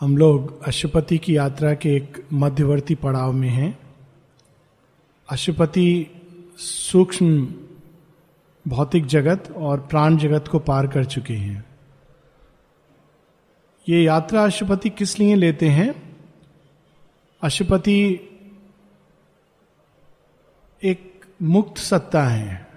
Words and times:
हम 0.00 0.16
लोग 0.16 0.62
अशुपति 0.62 1.18
की 1.18 1.36
यात्रा 1.36 1.74
के 1.74 1.96
एक 1.96 2.26
मध्यवर्ती 2.32 2.94
पड़ाव 2.94 3.32
में 3.32 3.48
हैं। 3.48 3.78
अशुपति 5.30 6.06
सूक्ष्म 6.56 7.54
भौतिक 8.68 9.06
जगत 9.06 9.54
और 9.56 9.80
प्राण 9.80 10.16
जगत 10.16 10.48
को 10.48 10.58
पार 10.58 10.86
कर 10.86 11.04
चुके 11.04 11.34
हैं। 11.34 11.64
ये 13.88 14.02
यात्रा 14.02 14.44
अशुपति 14.44 14.90
किस 14.90 15.18
लिए 15.18 15.34
लेते 15.34 15.68
हैं? 15.68 16.16
अशुपति 17.42 18.20
एक 20.84 21.20
मुक्त 21.42 21.78
सत्ता 21.78 22.22
है। 22.22 22.68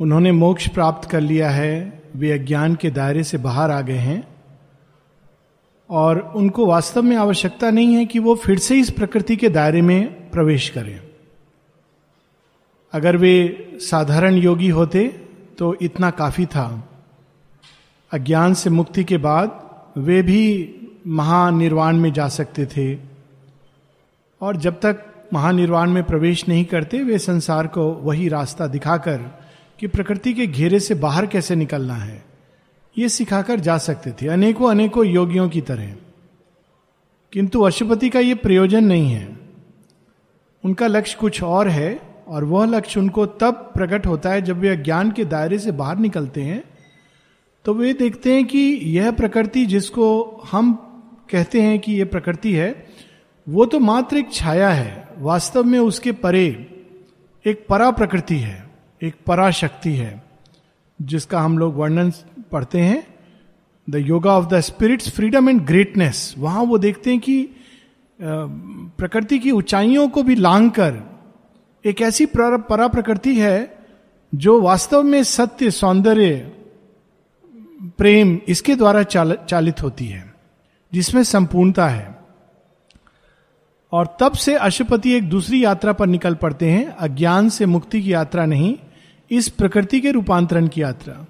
उन्होंने 0.00 0.32
मोक्ष 0.32 0.68
प्राप्त 0.68 1.10
कर 1.10 1.20
लिया 1.20 1.50
है, 1.50 2.02
वे 2.16 2.30
अज्ञान 2.30 2.74
के 2.74 2.90
दायरे 2.90 3.24
से 3.24 3.38
बाहर 3.38 3.70
आ 3.70 3.80
गए 3.80 3.98
हैं। 3.98 4.33
और 5.90 6.32
उनको 6.36 6.66
वास्तव 6.66 7.02
में 7.02 7.16
आवश्यकता 7.16 7.70
नहीं 7.70 7.94
है 7.94 8.06
कि 8.06 8.18
वो 8.18 8.34
फिर 8.34 8.58
से 8.58 8.78
इस 8.78 8.90
प्रकृति 8.90 9.36
के 9.36 9.48
दायरे 9.48 9.82
में 9.82 10.30
प्रवेश 10.30 10.68
करें। 10.68 11.00
अगर 12.92 13.16
वे 13.16 13.68
साधारण 13.80 14.34
योगी 14.34 14.68
होते 14.68 15.08
तो 15.58 15.76
इतना 15.82 16.10
काफ़ी 16.10 16.46
था। 16.46 16.88
अज्ञान 18.12 18.54
से 18.54 18.70
मुक्ति 18.70 19.04
के 19.04 19.16
बाद 19.16 19.70
वे 19.96 20.22
भी 20.22 20.74
महानिर्वाण 21.06 21.96
में 21.96 22.12
जा 22.12 22.28
सकते 22.28 22.66
थे। 22.66 22.98
और 24.40 24.56
जब 24.56 24.80
तक 24.80 25.04
महानिर्वाण 25.32 25.90
में 25.90 26.04
प्रवेश 26.04 26.48
नहीं 26.48 26.64
करते, 26.64 27.02
वे 27.02 27.18
संसार 27.18 27.66
को 27.66 27.92
वही 27.92 28.28
रास्ता 28.28 28.66
दिखाकर 28.66 29.18
कि 29.78 29.86
प्रकृति 29.86 30.34
के 30.34 30.46
घेरे 30.46 30.80
से 30.80 30.94
बाहर 30.94 31.26
कैसे 31.26 31.54
निकलना 31.56 31.94
है। 31.94 32.33
ये 32.98 33.08
सिखाकर 33.08 33.60
जा 33.60 33.78
सकते 33.78 34.10
थे। 34.10 34.28
अनेकों 34.28 34.70
अनेकों 34.70 35.06
योगियों 35.06 35.48
की 35.48 35.60
तरह। 35.60 35.96
किंतु 37.32 37.60
अशुपति 37.60 38.08
का 38.08 38.20
ये 38.20 38.34
प्रयोजन 38.34 38.84
नहीं 38.84 39.12
है। 39.12 39.36
उनका 40.64 40.86
लक्ष्य 40.86 41.16
कुछ 41.20 41.42
और 41.42 41.68
है 41.68 42.00
और 42.28 42.44
वह 42.44 42.66
लक्ष्य 42.66 43.00
उनको 43.00 43.26
तब 43.26 43.54
प्रकट 43.54 44.06
होता 44.06 44.30
है 44.30 44.42
जब 44.42 44.58
वे 44.58 44.76
ज्ञान 44.76 45.10
के 45.10 45.24
दायरे 45.24 45.58
से 45.58 45.72
बाहर 45.72 45.98
निकलते 45.98 46.42
हैं। 46.42 46.64
तो 47.64 47.74
वे 47.74 47.92
देखते 47.92 48.34
हैं 48.34 48.44
कि 48.44 48.58
यह 48.82 49.10
प्रकृति 49.10 49.66
जिसको 49.66 50.22
हम 50.52 50.74
कहते 51.30 51.62
हैं 51.62 51.78
कि 51.78 51.92
यह 51.92 52.04
प्रकृति 52.04 52.52
है, 52.52 52.86
वो 53.48 53.66
तो 53.66 53.78
मात्र 53.78 54.16
एक 54.16 54.32
छाया 54.32 54.70
है। 54.70 55.08
वास्तव 55.18 55.64
में 55.64 55.78
उसके 55.78 56.12
परे 56.12 56.70
एक 57.46 57.66
परा 57.68 57.90
प्रकृति 57.90 58.36
है, 58.36 58.70
एक 59.02 59.14
पराशक्ति 59.26 59.92
है, 59.92 60.22
जिसका 61.02 61.40
हम 61.40 61.58
लोग 61.58 61.76
वर्णन 61.76 62.12
पढ़ते 62.54 62.80
हैं 62.80 63.02
the 63.90 63.96
yoga 63.96 64.32
of 64.32 64.46
the 64.46 64.60
spirit's 64.60 65.10
freedom 65.10 65.48
and 65.48 65.60
greatness 65.60 66.34
वहाँ 66.38 66.62
वो 66.62 66.78
देखते 66.78 67.10
हैं 67.10 67.20
कि 67.20 67.36
प्रकृति 68.98 69.38
की 69.38 69.50
ऊंचाइयों 69.50 70.08
को 70.08 70.22
भी 70.22 70.34
लांग 70.34 70.70
कर 70.70 71.00
एक 71.84 72.00
ऐसी 72.00 72.26
परा 72.26 72.88
प्रकृति 72.88 73.38
है 73.38 73.56
जो 74.32 74.60
वास्तव 74.60 75.02
में 75.02 75.22
सत्य 75.22 75.70
सौंदर्य 75.70 76.36
प्रेम 77.98 78.38
इसके 78.48 78.74
द्वारा 78.76 79.02
चाल, 79.02 79.36
चालित 79.48 79.82
होती 79.82 80.06
है 80.06 80.32
जिसमें 80.92 81.22
संपूर्णता 81.24 81.86
है। 81.88 82.18
और 83.92 84.16
तब 84.20 84.32
से 84.32 84.54
अशुपति 84.56 85.12
एक 85.12 85.28
दूसरी 85.28 85.64
यात्रा 85.64 85.92
पर 85.92 86.06
निकल 86.06 86.34
पड़ते 86.34 86.70
हैं 86.70 86.86
अज्ञान 86.86 87.48
से 87.48 87.66
मुक्ति 87.66 88.00
की 88.02 88.12
यात्रा 88.12 88.46
नहीं 88.46 88.74
इस 89.30 89.48
प्रकृति 89.48 90.00
के 90.00 90.10
रूपांतरण 90.10 90.68
की 90.68 90.82
यात्रा। 90.82 91.24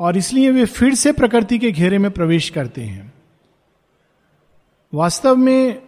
और 0.00 0.16
इसलिए 0.16 0.50
वे 0.50 0.64
फिर 0.64 0.94
से 0.94 1.12
प्रकृति 1.12 1.58
के 1.58 1.70
घेरे 1.72 1.98
में 1.98 2.10
प्रवेश 2.10 2.48
करते 2.50 2.80
हैं। 2.80 3.12
वास्तव 4.94 5.36
में 5.36 5.82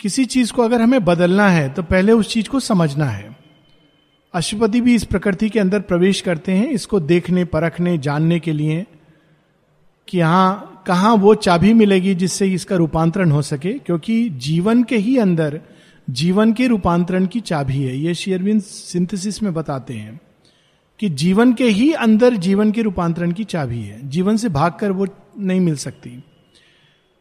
किसी 0.00 0.24
चीज़ 0.24 0.52
को 0.52 0.62
अगर 0.62 0.82
हमें 0.82 1.04
बदलना 1.04 1.48
है 1.48 1.68
तो 1.68 1.82
पहले 1.82 2.12
उस 2.12 2.28
चीज़ 2.28 2.48
को 2.48 2.60
समझना 2.60 3.04
है। 3.04 3.36
अशुपति 4.34 4.80
भी 4.80 4.94
इस 4.94 5.04
प्रकृति 5.04 5.48
के 5.48 5.60
अंदर 5.60 5.80
प्रवेश 5.80 6.20
करते 6.20 6.52
हैं, 6.52 6.68
इसको 6.68 7.00
देखने, 7.00 7.44
परखने, 7.44 7.98
जानने 7.98 8.38
के 8.40 8.52
लिए 8.52 8.86
कि 10.08 10.18
यहाँ 10.18 10.82
कहा 10.86 11.12
वो 11.14 11.34
चाबी 11.34 11.72
मिलेगी 11.72 12.14
जिससे 12.14 12.46
इसका 12.46 12.76
रूपांतरण 12.76 13.30
हो 13.30 13.42
सके, 13.42 13.72
क्योंकि 13.72 14.28
जीवन 14.30 14.82
के 14.82 14.96
ही 14.96 15.16
अंदर, 15.18 15.60
जीवन 16.10 16.52
के 16.52 16.66
रूपांतरण 16.66 17.26
की 17.26 17.40
चाबी 17.40 17.82
है। 17.82 17.96
ये 17.96 18.14
शेयरविंद 18.14 18.62
सिंथेसिस 18.62 19.42
में 19.42 19.54
बताते 19.54 19.94
हैं। 19.94 20.20
कि 21.04 21.08
जीवन 21.10 21.52
के 21.52 21.64
ही 21.64 21.92
अंदर 21.92 22.34
जीवन 22.34 22.70
के 22.72 22.82
रूपांतरण 22.82 23.32
की 23.32 23.44
चाबी 23.44 23.80
है। 23.80 24.08
जीवन 24.08 24.36
से 24.36 24.48
भागकर 24.48 24.92
वो 24.92 25.06
नहीं 25.38 25.60
मिल 25.60 25.76
सकती। 25.76 26.24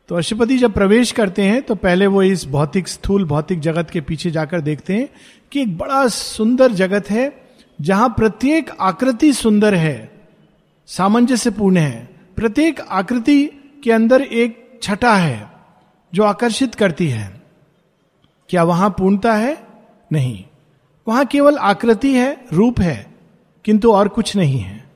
तो 0.09 0.15
अशुपति 0.15 0.57
जब 0.57 0.73
प्रवेश 0.73 1.11
करते 1.11 1.41
हैं 1.41 1.61
तो 1.61 1.75
पहले 1.75 2.07
वो 2.07 2.23
इस 2.23 2.45
भौतिक 2.47 2.87
स्थूल, 2.87 3.25
भौतिक 3.25 3.59
जगत 3.59 3.89
के 3.89 4.01
पीछे 4.01 4.31
जाकर 4.31 4.61
देखते 4.61 4.95
हैं 4.95 5.09
कि 5.51 5.61
एक 5.61 5.77
बड़ा 5.77 6.07
सुंदर 6.07 6.71
जगत 6.71 7.09
है, 7.09 7.43
जहाँ 7.81 8.09
प्रत्येक 8.09 8.71
आकृति 8.79 9.33
सुंदर 9.33 9.75
है 9.75 10.11
सामंजस्य 10.87 11.51
पूर्ण 11.51 11.77
है। 11.77 12.09
प्रत्येक 12.35 12.79
आकृति 12.79 13.45
के 13.83 13.91
अंदर 13.91 14.21
एक 14.21 14.79
छटा 14.83 15.15
है, 15.15 15.51
जो 16.13 16.23
आकर्षित 16.23 16.75
करती 16.75 17.07
है। 17.07 17.41
क्या 18.49 18.63
वहाँ 18.63 18.89
पूर्णता 18.89 19.35
है? 19.35 19.67
नहीं। 20.11 20.43
वहाँ 21.07 21.25
केवल 21.25 21.57
आकृति 21.57 22.13
है, 22.13 22.45
रूप 22.53 22.81
है। 22.81 23.12
किंतु 23.65 23.91
और 23.91 24.07
कुछ 24.07 24.35
नहीं 24.35 24.59
है। 24.59 24.89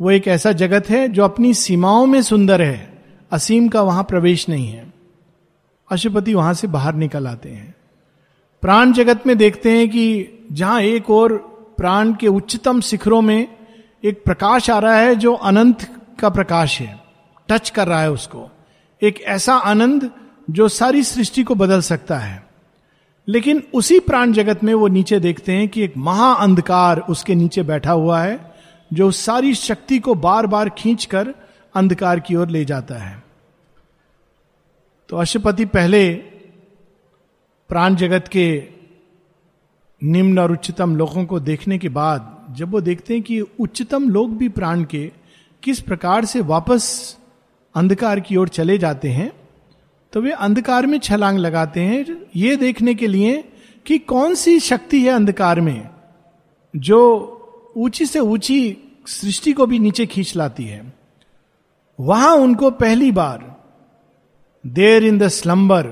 वो 0.00 0.10
एक 0.10 0.28
ऐसा 0.28 0.52
जगत 0.52 0.90
है 0.90 1.08
जो 1.08 1.24
अपनी 1.24 1.54
सीमाओं 1.54 2.06
में 2.06 2.22
सुंदर 2.22 2.62
है। 2.62 3.02
असीम 3.32 3.68
का 3.68 3.82
वहाँ 3.82 4.04
प्रवेश 4.04 4.48
नहीं 4.48 4.68
है। 4.68 4.92
अशुपति 5.90 6.34
वहाँ 6.34 6.54
से 6.54 6.66
बाहर 6.66 6.94
निकल 6.94 7.26
आते 7.26 7.48
हैं। 7.48 7.74
प्राण 8.62 8.92
जगत 8.92 9.26
में 9.26 9.38
देखते 9.38 9.78
हैं 9.78 9.88
कि 9.88 10.28
जहाँ 10.52 10.80
एक 10.80 11.10
और 11.10 11.52
प्राण 11.78 12.14
के 12.14 12.28
उच्चतम 12.28 12.80
शिखरों 12.80 13.20
में 13.20 13.48
एक 14.04 14.24
प्रकाश 14.24 14.70
आ 14.70 14.78
रहा 14.78 14.96
है 14.96 15.14
जो 15.14 15.34
अनंत 15.34 15.88
का 16.20 16.28
प्रकाश 16.28 16.80
है। 16.80 17.00
टच 17.48 17.70
कर 17.70 17.88
रहा 17.88 18.00
है 18.00 18.10
उसको। 18.10 18.50
एक 19.02 19.22
ऐसा 19.22 19.54
आनंद 19.54 20.10
जो 20.50 20.68
सारी 20.68 21.02
सृष्टि 21.02 21.42
को 21.42 21.54
बदल 21.54 21.80
सकता 21.80 22.18
है। 22.18 22.51
लेकिन 23.28 23.62
उसी 23.74 23.98
प्राण 24.00 24.32
जगत 24.32 24.64
में 24.64 24.74
वो 24.74 24.88
नीचे 24.88 25.20
देखते 25.20 25.52
हैं 25.52 25.68
कि 25.68 25.82
एक 25.82 25.96
महाअंधकार 25.96 26.98
उसके 27.00 27.34
नीचे 27.34 27.62
बैठा 27.62 27.92
हुआ 27.92 28.20
है, 28.20 28.54
जो 28.92 29.10
सारी 29.10 29.54
शक्ति 29.54 29.98
को 29.98 30.14
बार 30.14 30.46
बार 30.46 30.68
खींचकर 30.68 31.34
अंधकार 31.74 32.20
की 32.20 32.34
ओर 32.34 32.48
ले 32.48 32.64
जाता 32.64 32.94
है। 32.94 33.22
तो 35.08 35.16
अशुपति 35.16 35.64
पहले 35.64 36.14
प्राण 37.68 37.94
जगत 37.94 38.28
के 38.28 38.64
निम्न 40.02 40.38
और 40.38 40.52
उच्चतम 40.52 40.96
लोगों 40.96 41.24
को 41.24 41.40
देखने 41.40 41.78
के 41.78 41.88
बाद, 41.88 42.46
जब 42.50 42.70
वो 42.70 42.80
देखते 42.80 43.14
हैं 43.14 43.22
कि 43.22 43.40
उच्चतम 43.40 44.08
लोग 44.10 44.36
भी 44.36 44.48
प्राण 44.48 44.84
के 44.84 45.10
किस 45.62 45.80
प्रकार 45.80 46.24
से 46.24 46.40
वापस 46.40 47.16
अंधकार 47.74 48.20
की 48.20 48.36
ओर 48.36 48.48
चले 48.48 48.78
जाते 48.78 49.08
हैं 49.08 49.32
तो 50.12 50.20
वे 50.20 50.30
अंधकार 50.30 50.86
में 50.86 50.98
छलांग 50.98 51.38
लगाते 51.38 51.80
हैं। 51.80 52.04
ये 52.36 52.56
देखने 52.56 52.94
के 52.94 53.06
लिए 53.06 53.44
कि 53.86 53.98
कौन 53.98 54.34
सी 54.34 54.58
शक्ति 54.60 55.02
है 55.02 55.10
अंधकार 55.10 55.60
में, 55.60 55.88
जो 56.74 57.72
ऊँची 57.76 58.06
से 58.06 58.20
ऊँची 58.20 58.76
सृष्टि 59.06 59.52
को 59.52 59.66
भी 59.66 59.78
नीचे 59.78 60.06
खींच 60.06 60.36
लाती 60.36 60.64
है। 60.64 60.92
वहाँ 61.98 62.34
उनको 62.34 62.70
पहली 62.70 63.10
बार 63.12 63.50
there 64.64 65.04
in 65.04 65.18
the 65.18 65.28
slumber 65.28 65.90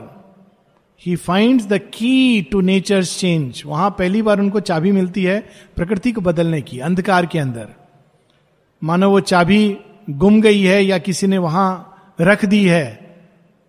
he 1.02 1.16
find 1.16 1.62
the 1.62 1.78
key 1.94 2.42
to 2.42 2.60
nature 2.60 3.04
change 3.04 3.62
वहाँ 3.66 3.90
पहली 3.90 4.22
बार 4.22 4.40
उनको 4.40 4.60
चाबी 4.60 4.92
मिलती 4.92 5.24
है 5.24 5.40
प्रकृति 5.76 6.12
को 6.12 6.20
बदलने 6.20 6.60
की, 6.62 6.78
अंधकार 6.78 7.26
के 7.26 7.38
अंदर। 7.38 7.68
मानो 8.82 9.10
वो 9.10 9.20
चाबी 9.20 9.76
गुम 10.10 10.40
गई 10.40 10.62
है 10.62 10.84
या 10.84 10.98
किसी 10.98 11.26
ने 11.26 11.38
वहाँ 11.38 12.14
रख 12.20 12.44
दी 12.44 12.64
है। 12.64 12.99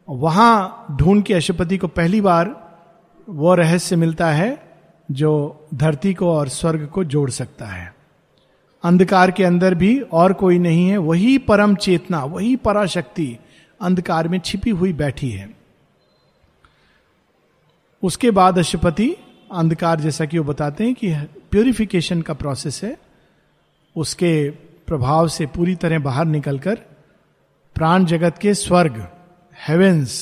वहाँ 0.10 0.86
ढूंढ 0.92 1.24
के 1.24 1.34
अशुपति 1.34 1.78
को 1.78 1.88
पहली 1.88 2.22
बार 2.22 2.72
वो 3.30 3.56
रहस्य 3.56 3.96
मिलता 3.96 4.32
है 4.32 4.78
जो 5.12 5.32
धरती 5.74 6.14
को 6.14 6.32
और 6.32 6.48
स्वर्ग 6.48 6.88
को 6.88 7.04
जोड़ 7.04 7.30
सकता 7.30 7.66
है। 7.66 7.96
अंधकार 8.84 9.32
के 9.32 9.44
अंदर 9.44 9.76
भी 9.76 10.00
और 10.00 10.34
कोई 10.34 10.60
नहीं 10.60 10.90
है, 10.90 10.98
वही 10.98 11.38
परम 11.38 11.76
चेतना, 11.76 12.24
वही 12.24 12.56
पराशक्ति 12.56 13.38
अंधकार 13.82 14.28
में 14.28 14.40
छिपी 14.40 14.70
हुई 14.70 14.94
बैठी 14.94 15.30
है। 15.30 15.56
उसके 18.04 18.32
बाद 18.32 18.60
अशुपति, 18.60 19.16
अंधकार 19.54 20.00
जैसा 20.00 20.26
कि 20.26 20.40
वो 20.40 20.44
बताते 20.44 20.84
हैं 20.84 20.96
कि 20.96 21.14
प्योरिफिकेशन 21.52 22.22
का 22.22 22.34
प्रोसेस 22.34 22.84
है, 22.84 22.98
उसके 23.96 24.50
प्रभाव 24.88 25.28
से 25.28 25.46
पूरी 25.46 25.76
तरह 25.76 26.00
बाहर 26.00 26.26
निकलकर 26.26 26.76
प्राण 27.76 28.06
जगत 28.06 28.38
के 28.38 28.54
स्वर्ग 28.54 29.08
heavens 29.68 30.14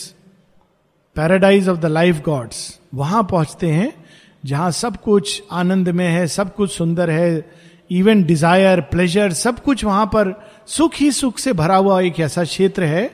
paradise 1.16 1.68
of 1.70 1.78
the 1.80 1.86
life 1.86 2.22
gods 2.24 2.80
वहाँ 2.94 3.24
पहुँचते 3.24 3.68
हैं, 3.68 3.94
जहाँ 4.46 4.72
सब 4.72 4.98
कुछ 4.98 5.44
आनंद 5.52 5.90
में 5.90 6.08
है, 6.08 6.28
सब 6.28 6.56
कुछ 6.56 6.72
सुंदर 6.72 7.10
है 7.10 7.52
इवन 7.92 8.24
डिज़ायर 8.24 8.82
प्लेजर 8.82 9.34
सब 9.34 9.60
कुछ 9.60 9.86
वहाँ 9.86 10.06
पर 10.06 10.34
सुख 10.68 10.96
ही 10.96 11.12
सुख 11.12 11.38
से 11.38 11.54
भरा 11.54 11.76
हुआ 11.76 12.02
एक 12.02 12.20
ऐसा 12.20 12.44
क्षेत्र 12.44 12.84
है 12.84 13.06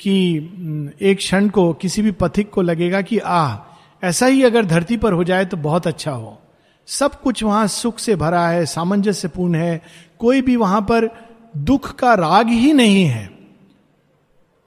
कि 0.00 0.96
एक 1.02 1.18
क्षण 1.18 1.48
को, 1.48 1.72
किसी 1.72 2.02
भी 2.02 2.10
पथिक 2.10 2.50
को 2.50 2.62
लगेगा 2.62 3.02
कि, 3.02 3.18
आह, 3.18 3.56
ऐसा 4.02 4.26
ही 4.26 4.42
अगर 4.42 4.64
धरती 4.64 4.96
पर 4.96 5.12
हो 5.12 5.24
जाए 5.24 5.44
तो 5.44 5.56
बहुत 5.56 5.86
अच्छा 5.86 6.10
हो। 6.10 6.38
सब 6.86 7.20
कुछ 7.20 7.42
वहाँ 7.42 7.66
सुख 7.66 7.98
से 7.98 8.16
भरा 8.16 8.48
है, 8.48 8.66
सामंजस्यपूर्ण 8.66 9.54
है, 9.54 9.82
कोई 10.18 10.42
भी 10.42 10.56
वहाँ 10.56 10.80
पर 10.80 11.10
दुख 11.56 11.94
का 11.94 12.14
राग 12.14 12.48
ही 12.48 12.72
नहीं 12.72 13.04
है। 13.04 13.30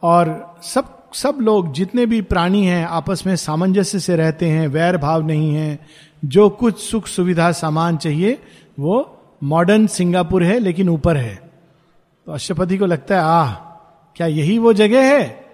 और 0.03 0.44
सब 0.63 0.92
सब 1.13 1.38
लोग 1.42 1.74
जितने 1.74 2.06
भी 2.06 2.22
प्राणी 2.22 2.66
हैं, 2.66 2.86
आपस 2.86 3.24
में 3.28 3.36
सामंजस्य 3.36 4.00
से 4.00 4.16
रहते 4.16 4.46
हैं, 4.46 4.68
वैर 4.68 4.98
भाव 4.98 5.25
नहीं 5.25 5.56
है, 5.56 5.80
जो 6.25 6.50
कुछ 6.50 6.80
सुख 6.80 7.07
सुविधा 7.07 7.52
सामान 7.52 7.98
चाहिए, 7.98 8.42
वो 8.80 9.22
मॉडर्न 9.44 9.88
सिंगापुर 9.88 10.44
है, 10.44 10.60
लेकिन 10.60 10.90
ऊपर 10.90 11.18
है। 11.18 11.36
तो 12.25 12.31
अष्टपति 12.31 12.78
को 12.78 12.86
लगता 12.86 13.16
है, 13.16 13.22
आह, 13.22 13.52
क्या 14.16 14.28
यही 14.28 14.57
वो 14.57 14.74
जगह 14.74 15.18
है? 15.18 15.46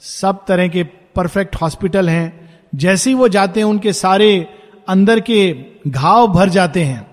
सब 0.00 0.44
तरह 0.48 0.68
के 0.68 0.82
परफेक्ट 0.84 1.56
हॉस्पिटल 1.56 2.08
हैं। 2.08 2.58
जैसे 2.74 3.10
ही 3.10 3.16
वो 3.16 3.28
जाते 3.28 3.60
हैं, 3.60 3.64
उनके 3.64 3.92
सारे 3.92 4.46
अंदर 4.88 5.20
के 5.20 5.56
घाव 5.88 6.28
भर 6.28 6.48
जाते 6.48 6.84
हैं। 6.84 7.06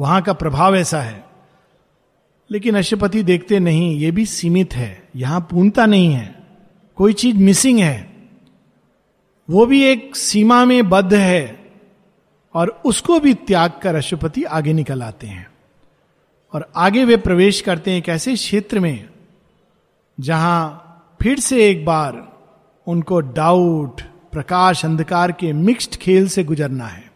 वहाँ 0.00 0.22
का 0.22 0.32
प्रभाव 0.32 0.76
ऐसा 0.76 1.00
है। 1.00 1.24
लेकिन 2.50 2.78
अष्टपति 2.78 3.22
देखते 3.22 3.58
नहीं, 3.58 3.96
ये 3.96 4.10
भी 4.10 4.26
सीमित 4.26 4.74
है। 4.74 5.08
यहाँ 5.16 5.40
पूर्णता 5.40 5.86
नहीं 5.86 6.12
है। 6.12 6.43
कोई 6.96 7.12
चीज़ 7.12 7.36
मिसिंग 7.36 7.78
है, 7.78 8.14
वो 9.50 9.66
भी 9.66 9.84
एक 9.84 10.16
सीमा 10.16 10.64
में 10.64 10.88
बद्ध 10.88 11.14
है 11.14 11.72
और 12.54 12.82
उसको 12.84 13.20
भी 13.20 13.34
त्याग 13.34 13.72
कर 13.82 13.94
अशुपति 13.94 14.42
आगे 14.42 14.72
निकल 14.72 15.02
आते 15.02 15.26
हैं। 15.26 15.50
और 16.52 16.72
आगे 16.76 17.04
वे 17.04 17.16
प्रवेश 17.16 17.60
करते 17.60 17.90
हैं 17.90 17.98
एक 17.98 18.08
ऐसे 18.08 18.34
क्षेत्र 18.34 18.80
में 18.80 19.08
जहाँ 20.20 20.80
फिर 21.22 21.40
से 21.40 21.70
एक 21.70 21.84
बार 21.84 22.38
उनको 22.86 23.20
डाउट 23.20 24.00
प्रकाश, 24.32 24.84
अंधकार 24.84 25.32
के 25.32 25.52
मिक्स्ड 25.52 25.96
खेल 25.96 26.28
से 26.28 26.44
गुजरना 26.44 26.86
है। 26.86 27.12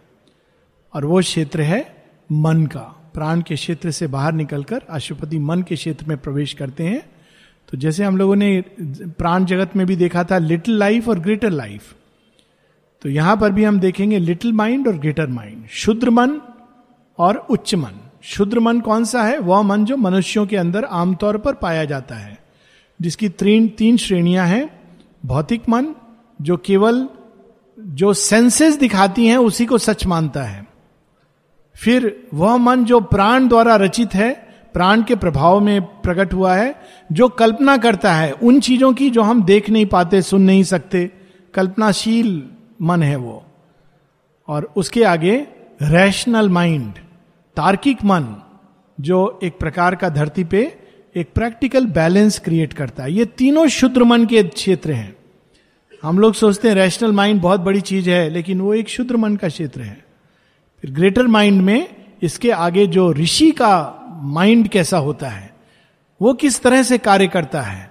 और 0.95 1.05
वो 1.05 1.21
क्षेत्र 1.21 1.61
है 1.61 2.07
मन 2.33 2.67
का। 2.67 3.11
प्राण 3.15 3.41
के 3.41 3.55
क्षेत्र 3.55 3.91
से 3.91 4.07
बाहर 4.07 4.33
निकलकर 4.33 4.83
अशुपति 4.91 5.39
मन 5.39 5.63
के 5.63 5.75
क्षेत्र 5.75 6.07
में 6.07 6.19
प्रवेश 6.19 6.53
करते 6.53 6.85
हैं। 6.85 7.18
तो 7.71 7.79
जैसे 7.79 8.05
हम 8.05 8.17
लोगों 8.17 8.37
ने 8.37 8.65
प्राण 9.07 9.45
जगत 9.45 9.77
में 9.77 9.87
भी 9.87 9.97
देखा 9.97 10.25
था 10.25 10.39
लिटिल 10.39 10.79
लाइफ 10.79 11.09
और 11.09 11.19
ग्रेटर 11.19 11.51
लाइफ 11.51 11.95
तो 13.03 13.09
यहाँ 13.09 13.37
पर 13.37 13.53
भी 13.53 13.65
हम 13.65 13.81
देखेंगे 13.81 14.19
लिटिल 14.19 14.53
माइंड 14.53 14.89
और 14.89 14.99
ग्रेटर 14.99 15.27
माइंड 15.27 15.69
शुद्र 15.69 16.11
मन 16.11 16.41
और 17.19 17.37
उच्च 17.37 17.75
मन। 17.75 18.01
शुद्र 18.23 18.61
मन 18.61 18.81
कौन 18.81 19.05
सा 19.05 19.23
है? 19.23 19.39
वह 19.39 19.63
मन 19.63 19.85
जो 19.85 19.97
मनुष्यों 19.97 20.47
के 20.47 20.57
अंदर 20.57 20.85
आमतौर 20.85 21.39
पर 21.39 21.55
पाया 21.55 21.85
जाता 21.85 22.15
है। 22.15 22.39
जिसकी 23.01 23.29
तीन 23.29 23.69
तीन 23.69 23.97
श्रेणियाँ 23.97 24.47
हैं। 24.47 24.81
भौतिक 25.27 25.69
मन, 25.69 25.95
जो 26.43 26.57
केवल 26.57 27.09
जो 27.79 28.13
सेंसेस 28.13 28.77
दिखाती 28.77 29.27
हैं, 29.27 29.37
उसी 29.37 29.67
को 29.67 29.79
सच 29.79 30.07
मानता 30.07 30.43
है। 30.43 30.67
फिर 31.77 32.27
वह 32.35 32.57
मन 32.57 32.85
जो 32.85 33.01
प्राण 33.01 33.49
द्वारा 33.49 33.77
रचित 33.77 34.15
है 34.15 34.48
प्राण 34.73 35.03
के 35.03 35.17
प्रभाव 35.17 35.61
में 35.61 35.83
प्रकट 35.83 36.35
हुआ 36.35 36.55
है, 36.55 36.75
जो 37.13 37.29
कल्पना 37.29 37.77
करता 37.77 38.15
है 38.15 38.33
उन 38.33 38.61
चीज़ों 38.61 38.93
की 38.93 39.11
जो 39.11 39.23
हम 39.23 39.43
देख 39.43 39.71
नहीं 39.71 39.87
पाते, 39.87 40.23
सुन 40.23 40.43
नहीं 40.43 40.63
सकते। 40.63 41.11
कल्पनाशील 41.55 42.43
मन 42.83 43.03
है 43.03 43.17
वो। 43.17 43.45
और 44.49 44.73
उसके 44.77 45.05
आगे 45.05 45.47
रैशनल 45.83 46.49
माइंड 46.49 46.93
तार्किक 47.57 48.05
मन, 48.05 48.43
जो 49.01 49.41
एक 49.43 49.59
प्रकार 49.59 49.95
का 49.95 50.09
धरती 50.09 50.45
पे 50.45 50.79
एक 51.17 51.29
प्रैक्टिकल 51.35 51.87
बैलेंस 51.87 52.39
क्रिएट 52.39 52.73
करता 52.73 53.03
है। 53.03 53.13
ये 53.13 53.25
तीनों 53.25 53.69
शुद्र 53.69 54.05
मन 54.05 54.25
के 54.25 54.43
क्षेत्र 54.43 54.93
हैं। 54.93 55.17
हम 56.03 56.19
लोग 56.19 56.35
सोचते 56.35 56.69
हैं 56.69 56.75
रैशनल 56.75 57.13
माइंड 57.13 57.41
बहुत 57.41 57.61
बड़ी 57.61 57.81
चीज़ 57.81 58.11
है, 58.11 58.31
लेकिन 58.31 58.61
वो 58.61 58.75
एक 58.75 58.89
शुद्र 58.89 59.17
मन 59.17 59.37
का 59.37 59.49
क्षेत्र 59.49 59.81
है। 59.81 60.05
फिर 60.83 60.91
ग्रेटर 60.91 61.27
माइंड 61.27 61.63
में 61.63 61.89
इसके 62.23 62.51
आगे 62.51 62.87
जो 62.87 63.13
ऋषि 63.13 63.51
का 63.51 63.98
माइंड 64.19 64.69
कैसा 64.69 64.99
होता 64.99 65.29
है, 65.29 65.55
वो 66.21 66.33
किस 66.35 66.61
तरह 66.63 66.83
से 66.83 66.99
कार्य 66.99 67.29
करता 67.29 67.63
है, 67.63 67.91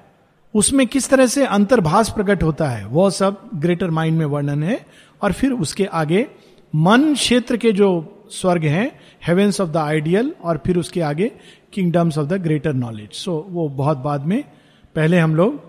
उसमें 0.54 0.86
किस 0.88 1.10
तरह 1.10 1.28
से 1.28 1.46
अंतर्भाष 1.46 2.10
प्रकट 2.10 2.44
होता 2.44 2.68
है 2.70 2.86
वह 2.86 3.10
सब 3.10 3.50
ग्रेटर 3.56 3.90
माइंड 3.90 4.18
में 4.18 4.26
वर्णन 4.26 4.64
है 4.64 4.86
और 5.22 5.32
फिर 5.32 5.52
उसके 5.52 5.86
आगे 5.86 6.28
मन 6.76 7.14
क्षेत्र 7.14 7.58
के 7.58 7.72
जो 7.72 7.90
स्वर्ग 8.32 8.64
हैं 8.64 8.90
हेवेंस 9.28 9.62
ऑफ़ 9.62 9.70
द 9.70 9.78
आइडियल 9.78 10.34
और 10.44 10.62
फिर 10.66 10.78
उसके 10.78 11.02
आगे 11.02 11.32
kingdoms 11.74 12.18
of 12.18 12.28
the 12.28 12.34
greater 12.34 12.74
knowledge 12.74 13.12
so 13.12 13.46
वो 13.50 13.68
बहुत 13.70 13.98
बाद 13.98 14.26
में, 14.26 14.44
पहले 14.96 15.20
हम 15.20 15.36
लोग 15.36 15.62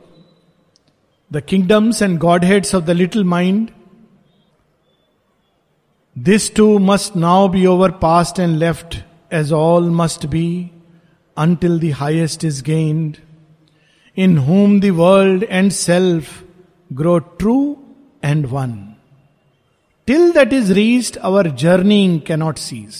the 1.33 1.41
kingdoms 1.41 2.03
and 2.03 2.19
godheads 2.45 2.75
of 2.75 2.85
the 2.85 2.91
little 2.91 3.25
mind 3.25 3.69
this 6.19 6.55
too 6.55 6.79
must 6.79 7.17
now 7.17 7.49
be 7.49 7.67
overpassed 7.91 8.41
and 8.41 8.57
left 8.59 8.97
as 9.31 9.53
all 9.53 9.91
must 9.91 10.27
be 10.27 10.49
until 11.37 11.79
the 11.79 11.91
highest 11.93 12.45
is 12.45 12.63
gained, 12.63 13.21
in 14.17 14.37
whom 14.39 14.81
the 14.81 14.91
world 14.91 15.45
and 15.49 15.73
self 15.73 16.43
grow 16.91 17.21
true 17.21 17.79
and 18.23 18.51
one. 18.51 18.97
Till 20.09 20.33
that 20.33 20.53
is 20.53 20.73
reached, 20.73 21.19
our 21.23 21.45
journeying 21.65 22.21
cannot 22.23 22.59
cease. 22.59 22.99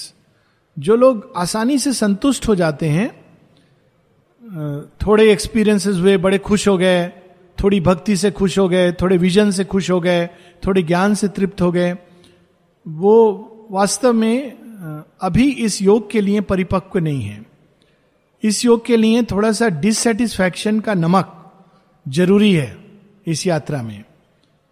जो 0.77 0.97
लोग 0.97 1.33
आसानी 1.37 1.79
से 1.79 1.93
संतुष्ट 1.93 2.47
हो 2.49 2.55
जाते 2.55 2.89
हैं 2.89 3.09
थोड़े 5.03 5.31
experiences 5.31 5.97
हुए 5.97 6.17
बड़े 6.17 6.39
खुश 6.39 6.67
हो 6.69 6.77
गए 6.79 7.09
थोड़ी 7.59 7.81
भक्ति 7.81 8.17
से 8.17 8.31
खुश 8.31 8.59
हो 8.59 8.69
गए 8.69 8.93
थोड़े 9.01 9.17
विजन 9.19 9.51
से 9.51 9.65
खुश 9.65 9.91
हो 9.91 9.99
गए 10.01 10.27
थोड़े 10.67 10.83
ज्ञान 10.83 11.15
से 11.21 11.29
तृप्त 11.39 11.61
हो 11.63 11.71
गए 11.73 11.93
वो 12.87 13.17
वास्तव 13.71 14.13
में 14.13 14.68
अभी 14.79 15.51
इस 15.51 15.81
योग 15.83 16.11
के 16.11 16.21
लिए 16.21 16.41
परिपक्व 16.41 16.99
नहीं 16.99 17.23
है। 17.23 17.45
इस 18.43 18.65
योग 18.65 18.85
के 18.87 18.97
लिए 18.97 19.23
थोड़ा 19.23 19.51
सा 19.53 19.69
डिससेटिस्फैक्शन 19.69 20.79
का 20.81 20.95
नमक 20.95 21.35
ज़रूरी 22.07 22.53
है 22.53 22.77
इस 23.27 23.47
यात्रा 23.47 23.83
में, 23.83 24.05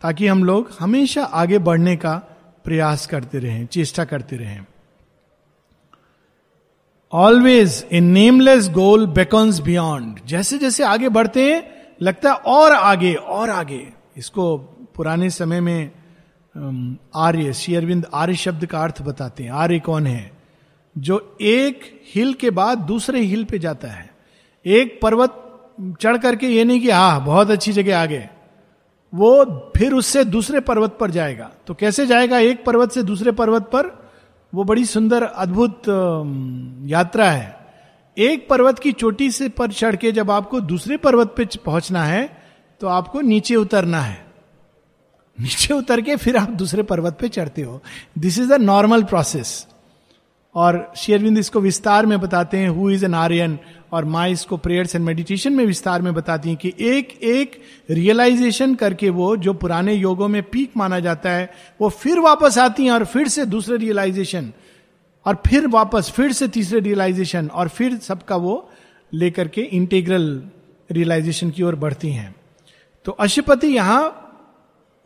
ताकि 0.02 0.26
हम 0.26 0.44
लोग 0.44 0.70
हमेशा 0.80 1.24
आगे 1.24 1.58
बढ़ने 1.58 1.96
का 1.96 2.16
प्रयास 2.64 3.06
करते 3.06 3.38
रहें, 3.38 3.66
चेष्टा 3.66 4.04
करते 4.04 4.36
रहें। 4.36 4.64
Always 7.12 7.84
a 7.92 8.00
nameless 8.00 8.68
goal 8.70 9.06
beckons 9.08 9.60
beyond 9.60 10.20
जैसे 10.26 10.58
जैसे 10.58 10.84
आगे 10.84 11.08
बढ़ते 11.08 11.50
हैं, 11.52 11.62
लगता 12.02 12.30
है 12.30 12.36
और 12.36 12.72
आगे 12.72 13.14
और 13.14 13.50
आगे। 13.50 13.86
इसको 14.16 14.56
पुराने 14.96 15.30
समय 15.30 15.60
में 15.60 15.90
आर्य 17.16 17.52
श्री 17.52 17.74
अरविंद 17.74 18.06
आर्य 18.14 18.34
शब्द 18.34 18.66
का 18.66 18.82
अर्थ 18.82 19.02
बताते 19.02 19.44
हैं। 19.44 19.50
आर्य 19.50 19.78
कौन 19.78 20.06
है? 20.06 20.32
जो 20.98 21.36
एक 21.40 22.02
हिल 22.14 22.34
के 22.34 22.50
बाद 22.50 22.78
दूसरे 22.78 23.20
हिल 23.20 23.44
पे 23.44 23.58
जाता 23.58 23.88
है। 23.88 24.10
एक 24.66 24.98
पर्वत 25.02 25.42
चढ़ 26.00 26.16
करके 26.16 26.46
ये 26.46 26.64
नहीं 26.64 26.80
कि, 26.80 26.90
हा, 26.90 27.18
बहुत 27.18 27.50
अच्छी 27.50 27.72
जगह 27.72 28.02
आ 28.02 28.06
गए 28.06 28.28
वो 29.14 29.44
फिर 29.76 29.92
उससे 29.92 30.24
दूसरे 30.24 30.60
पर्वत 30.60 30.96
पर 31.00 31.10
जाएगा। 31.10 31.50
तो 31.66 31.74
कैसे 31.74 32.06
जाएगा? 32.06 32.38
एक 32.38 32.64
पर्वत 32.64 32.92
से 32.92 33.02
दूसरे 33.02 33.32
पर्वत 33.32 33.62
पर। 33.62 34.10
वो 34.54 34.64
बड़ी 34.64 34.84
सुंदर, 34.84 35.22
अद्भुत 35.22 35.82
यात्रा 36.86 37.30
है। 37.30 37.56
एक 38.18 38.48
पर्वत 38.48 38.78
की 38.78 38.92
चोटी 38.92 39.30
से 39.30 39.48
पर 39.48 39.72
चढ़ 39.72 39.96
के 39.96 40.12
जब 40.12 40.30
आपको 40.30 40.60
दूसरे 40.60 40.96
पर्वत 40.96 41.34
पे 41.36 41.48
पहुँचना 41.64 42.04
है 42.04 42.42
तो 42.80 42.86
आपको 42.86 43.20
नीचे 43.20 43.56
उतरना 43.56 44.00
है। 44.00 44.25
नीचे 45.38 45.74
उतर 45.74 46.00
के 46.00 46.16
फिर 46.16 46.36
आप 46.36 46.50
दूसरे 46.50 46.82
पर्वत 46.82 47.16
पे 47.20 47.28
चढ़ते 47.28 47.62
हो। 47.62 47.80
This 48.18 48.38
is 48.38 48.48
the 48.48 48.60
normal 48.60 49.02
process 49.04 49.66
और 50.54 50.92
शेरविंद 50.96 51.38
इसको 51.38 51.60
विस्तार 51.60 52.06
में 52.06 52.18
बताते 52.20 52.58
हैं 52.58 52.68
हु 52.68 52.90
इज़ 52.90 53.04
एन 53.04 53.14
आर्यन 53.14 53.58
और 53.92 54.04
माँ 54.04 54.28
इसको 54.28 54.56
प्रेयर्स 54.56 54.94
एंड 54.94 55.04
मेडिटेशन 55.04 55.52
में 55.52 55.64
विस्तार 55.66 56.02
में 56.02 56.12
बताती 56.14 56.48
हैं 56.48 56.58
कि 56.58 56.72
एक 56.80 57.08
एक 57.22 57.60
रियलाइजेशन 57.90 58.74
करके 58.74 59.10
वो, 59.10 59.36
जो 59.36 59.54
पुराने 59.54 59.94
योगों 59.94 60.28
में 60.28 60.42
पीक 60.42 60.76
माना 60.76 61.00
जाता 61.00 61.30
है, 61.30 61.50
वो 61.80 61.88
फिर 61.88 62.20
वापस 62.20 62.58
आती 62.58 62.84
हैं 62.84 62.92
और 62.92 63.04
फिर 63.04 63.28
से 63.28 63.46
दूसरे 63.46 63.76
रियलाइजेशन 63.76 64.52
और 65.26 65.42
फिर 65.46 65.66
वापस, 65.66 66.10
फिर 66.10 66.32
से 66.32 66.48
तीसरे 66.48 66.80
रियलाइजेशन 66.80 67.48
और 67.48 67.68
फिर 67.68 67.96
सबका 67.98 68.36
वो 68.36 68.70
लेकर 69.12 69.48
के 69.48 69.60
इंटीग्रल 69.62 70.42
रियलाइजेशन 70.90 71.50
की 71.50 71.62
ओर 71.62 71.74
बढ़ती 71.74 72.10
हैं। 72.10 72.34
तो 73.06 73.12
अशुपति 73.12 73.66
यहाँ 73.66 74.22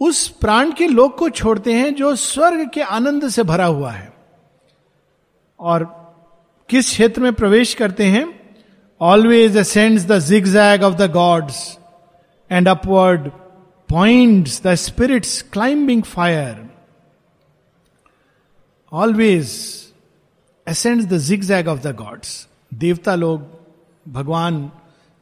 उस 0.00 0.28
प्राण 0.28 0.72
के 0.72 0.86
लोग 0.86 1.16
को 1.18 1.28
छोड़ते 1.30 1.72
हैं 1.72 1.94
जो 1.94 2.16
स्वर्ग 2.16 2.70
के 2.70 2.82
आनंद 2.82 3.28
से 3.28 3.42
भरा 3.42 3.66
हुआ 3.66 3.92
है। 3.92 4.12
और 5.60 5.84
किस 6.68 6.86
क्षेत्र 6.86 7.20
में 7.20 7.32
प्रवेश 7.32 7.74
करते 7.74 8.04
हैं? 8.04 8.56
Always 9.00 9.56
ascends 9.56 10.04
the 10.04 10.18
zigzag 10.18 10.82
of 10.82 10.94
the 10.94 11.10
gods 11.10 11.78
and 12.50 12.68
upward 12.68 13.30
point 13.88 14.48
the 14.62 14.74
spirit's 14.74 15.42
climbing 15.42 16.02
fire 16.02 16.70
always 18.92 19.50
ascends 20.68 21.06
the 21.06 21.18
zigzag 21.18 21.68
of 21.68 21.80
the 21.80 21.94
gods 21.96 22.48
देवता 22.74 23.14
लोग, 23.14 23.42
भगवान 24.08 24.72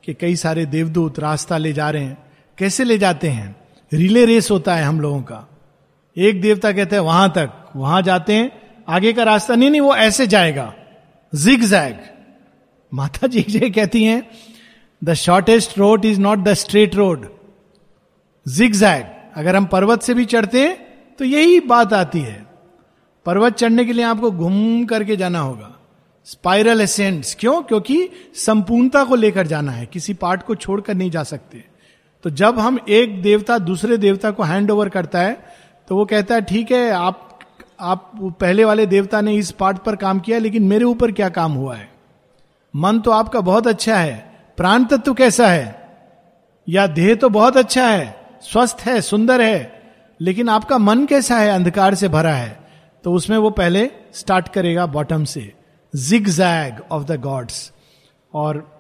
के 0.04 0.14
कई 0.14 0.36
सारे 0.36 0.66
देवदूत 0.66 1.18
रास्ता 1.18 1.58
ले 1.58 1.72
जा 1.72 1.90
रहे 1.90 2.04
हैं। 2.04 2.18
कैसे 2.58 2.84
ले 2.84 2.98
जाते 2.98 3.28
हैं? 3.28 3.57
रिले 3.92 4.24
रेस 4.24 4.50
होता 4.50 4.74
है 4.74 4.84
हम 4.84 5.00
लोगों 5.00 5.22
का। 5.22 5.48
एक 6.16 6.40
देवता 6.40 6.72
कहते 6.72 6.96
हैं, 6.96 7.02
वहाँ 7.02 7.30
तक, 7.30 7.70
वहाँ 7.76 8.02
जाते 8.02 8.34
हैं, 8.34 8.60
आगे 8.88 9.12
का 9.12 9.22
रास्ता 9.22 9.54
नहीं 9.54 9.70
नहीं, 9.70 9.80
वो 9.80 9.96
ऐसे 9.96 10.26
जाएगा। 10.26 10.74
Zig 11.34 11.60
zag. 11.60 11.96
माता 12.94 13.26
जी 13.26 13.44
ये 13.48 13.70
कहती 13.70 14.04
हैं, 14.04 14.30
the 15.04 15.14
shortest 15.14 15.78
road 15.78 16.04
is 16.04 16.20
not 16.20 16.38
the 16.38 16.54
straight 16.54 16.94
road. 16.94 17.28
Zigzag. 18.72 19.04
अगर 19.38 19.56
हम 19.56 19.64
पर्वत 19.64 20.02
से 20.02 20.14
भी 20.14 20.24
चढ़ते 20.24 20.60
हैं 20.60 20.88
तो 21.18 21.24
यही 21.24 21.60
बात 21.60 21.92
आती 21.92 22.20
है। 22.20 22.46
पर्वत 23.26 23.54
चढ़ने 23.54 23.84
के 23.84 23.92
लिए 23.92 24.04
आपको 24.04 24.30
घूम 24.30 24.84
करके 24.84 25.16
जाना 25.16 25.38
होगा। 25.38 25.74
Spiral 26.24 26.80
ascents. 26.80 27.36
क्यों? 27.40 27.62
क्योंकि 27.62 28.08
संपूर्णता 28.34 29.04
को 29.04 29.14
लेकर 29.14 29.46
जाना 29.46 29.72
है। 29.72 29.86
किसी 29.86 30.14
पार्ट 30.14 30.42
को 30.42 30.54
छोड़कर 30.54 30.94
नहीं 30.94 31.10
जा 31.10 31.22
सकते। 31.22 31.67
तो 32.24 32.30
जब 32.30 32.58
हम 32.58 32.78
एक 32.88 33.20
देवता 33.22 33.58
दूसरे 33.58 33.96
देवता 33.96 34.30
को 34.30 34.42
हैंड 34.42 34.70
ओवर 34.70 34.88
करता 34.88 35.20
है 35.20 35.32
तो 35.88 35.96
वो 35.96 36.04
कहता 36.04 36.34
है, 36.34 36.40
ठीक 36.40 36.72
है, 36.72 36.90
आप 36.90 37.24
आप 37.80 38.10
पहले 38.40 38.64
वाले 38.64 38.86
देवता 38.86 39.20
ने 39.20 39.34
इस 39.34 39.50
पार्ट 39.50 39.78
पर 39.78 39.96
काम 39.96 40.20
किया, 40.20 40.38
लेकिन 40.38 40.62
मेरे 40.62 40.84
ऊपर 40.84 41.12
क्या 41.12 41.28
काम 41.28 41.52
हुआ 41.52 41.76
है? 41.76 41.88
मन 42.74 42.98
तो 43.00 43.10
आपका 43.10 43.40
बहुत 43.40 43.66
अच्छा 43.66 43.96
है, 43.96 44.16
प्राण 44.56 44.84
तत्व 44.84 45.14
कैसा 45.14 45.48
है? 45.48 45.88
या 46.68 46.86
देह 46.86 47.14
तो 47.14 47.28
बहुत 47.28 47.56
अच्छा 47.56 47.86
है, 47.86 48.14
स्वस्थ 48.42 48.80
है, 48.80 49.00
सुंदर 49.00 49.40
है, 49.40 49.82
लेकिन 50.20 50.48
आपका 50.48 50.78
मन 50.78 51.06
कैसा 51.06 51.36
है, 51.36 51.50
अंधकार 51.50 51.94
से 51.94 52.08
भरा 52.08 52.32
है? 52.32 52.58
तो 53.04 53.12
उसमें 53.12 53.36
वो 53.38 53.50
पहले 53.50 53.90
स्टार्ट 54.14 54.48
करेगा 54.48 54.86
बॉटम 54.86 55.24
से 55.24 55.52
zig 55.94 56.28
zag 56.28 56.82
of 56.92 57.04
the 57.04 57.20
gods 57.20 57.70
और 58.34 58.77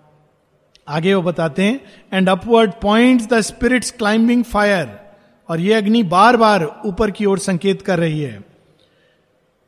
आगे 0.88 1.14
वो 1.14 1.22
बताते 1.22 1.62
हैं 1.62 1.80
and 2.12 2.28
upward 2.28 2.72
point 2.82 3.28
the 3.28 3.40
spirit's 3.40 3.90
climbing 3.90 4.44
fire 4.44 4.88
और 5.48 5.60
ये 5.60 5.74
अग्नि 5.74 6.02
बार 6.02 6.36
बार 6.36 6.64
ऊपर 6.86 7.10
की 7.10 7.24
ओर 7.24 7.38
संकेत 7.38 7.82
कर 7.82 7.98
रही 7.98 8.20
है। 8.20 8.40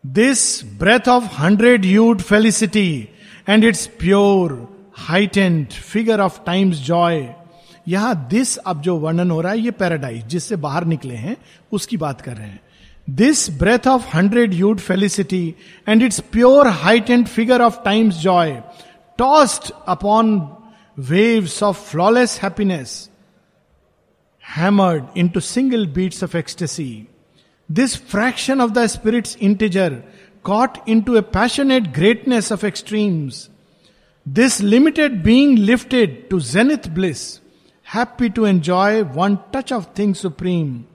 This 0.04 0.64
breath 0.78 1.08
of 1.08 1.24
hundred 1.38 1.84
hued 1.84 2.20
felicity 2.20 3.08
and 3.48 3.64
its 3.64 3.86
pure 3.98 4.52
heightened 4.98 5.66
figure 5.66 6.20
of 6.20 6.40
time's 6.46 6.76
joy 6.76 7.28
यहाँ 7.88 8.14
दिस 8.30 8.56
अब 8.56 8.80
जो 8.80 8.96
वर्णन 8.96 9.30
हो 9.30 9.40
रहा 9.40 9.52
है, 9.52 9.58
ये 9.58 9.70
पैराडाइज 9.70 10.26
जिससे 10.26 10.56
बाहर 10.56 10.84
निकले 10.84 11.14
हैं, 11.14 11.36
उसकी 11.72 11.96
बात 11.96 12.20
कर 12.20 12.36
रहे 12.36 12.46
हैं। 12.46 12.60
This 13.10 13.48
breath 13.58 13.86
of 13.88 14.16
hundred 14.16 14.54
hued 14.54 14.78
felicity 14.78 15.54
and 15.88 16.02
its 16.02 16.20
pure 16.32 16.68
height 16.68 17.10
and 17.10 17.26
figure 17.26 17.62
of 17.62 17.78
time's 17.84 18.14
joy 18.14 18.52
tossed 19.18 19.72
upon 19.88 20.38
waves 20.96 21.62
of 21.62 21.76
flawless 21.78 22.38
happiness 22.38 23.08
hammered 24.40 25.06
into 25.14 25.40
single 25.40 25.86
beats 25.86 26.22
of 26.22 26.34
ecstasy. 26.34 27.08
This 27.68 27.94
fraction 27.94 28.60
of 28.60 28.74
the 28.74 28.88
Spirit's 28.88 29.36
integer 29.36 30.02
caught 30.42 30.82
into 30.88 31.16
a 31.16 31.22
passionate 31.22 31.92
greatness 31.92 32.50
of 32.50 32.64
extremes. 32.64 33.48
This 34.26 34.60
limited 34.60 35.22
being 35.22 35.56
lifted 35.56 36.28
to 36.30 36.40
zenith 36.40 36.92
bliss, 36.92 37.40
happy 37.82 38.28
to 38.30 38.44
enjoy 38.44 39.04
one 39.04 39.38
touch 39.52 39.70
of 39.70 39.86
thing 39.94 40.14
supreme, 40.14 40.88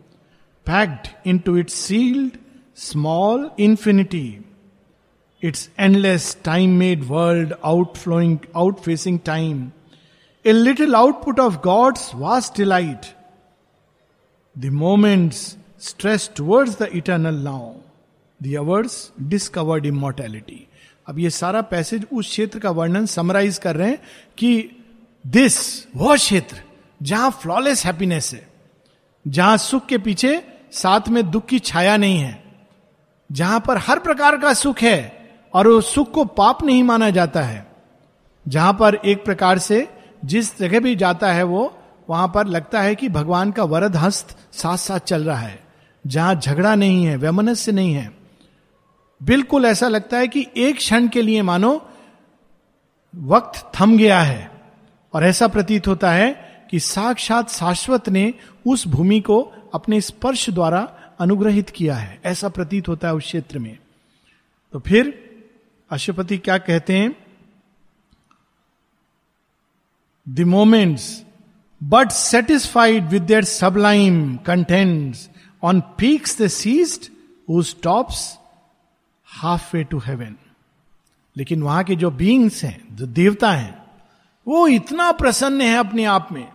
packed 0.66 1.12
into 1.26 1.56
its 1.56 1.74
sealed, 1.74 2.38
small 2.74 3.54
infinity. 3.58 4.44
Its 5.40 5.70
endless 5.78 6.34
time 6.34 6.78
made 6.78 7.08
world 7.08 7.54
outflowing, 7.64 8.40
outfacing 8.54 9.24
time 9.24 9.72
A 10.48 10.54
little 10.54 10.96
output 10.96 11.40
of 11.40 11.60
God's 11.64 12.12
vast 12.12 12.54
delight. 12.54 13.06
The 14.56 14.70
moments 14.70 15.58
stress 15.80 16.28
towards 16.28 16.76
the 16.76 16.96
eternal 16.96 17.34
now. 17.34 17.78
The 18.42 18.60
hours 18.60 19.12
discovered 19.28 19.88
immortality. 19.88 20.68
अब 21.08 21.20
ये 21.20 21.30
सारा 21.30 21.62
passage 21.62 22.06
उस 22.14 22.28
क्षेत्र 22.28 22.60
का 22.60 22.70
वर्णन 22.72 23.06
summarise 23.06 23.58
कर 23.58 23.76
रहे 23.76 23.90
हैं 23.90 24.02
कि 24.38 24.52
दिस 25.26 25.58
वह 25.96 26.16
क्षेत्र, 26.16 26.62
जहाँ 27.02 27.32
फ्लॉलेस 27.42 27.86
हैप्पीनेस 27.86 28.32
है, 28.34 28.48
जहाँ 29.26 29.58
सुख 29.58 29.86
के 29.86 29.98
पीछे 29.98 30.42
साथ 30.72 31.10
में 31.10 31.30
दुख 31.32 31.46
की 31.46 31.60
छाया 31.60 31.98
नहीं 31.98 32.20
है, 32.20 32.44
जहाँ 33.32 33.60
पर 33.68 33.78
हर 33.78 34.00
प्रकार 34.00 34.38
का 34.38 34.54
सुख 34.54 34.82
है 34.82 35.00
और 35.54 35.68
उस 35.68 35.94
सुख 35.96 36.12
को 36.12 36.26
पाप 36.26 36.64
नहीं 36.64 36.84
माना 36.84 37.10
जाता 37.10 37.42
है, 37.42 37.66
जहाँ 38.46 38.74
पर 38.74 38.96
एक 38.96 39.26
प्रकार 39.26 39.60
से 39.60 39.88
जिस 40.26 40.58
जगह 40.60 40.80
भी 40.80 40.96
जाता 40.96 41.32
है 41.32 41.44
वो, 41.44 41.78
वहाँ 42.10 42.32
पर 42.36 42.48
लगता 42.48 42.82
है 42.82 42.96
कि 42.96 43.10
भगवान 43.10 43.52
का 43.52 43.64
वरद 43.64 43.96
हस्त 43.96 44.38
साथ 44.52 44.78
साथ 44.78 45.00
चल 45.00 45.24
रहा 45.24 45.38
है, 45.38 45.64
जहाँ 46.08 46.36
झगड़ा 46.36 46.76
नहीं 46.76 47.06
है, 47.06 47.16
वैमनस्य 47.18 47.72
नहीं 47.72 47.94
है। 47.94 48.12
बिल्कुल 49.24 49.66
ऐसा 49.66 49.88
लगता 49.88 50.18
है 50.18 50.28
कि 50.28 50.46
एक 50.58 50.78
क्षण 50.78 51.08
के 51.08 51.22
लिए 51.22 51.42
मानो, 51.42 51.90
वक्त 53.14 53.72
थम 53.80 53.98
गया 53.98 54.22
है, 54.22 54.52
और 55.14 55.24
ऐसा 55.24 55.48
प्रतीत 55.48 55.88
होता 55.88 56.12
है 56.12 56.34
कि 56.72 56.80
साक्षात 56.80 57.50
शाश्वत 57.50 58.10
ने 58.10 58.34
उस 58.68 58.88
भूमि 58.88 59.20
को 59.20 59.42
अपने 59.74 60.02
स्पर्श 60.02 60.50
द्वारा 60.50 60.82
अनुग्रहित 61.20 61.70
किया 61.70 61.96
है, 61.96 62.20
ऐसा 62.26 62.50
प्रतीत 62.50 62.88
होता 62.88 63.08
है 63.08 63.16
उस 63.16 63.24
क्षेत्र 63.24 63.60
में। 63.60 63.78
तो 64.74 64.80
फिर 64.80 65.14
अशुपति 65.92 66.38
क्या 66.38 66.58
कहते 66.58 66.98
हैं? 66.98 67.25
The 70.30 70.40
moments 70.40 71.24
but 71.84 72.10
satisfied 72.10 73.06
with 73.06 73.22
their 73.22 73.44
sublime 73.44 74.38
contents 74.38 75.30
on 75.64 75.82
peaks 75.82 76.42
the 76.42 76.48
ceased 76.48 77.12
who 77.50 77.64
stops 77.64 78.38
half 79.26 79.78
way 79.78 79.84
to 79.84 80.00
heaven 80.00 80.36
लेकिन 81.38 81.64
वहाँ 81.64 81.84
के 81.84 81.96
जो 81.96 82.12
बींग्स 82.12 82.64
हैं, 82.64 82.96
जो 82.96 83.06
देवता 83.06 83.52
हैं, 83.52 83.84
वो 84.48 84.68
इतना 84.68 85.12
प्रसन्न 85.12 85.62
है 85.62 85.78
अपने 85.78 86.06
आप 86.06 86.30
में। 86.32 86.52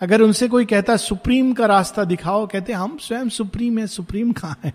अगर 0.00 0.20
उनसे 0.20 0.48
कोई 0.48 0.64
कहता, 0.64 0.96
सुप्रीम 0.96 1.52
का 1.52 1.66
रास्ता 1.66 2.04
दिखाओ, 2.04 2.46
कहते, 2.46 2.72
हम 2.72 2.98
स्वयं 2.98 3.28
सुप्रीम 3.28 3.78
है, 3.78 3.86
सुप्रीम 3.86 4.32
कहाँ 4.32 4.60
है? 4.64 4.74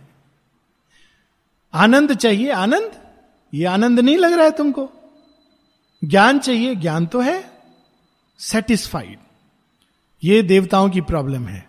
आनंद 1.74 2.14
चाहिए, 2.14 2.52
आनंद? 2.52 2.92
ये 3.54 3.66
आनंद 3.66 4.00
नहीं 4.00 4.18
लग 4.18 4.34
रहा 4.34 4.46
है 4.46 4.52
तुमको? 4.52 4.90
ज्ञान 6.04 6.40
चाहिए, 6.40 6.76
ज्ञान 6.76 7.06
तो 7.06 7.22
है। 7.22 7.57
सेटिस्फाइड 8.40 9.18
ये 10.24 10.42
देवताओं 10.42 10.90
की 10.90 11.02
प्रॉब्लम 11.02 11.46
है। 11.46 11.66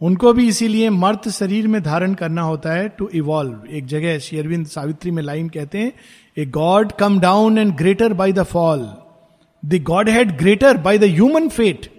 उनको 0.00 0.32
भी 0.32 0.46
इसीलिए 0.48 0.90
मर्त 0.90 1.28
शरीर 1.28 1.68
में 1.68 1.82
धारण 1.82 2.14
करना 2.14 2.42
होता 2.42 2.72
है 2.72 2.88
टू 2.88 3.08
इवॉल्व 3.08 3.66
एक 3.70 3.86
जगह 3.86 4.18
शेरविंद 4.18 4.66
सावित्री 4.66 5.10
में 5.10 5.22
लाइन 5.22 5.48
कहते 5.48 5.78
हैं 5.78 5.92
a 6.38 6.46
god 6.46 6.92
come 6.92 7.18
down 7.20 7.58
and 7.58 7.74
greater 7.76 8.12
by 8.12 8.32
the 8.32 8.42
fall 8.42 8.88
the 9.62 9.82
god 9.82 10.08
had 10.08 10.36
greater 10.38 10.76
by 10.76 10.98
the 10.98 11.04
human 11.04 11.48
fate 11.48 11.90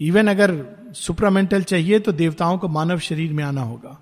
even 0.00 0.28
अगर 0.28 0.54
सुप्रामेंटल 0.94 1.62
चाहिए 1.62 1.98
तो 1.98 2.12
देवताओं 2.12 2.58
को 2.58 2.68
मानव 2.68 2.98
शरीर 2.98 3.32
में 3.32 3.44
आना 3.44 3.62
होगा। 3.62 3.98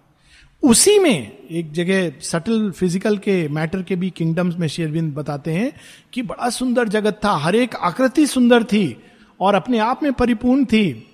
उसी 0.62 0.98
में 0.98 1.32
एक 1.50 1.72
जगह 1.72 2.10
सटल 2.20 2.70
फ़िज़िकल 2.70 3.16
के 3.18 3.36
मैटर 3.48 3.82
के 3.82 3.96
भी 3.96 4.10
किंगडम्स 4.10 4.56
में 4.56 4.66
शेरविंद 4.68 5.12
बताते 5.14 5.52
हैं 5.52 5.72
कि 6.12 6.22
बड़ा 6.22 6.50
सुंदर 6.50 6.88
जगत 6.88 7.20
था, 7.24 7.32
हर 7.32 7.56
एक 7.56 7.74
आकृति 7.74 8.26
सुंदर 8.26 8.64
थी 8.64 8.96
और 9.40 9.54
अपने 9.54 9.78
आप 9.78 10.02
में 10.02 10.12
परिपूर्ण 10.12 10.64
थी, 10.64 11.08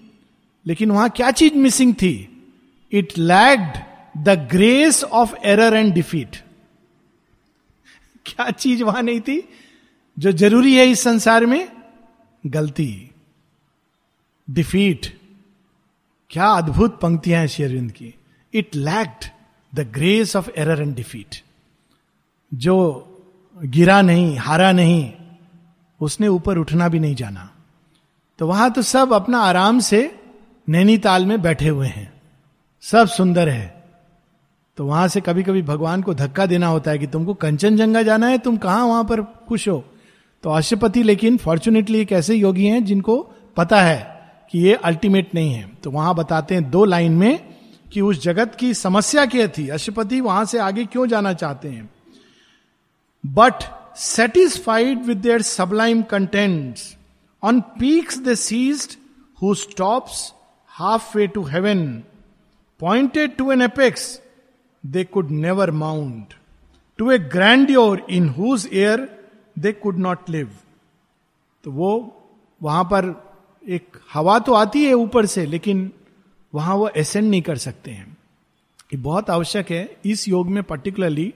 लेकिन 0.67 0.91
वहाँ 0.91 1.09
क्या 1.11 1.31
चीज़ 1.31 1.55
मिसिंग 1.55 1.95
थी? 1.95 2.29
It 2.93 3.13
lacked 3.19 3.79
the 4.25 4.39
grace 4.51 5.03
of 5.05 5.35
error 5.45 5.77
and 5.77 5.93
defeat 5.95 6.37
क्या 8.27 8.51
चीज़ 8.51 8.83
वहाँ 8.85 9.03
नहीं 9.03 9.21
थी? 9.21 9.43
जो 10.17 10.33
ज़रूरी 10.33 10.75
है 10.75 10.87
इस 10.87 11.03
संसार 11.03 11.47
में? 11.47 11.69
गलती 12.45 13.11
डिफीट 14.49 15.07
क्या 16.31 16.47
अद्भुत 16.47 17.01
पंक्तियाँ 17.01 17.41
हैं 17.41 17.49
शेरविंद 17.49 17.91
की। 17.93 18.15
It 18.55 18.77
lacked 18.77 19.25
the 19.75 19.81
grace 19.81 20.37
of 20.37 20.51
error 20.57 20.83
and 20.83 20.95
defeat 20.95 21.43
जो 22.55 23.05
गिरा 23.65 24.03
नहीं, 24.03 24.37
हारा 24.37 24.73
नहीं, 24.73 25.13
उसने 26.01 26.29
ऊपर 26.29 26.59
उठना 26.59 26.89
भी 26.89 26.99
नहीं 26.99 27.15
जाना। 27.15 27.51
तो 28.39 28.47
वहाँ 28.47 28.73
तो 28.73 28.83
सब 28.83 29.13
अपना 29.13 29.39
आराम 29.39 29.79
से 29.79 30.21
नैनीताल 30.69 31.27
में 31.27 31.43
बैठे 31.43 31.69
हुए 31.69 31.87
हैं। 31.87 32.13
सब 32.81 33.09
सुंदर 33.09 33.49
है। 33.49 33.85
तो 34.77 34.87
वहाँ 34.87 35.09
से 35.09 35.21
कभी 35.21 35.43
कभी 35.43 35.63
भगवान 35.63 36.03
को 36.03 36.15
धक्का 36.15 36.47
देना 36.47 36.67
होता 36.67 36.91
है 36.91 36.99
कि 36.99 37.07
तुमको 37.07 37.35
कंचनजंगा 37.35 38.03
जाना 38.03 38.27
है, 38.27 38.39
तुम 38.39 38.57
कहाँ 38.57 38.87
वहाँ 38.87 39.05
पर 39.05 39.23
खुश 39.23 39.69
हो? 39.69 39.85
तो 40.43 40.51
अशुपति 40.51 41.03
लेकिन 41.03 41.37
फॉर्चुनेटली 41.37 42.01
एक 42.01 42.13
ऐसे 42.13 42.35
योगी 42.35 42.67
हैं 42.67 42.85
जिनको 42.85 43.31
पता 43.57 43.83
है 43.83 44.21
कि 44.51 44.59
ये 44.59 44.75
अल्टीमेट 44.75 45.35
नहीं 45.35 45.53
है। 45.53 45.71
तो 45.83 45.91
वहाँ 45.91 46.15
बताते 46.15 46.55
हैं 46.55 46.71
दो 46.71 46.85
लाइन 46.85 47.13
में 47.13 47.48
कि 47.93 48.01
उस 48.01 48.23
जगत 48.23 48.55
की 48.55 48.75
समस्या 48.75 49.27
क्या 49.27 49.49
थी? 49.49 49.69
अशुपति 49.69 50.21
वहाँ 50.21 50.45
से 50.45 50.59
आगे 50.59 50.85
क्यों 50.85 51.07
जाना 51.07 51.33
चाहते 51.33 51.69
हैं? 51.69 51.91
But 53.27 53.55
satisfied 53.97 55.03
with 55.03 55.17
their 55.17 55.43
sublime 55.43 56.03
content 56.03 56.75
on 57.43 57.61
peaks 57.61 58.19
the 58.19 58.35
ceased 58.35 58.97
who 59.43 59.55
stops 59.55 60.33
half 60.69 61.19
way 61.19 61.27
to 61.27 61.43
heaven 61.43 62.03
pointed 62.81 63.37
to 63.37 63.53
an 63.53 63.63
apex 63.63 64.21
they 64.87 65.05
could 65.05 65.31
never 65.31 65.71
mount 65.71 66.35
to 66.99 67.11
a 67.11 67.19
grandeur 67.71 68.07
in 68.11 68.29
whose 68.29 68.69
air 68.73 69.29
they 69.59 69.73
could 69.73 69.99
not 69.99 70.31
live 70.31 70.51
तो 71.65 71.73
वो 71.73 72.15
वहाँ 72.63 72.85
पर 72.85 73.29
एक 73.69 73.97
हवा 74.13 74.39
तो 74.39 74.53
आती 74.53 74.85
है 74.85 74.93
ऊपर 74.93 75.27
से, 75.27 75.47
लेकिन 75.47 75.93
वहाँ 76.53 76.75
वो 76.75 76.89
एसेंड 76.89 77.29
नहीं 77.31 77.43
कर 77.43 77.57
सकते 77.57 77.91
हैं। 77.91 78.07
ये 78.93 78.97
बहुत 78.99 79.31
आवश्यक 79.31 79.71
है 79.71 79.89
इस 80.07 80.27
योग 80.29 80.49
में 80.49 80.63
पर्टिकुलरली 80.63 81.33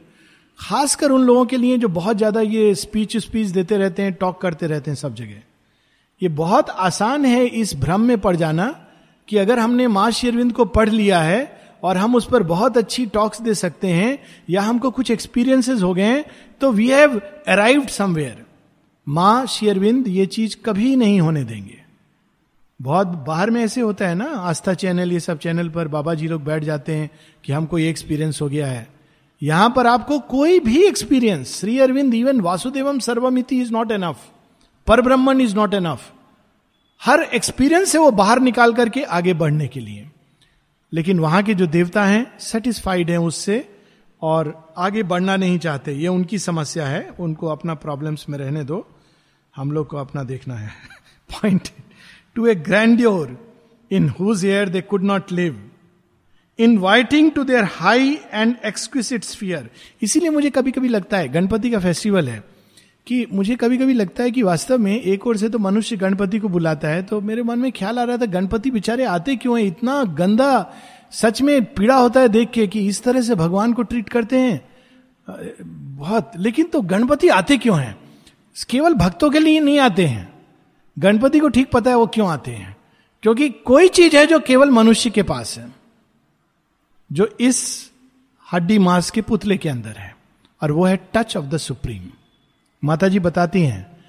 खासकर 0.58 1.10
उन 1.10 1.22
लोगों 1.22 1.44
के 1.46 1.56
लिए 1.56 1.78
जो 1.78 1.88
बहुत 1.90 2.16
ज़्यादा 2.16 2.40
ये 2.40 2.74
स्पीच 2.74 3.16
स्पीच 3.16 3.48
देते 3.48 3.76
रहते 3.76 4.02
हैं 4.02 4.12
टॉक 4.12 4.40
करते 4.40 4.66
रहते 4.66 4.90
हैं 4.90 4.96
सब 4.96 5.14
जगह। 5.14 5.42
ये 6.20 6.28
बहुत 6.30 6.70
आसान 6.70 7.24
है 7.24 7.44
इस 7.46 7.74
भ्रम 7.76 8.00
में 8.00 8.18
पड़ 8.20 8.34
जाना 8.36 8.66
कि 9.28 9.36
अगर 9.36 9.58
हमने 9.58 9.86
माँ 9.88 10.10
शेरविंद 10.10 10.52
को 10.52 10.64
पढ़ 10.66 10.88
लिया 10.88 11.20
है 11.20 11.60
और 11.82 11.96
हम 11.96 12.14
उस 12.14 12.28
पर 12.30 12.42
बहुत 12.42 12.76
अच्छी 12.76 13.06
टॉक्स 13.06 13.40
दे 13.42 13.54
सकते 13.54 13.88
हैं 13.88 14.18
या 14.50 14.62
हमको 14.62 14.90
कुछ 14.90 15.10
एक्सपीरियंसेस 15.10 15.82
हो 15.82 15.92
गए 15.94 16.02
हैं 16.02 16.24
तो 16.60 16.72
वी 16.72 16.88
हैव 16.88 17.20
अराइव्ड 17.48 17.88
समवेयर 17.88 18.44
माँ 19.06 19.46
शेयरविंद 19.46 20.08
ये 20.08 20.26
चीज़ 20.26 20.56
कभी 20.64 20.94
नहीं 20.96 21.20
होने 21.20 21.44
देंगे। 21.44 21.81
बहुत 22.82 23.06
बाहर 23.06 23.50
में 23.50 23.64
ऐसे 23.64 23.80
होता 23.80 24.08
है 24.08 24.14
ना, 24.14 24.24
आस्था 24.24 24.74
चैनल, 24.74 25.12
ये 25.12 25.20
सब 25.20 25.38
चैनल 25.38 25.68
पर 25.68 25.88
बाबा 25.88 26.14
जी 26.14 26.28
लोग 26.28 26.44
बैठ 26.44 26.64
जाते 26.64 26.94
हैं 26.94 27.10
कि 27.44 27.52
हमको 27.52 27.78
ये 27.78 27.90
एक्सपीरियंस 27.90 28.42
हो 28.42 28.48
गया 28.48 28.66
है। 28.66 28.88
यहाँ 29.42 29.72
पर 29.76 29.86
आपको 29.86 30.18
कोई 30.18 30.60
भी 30.60 30.82
एक्सपीरियंस 30.82 31.60
श्री 31.60 31.78
अरविंद 31.78 32.14
इवन 32.14 32.40
वासुदेवम 32.40 32.98
सर्वमिति 32.98 33.60
इज़ 33.60 33.72
नॉट 33.72 33.92
एनफ 33.92 34.18
पर 34.86 35.00
ब्रह्मन 35.00 35.40
इज़ 35.40 35.56
नॉट 35.56 35.74
एनफ 35.74 36.12
हर 37.02 37.22
एक्सपीरियंस 37.22 37.94
है 37.94 38.00
वो 38.00 38.10
बाहर 38.10 38.40
निकाल 38.40 38.72
करके 38.72 39.02
आगे 39.02 39.34
बढ़ने 39.34 39.68
के 39.68 39.80
लिए। 39.80 40.10
लेकिन 40.92 41.20
वहाँ 41.20 41.42
के 41.42 41.54
जो 41.54 41.66
देवता 41.66 42.04
हैं 42.04 42.38
सेटिस्फाइड 42.38 43.10
हैं 43.10 43.18
उससे 43.18 43.76
और 44.22 44.74
आगे 44.76 45.02
बढ़ना 45.02 45.36
नहीं 45.36 45.58
चाहते। 45.58 45.92
ये 45.92 46.08
उनकी 46.08 46.38
समस्या 46.38 46.86
है, 46.86 47.10
उनको 47.20 47.46
अपना 47.46 47.74
प्रॉब्लम्स 47.74 48.28
में 48.28 48.38
रहने 48.38 48.64
दो। 48.64 48.88
हम 49.56 49.72
लोग 49.72 49.86
को 49.86 49.96
अपना 49.96 50.22
देखना 50.22 50.54
है। 50.54 50.70
Point 51.32 51.68
to 52.36 52.46
a 52.46 52.54
grandeur 52.54 53.36
in 53.90 54.08
whose 54.20 54.44
air 54.44 54.68
they 54.68 54.80
could 54.80 55.02
not 55.04 55.32
live 55.32 55.62
inviting 56.58 57.30
to 57.32 57.44
their 57.44 57.64
high 57.72 58.18
and 58.32 58.54
exquisite 58.64 59.24
sphere 59.24 59.68
इसीलिए 60.02 60.30
मुझे 60.30 60.50
कभी 60.50 60.70
कभी 60.70 60.88
लगता 60.88 61.18
है, 61.18 61.28
गणपति 61.28 61.70
का 61.70 61.78
फेस्टिवल 61.78 62.28
है, 62.28 62.42
कि 63.06 63.26
मुझे 63.32 63.56
कभी 63.56 63.78
कभी 63.78 63.92
लगता 63.92 64.22
है 64.22 64.30
कि 64.30 64.42
वास्तव 64.42 64.78
में 64.78 65.00
एक 65.00 65.26
ओर 65.26 65.36
से 65.36 65.48
तो 65.48 65.58
मनुष्य 65.58 65.96
गणपति 65.96 66.38
को 66.38 66.48
बुलाता 66.48 66.88
है 66.88 67.02
तो 67.02 67.20
मेरे 67.20 67.42
मन 67.42 67.58
में 67.58 67.70
ख्याल 67.72 67.98
आ 67.98 68.02
रहा 68.02 68.16
था, 68.16 68.26
गणपति 68.26 68.70
बेचारे 68.70 69.04
आते 69.04 69.36
क्यों 69.36 69.58
है? 69.60 69.66
इतना 69.66 70.02
गंदा, 70.04 70.72
सच 71.12 71.42
में 71.42 71.64
पीड़ा 71.64 71.96
होता 71.96 72.20
है 72.20 72.28
देख 72.28 72.50
के 72.50 72.66
कि 72.66 72.86
इस 72.88 73.02
तरह 73.02 73.20
से 73.20 73.34
भगवान 73.34 73.72
को 73.72 73.82
ट्रीट 73.82 74.08
करते 74.08 74.38
हैं। 74.38 74.60
बहुत। 75.28 76.32
लेकिन 76.36 76.66
तो 76.66 76.80
गणपति 76.82 77.28
आते 77.28 77.56
क्यों 77.56 77.78
हैं? 77.80 77.96
केवल 78.70 78.94
भक्तों 78.94 79.30
के 79.30 79.38
लिए 79.38 79.60
नहीं 79.60 79.78
आते 79.78 80.06
हैं। 80.06 80.31
गणपति 80.98 81.40
को 81.40 81.48
ठीक 81.48 81.70
पता 81.70 81.90
है 81.90 81.96
वो 81.96 82.06
क्यों 82.06 82.30
आते 82.30 82.50
हैं। 82.50 82.76
क्योंकि 83.22 83.48
कोई 83.48 83.88
चीज़ 83.88 84.16
है 84.16 84.26
जो 84.26 84.40
केवल 84.40 84.70
मनुष्य 84.70 85.10
के 85.10 85.22
पास 85.22 85.58
है, 85.58 85.72
जो 87.12 87.36
इस 87.40 87.90
हड्डी 88.52 88.78
मांस 88.78 89.10
के 89.10 89.20
पुतले 89.20 89.56
के 89.56 89.68
अंदर 89.68 89.90
है, 89.90 90.16
और 90.62 90.72
वो 90.72 90.84
है 90.84 91.08
टच 91.14 91.36
ऑफ़ 91.36 91.44
द 91.44 91.56
सुप्रीम 91.56 92.10
माता 92.84 93.08
जी 93.08 93.18
बताती 93.18 93.62
हैं 93.62 94.04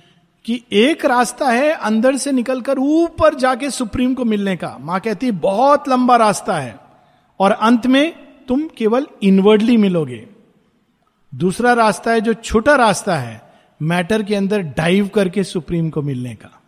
कि 0.45 0.63
एक 0.71 1.05
रास्ता 1.05 1.49
है 1.49 1.71
अंदर 1.71 2.17
से 2.17 2.31
निकलकर 2.31 2.79
ऊपर 2.79 3.35
जाके 3.35 3.69
सुप्रीम 3.69 4.13
को 4.13 4.25
मिलने 4.25 4.55
का। 4.55 4.77
माँ 4.81 4.99
कहती 4.99 5.25
है, 5.25 5.31
बहुत 5.31 5.89
लंबा 5.89 6.15
रास्ता 6.15 6.57
है, 6.57 6.79
और 7.39 7.51
अंत 7.51 7.87
में 7.87 8.15
तुम 8.47 8.67
केवल 8.77 9.07
इनवर्डली 9.23 9.77
मिलोगे। 9.77 10.27
दूसरा 11.35 11.73
रास्ता 11.73 12.11
है 12.11 12.21
जो 12.21 12.33
छोटा 12.33 12.75
रास्ता 12.75 13.15
है 13.15 13.53
मैटर 13.81 14.23
के 14.23 14.35
अंदर 14.35 14.59
डाइव 14.59 15.07
करके 15.07 15.43
सुप्रीम 15.43 15.89
को 15.89 16.01
मिलने 16.01 16.35
का। 16.35 16.59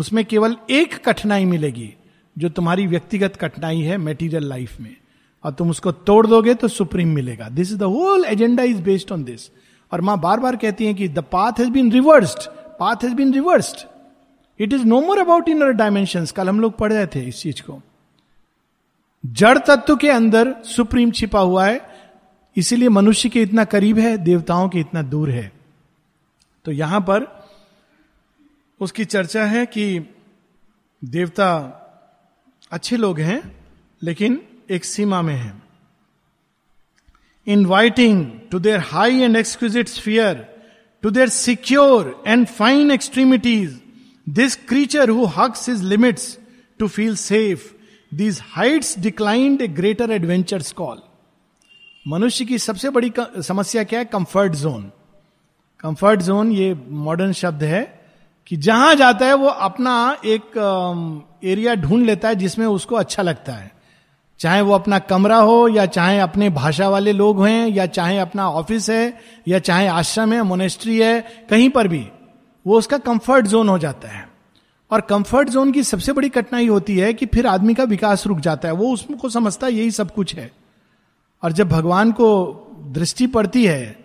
उसमें 0.00 0.24
केवल 0.24 0.56
एक 0.70 1.04
कठिनाई 1.04 1.44
मिलेगी, 1.44 1.94
जो 2.38 2.48
तुम्हारी 2.48 2.86
व्यक्तिगत 2.86 3.36
कठिनाई 3.36 3.80
है 3.80 3.96
मेटीरियल 3.98 4.48
लाइफ 4.48 4.80
में। 4.80 4.96
और 5.44 5.52
तुम 5.52 5.70
उसको 5.70 5.92
तोड़ 5.92 6.26
दोगे 6.26 6.54
तो 6.54 6.68
सुप्रीम 6.68 7.08
मिलेगा। 7.08 7.48
This 7.48 7.70
is 7.72 7.78
the 7.78 7.82
whole 7.82 8.24
agenda 8.24 8.62
is 8.62 8.82
based 8.82 9.12
on 9.12 9.24
this 9.24 9.50
और 9.92 10.00
माँ 10.00 10.18
बार 10.20 10.40
बार 10.40 10.56
कहती 10.56 10.86
हैं 10.86 10.94
कि 10.94 11.08
the 11.08 11.18
path 11.18 11.52
has 11.58 11.70
been 11.70 11.92
reversed 11.92 12.48
path 12.80 13.04
has 13.04 13.14
been 13.14 13.32
reversed 13.34 13.86
it 14.60 14.72
is 14.72 14.84
no 14.84 15.00
more 15.00 15.18
about 15.18 15.48
in 15.48 15.72
dimension 15.72 16.26
कल 16.26 16.48
हम 16.48 16.60
लोग 16.60 16.76
पढ़ 16.76 16.92
रहे 16.92 17.06
थे 17.06 17.20
इस 17.20 17.40
चीज़ 17.42 17.62
को। 17.62 17.80
जड़ 19.26 19.58
तत्व 19.58 19.96
के 19.96 20.10
अंदर 20.10 20.54
सुप्रीम 20.64 21.10
छिपा 21.10 21.40
हुआ 21.40 21.66
है। 21.66 21.80
इसीलिए 22.56 22.88
मनुष्य 22.88 23.28
के 23.28 23.42
इतना 23.42 23.64
करीब 23.64 23.98
है, 23.98 24.16
देवताओं 24.18 24.68
के 24.68 24.78
इतना 24.78 25.02
दूर 25.02 25.30
है। 25.30 25.52
तो 26.64 26.72
यहाँ 26.72 27.00
पर 27.00 27.39
उसकी 28.80 29.04
चर्चा 29.04 29.44
है 29.44 29.66
कि 29.66 30.00
देवता 31.04 31.76
अच्छे 32.70 32.96
लोग 32.96 33.20
हैं, 33.20 33.56
लेकिन 34.02 34.40
एक 34.70 34.84
सीमा 34.84 35.22
में 35.22 35.34
है। 35.34 35.62
Inviting 37.46 38.30
to 38.50 38.58
their 38.58 38.80
high 38.80 39.20
and 39.20 39.36
exquisite 39.36 39.88
sphere 39.88 40.46
to 41.02 41.10
their 41.10 41.28
secure 41.28 42.22
and 42.26 42.46
fine 42.46 42.90
extremities 42.90 43.80
this 44.28 44.56
creature 44.56 45.10
who 45.10 45.24
hugs 45.24 45.68
his 45.68 45.84
limits 45.84 46.38
to 46.78 46.88
feel 46.88 47.16
safe 47.16 47.72
these 48.14 48.40
heights 48.44 48.98
declined 48.98 49.62
a 49.62 49.68
greater 49.68 50.10
adventure 50.10 50.62
call 50.76 51.02
मनुष्य 52.06 52.44
की 52.44 52.58
सबसे 52.58 52.90
बड़ी 52.90 53.12
समस्या 53.42 53.84
क्या 53.84 53.98
है? 53.98 54.04
कंफर्ट 54.04 54.52
जोन 54.52 54.90
कंफर्ट 55.80 56.22
जोन 56.22 56.52
ये 56.52 56.74
modern 56.88 57.32
शब्द 57.32 57.62
है। 57.62 57.99
कि 58.50 58.56
जहाँ 58.56 58.94
जाता 58.94 59.26
है 59.26 59.34
वो 59.34 59.46
अपना 59.46 60.16
एक 60.24 60.42
एरिया 61.44 61.74
ढूंढ 61.74 62.06
लेता 62.06 62.28
है 62.28 62.34
जिसमें 62.34 62.66
उसको 62.66 62.96
अच्छा 62.96 63.22
लगता 63.22 63.52
है। 63.52 63.72
चाहे 64.38 64.60
वो 64.60 64.72
अपना 64.72 64.98
कमरा 64.98 65.36
हो, 65.36 65.68
या 65.68 65.86
चाहे 65.86 66.18
अपने 66.18 66.50
भाषा 66.50 66.88
वाले 66.88 67.12
लोग 67.12 67.46
हैं, 67.46 67.68
या 67.68 67.86
चाहे 67.86 68.18
अपना 68.18 68.50
ऑफ़िस 68.50 68.90
है, 68.90 69.20
या 69.48 69.58
चाहे 69.58 69.86
आश्रम 69.86 70.32
है 70.32 70.42
मोनेस्ट्री 70.42 70.98
है, 70.98 71.20
कहीं 71.50 71.70
पर 71.70 71.88
भी, 71.88 72.08
वो 72.66 72.78
उसका 72.78 72.98
कंफर्ट 72.98 73.46
जोन 73.46 73.68
हो 73.68 73.78
जाता 73.78 74.08
है। 74.08 74.28
और 74.90 75.00
कंफर्ट 75.00 75.48
जोन 75.48 75.72
की 75.72 75.82
सबसे 75.82 76.12
बड़ी 76.12 76.28
कठिनाई 76.28 76.66
होती 76.66 76.96
है 76.96 77.14
कि 77.14 77.26
फिर 77.26 77.46
आदमी 77.46 77.74
का 77.74 77.84
विकास 77.84 78.26
रुक 78.26 78.38
जाता 78.38 78.68
है। 78.68 78.74
वो 78.74 78.92
उसको 78.92 79.28
समझता 79.28 79.66
है, 79.66 79.72
यही 79.72 79.90
सब 79.90 80.14
कुछ 80.14 80.34
है। 80.34 80.52
और 81.42 81.52
जब 81.52 81.68
भगवान 81.68 82.12
को 82.12 82.46
दृष्टि 82.86 83.26
पड़ती 83.26 83.66
है 83.66 83.99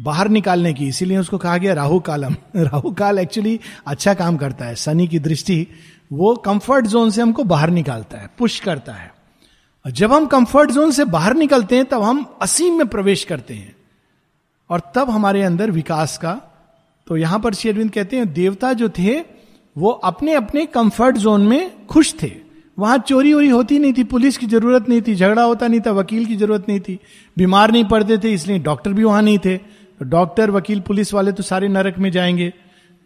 बाहर 0.00 0.28
निकालने 0.28 0.74
की, 0.74 0.88
इसीलिए 0.88 1.18
उसको 1.18 1.38
कहा 1.38 1.56
गया 1.58 1.74
राहु 1.74 2.00
कालम। 2.00 2.36
राहु 2.56 2.90
काल 2.90 3.18
एक्चुअली 3.18 3.60
अच्छा 3.86 4.14
काम 4.14 4.36
करता 4.36 4.64
है, 4.64 4.74
शनि 4.74 5.06
की 5.06 5.18
दृष्टि, 5.18 5.66
वो 6.12 6.34
कंफर्ट 6.34 6.86
जोन 6.86 7.10
से 7.10 7.22
हमको 7.22 7.44
बाहर 7.44 7.70
निकालता 7.70 8.18
है 8.18 8.30
पुश 8.38 8.60
करता 8.60 8.92
है। 8.92 9.14
और 9.86 9.92
जब 9.92 10.12
हम 10.12 10.26
कंफर्ट 10.26 10.70
जोन 10.70 10.90
से 10.90 11.04
बाहर 11.04 11.34
निकलते 11.34 11.76
हैं, 11.76 11.84
तब 11.84 12.02
हम 12.02 12.38
असीम 12.42 12.74
में 12.74 12.86
प्रवेश 12.86 13.24
करते 13.24 13.54
हैं। 13.54 13.76
और 14.70 14.80
तब 14.94 15.10
हमारे 15.10 15.42
अंदर 15.42 15.70
विकास 15.70 16.18
का 16.18 16.40
तो 17.06 17.16
यहाँ 17.16 17.40
पर 17.40 17.54
श्री 17.54 17.70
अरविंद 17.70 17.90
कहते 17.90 18.16
हैं, 18.16 18.32
देवता 18.32 18.72
जो 18.72 18.88
थे, 18.88 19.20
वो 19.78 19.90
अपने 19.90 20.34
अपने 20.34 20.66
कंफर्ट 20.66 21.16
जोन 21.16 21.40
में 21.40 21.86
खुश 21.86 22.14
थे। 22.22 22.32
वहाँ 22.78 22.98
चोरी 22.98 23.34
वोरी 23.34 23.48
होती 23.48 23.78
नहीं 23.78 23.92
थी, 23.92 24.04
पुलिस 24.04 24.38
की 24.38 24.46
ज़रूरत 24.46 24.88
नहीं 24.88 25.02
थी, 25.02 25.14
झगड़ा 25.14 25.42
होता 25.42 25.68
नहीं 25.68 25.80
था, 25.80 25.90
वकील 25.90 26.26
की 26.26 26.36
ज़रूरत 26.36 26.66
नहीं 26.68 26.80
थी, 26.80 26.98
बीमार 27.38 27.70
नहीं 27.70 27.84
पड़ते 27.84 28.18
थे, 28.18 28.32
इसलिए 28.32 28.58
डॉक्टर 28.58 28.92
भी 28.92 29.04
वहाँ 29.04 29.22
नहीं 29.22 29.38
थे। 29.38 29.56
डॉक्टर, 30.04 30.50
वकील, 30.50 30.80
पुलिस 30.80 31.14
वाले 31.14 31.32
तो 31.32 31.42
सारे 31.42 31.68
नरक 31.68 31.98
में 31.98 32.10
जाएँगे। 32.10 32.52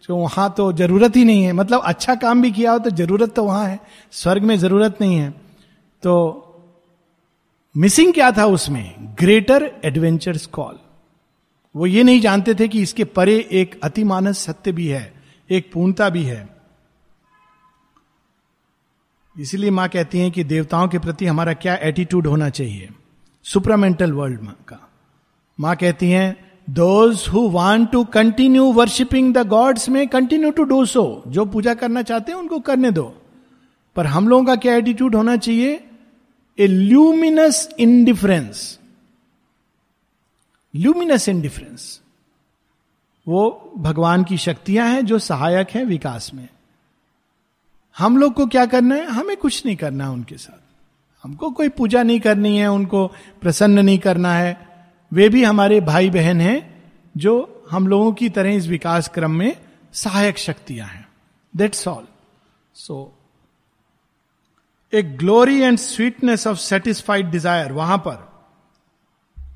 तो 0.07 0.15
वहाँ 0.15 0.53
तो 0.57 0.73
ज़रूरत 0.73 1.15
ही 1.15 1.25
नहीं 1.25 1.43
है। 1.43 1.53
मतलब 1.53 1.81
अच्छा 1.81 2.15
काम 2.15 2.41
भी 2.41 2.51
किया 2.51 2.71
हो 2.71 2.79
तो 2.79 2.89
ज़रूरत 2.89 3.35
तो 3.35 3.43
वहाँ 3.43 3.65
है। 3.65 3.79
स्वर्ग 4.11 4.43
में 4.43 4.57
ज़रूरत 4.57 4.97
नहीं 5.01 5.15
है। 5.15 5.31
तो 6.03 6.41
मिसिंग 7.77 8.13
क्या 8.13 8.31
था 8.31 8.45
उसमें? 8.45 9.15
Greater 9.19 9.81
adventures 9.85 10.45
call. 10.45 10.79
वो 11.75 11.85
ये 11.85 12.03
नहीं 12.03 12.21
जानते 12.21 12.55
थे 12.55 12.67
कि 12.67 12.81
इसके 12.81 13.03
परे 13.03 13.49
एक 13.51 13.79
अतिमानस 13.83 14.37
सत्य 14.37 14.71
भी 14.71 14.87
है, 14.87 15.13
एक 15.49 15.71
पूर्णता 15.73 16.09
भी 16.09 16.23
है। 16.23 16.49
इसीलिए 19.39 19.69
माँ 19.69 19.89
कहती 19.89 20.19
हैं 20.19 20.31
कि 20.31 20.43
देवताओं 20.43 20.87
के 20.87 20.99
प्रति 20.99 21.25
हमारा 21.25 21.53
क्या 21.53 21.75
एटीट्यूड 21.75 22.27
होना 22.27 22.49
चाहिए? 22.49 22.89
सुपरामेंटल 23.43 24.11
वर्ल्ड 24.11 24.39
का। 24.39 24.89
माँ 25.59 25.75
कहती 25.75 26.11
हैं 26.11 26.44
those 26.69 27.27
who 27.33 27.39
want 27.49 27.91
to 27.91 28.03
continue 28.03 28.71
worshipping 28.73 29.33
the 29.33 29.47
gods 29.47 29.89
may 29.89 30.07
continue 30.07 30.51
to 30.51 30.63
do 30.63 30.85
so 30.85 31.23
जो 31.27 31.45
पूजा 31.45 31.73
करना 31.73 32.01
चाहते 32.01 32.31
हैं, 32.31 32.39
उनको 32.39 32.59
करने 32.59 32.91
दो। 32.91 33.21
पर 33.95 34.05
हम 34.05 34.27
लोगों 34.27 34.45
का 34.45 34.55
क्या 34.55 34.75
एटीट्यूड 34.75 35.15
होना 35.15 35.37
चाहिए? 35.37 35.83
A 36.59 36.67
luminous 36.67 37.69
indifference 37.79 38.79
luminous 40.75 41.29
indifference 41.29 42.01
वो 43.27 43.73
भगवान 43.77 44.23
की 44.23 44.37
शक्तियाँ 44.37 44.87
हैं, 44.87 45.05
जो 45.05 45.19
सहायक 45.19 45.69
हैं 45.69 45.85
विकास 45.85 46.31
में। 46.33 46.47
हम 47.97 48.17
लोग 48.17 48.33
को 48.33 48.47
क्या 48.47 48.65
करना 48.65 48.95
है? 48.95 49.05
हमें 49.05 49.37
कुछ 49.37 49.65
नहीं 49.65 49.75
करना 49.75 50.03
है 50.03 50.09
उनके 50.09 50.37
साथ। 50.37 50.59
हमको 51.23 51.51
कोई 51.51 51.69
पूजा 51.69 52.03
नहीं 52.03 52.19
करनी 52.19 52.57
है, 52.57 52.67
उनको 52.67 53.07
प्रसन्न 53.41 53.79
नहीं 53.79 53.99
करना 53.99 54.33
है। 54.33 54.64
वे 55.11 55.27
भी 55.29 55.43
हमारे 55.43 55.79
भाई 55.81 56.09
बहन 56.09 56.41
हैं, 56.41 56.59
जो 57.15 57.63
हम 57.71 57.87
लोगों 57.87 58.11
की 58.13 58.29
तरह 58.29 58.55
इस 58.55 58.67
विकास 58.67 59.07
क्रम 59.07 59.31
में 59.31 59.55
सहायक 59.93 60.37
शक्तियाँ 60.37 60.87
हैं। 60.87 61.07
That's 61.53 61.87
all 61.87 62.07
so 62.75 62.97
a 64.93 65.01
glory 65.03 65.61
and 65.61 65.77
sweetness 65.79 66.47
of 66.47 66.57
satisfied 66.59 67.29
desire 67.31 67.71
वहाँ 67.71 67.97
पर 68.07 68.17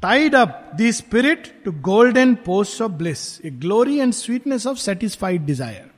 tied 0.02 0.36
up 0.36 0.72
the 0.76 0.92
spirit 0.92 1.48
to 1.66 1.72
golden 1.82 2.34
post 2.46 2.82
of 2.82 2.92
bliss 2.94 3.20
a 3.46 3.50
glory 3.52 4.00
and 4.00 4.14
sweetness 4.14 4.68
of 4.68 4.78
satisfied 4.78 5.46
desire 5.46 5.90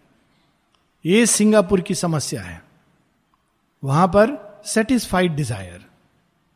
ये 1.06 1.26
सिंगापुर 1.28 1.82
की 1.82 1.96
समस्या 1.96 2.42
है। 2.42 2.62
वहाँ 3.84 4.08
पर 4.08 4.38
सेटिस्फाइड 4.66 5.36
डिज़ायर 5.36 5.86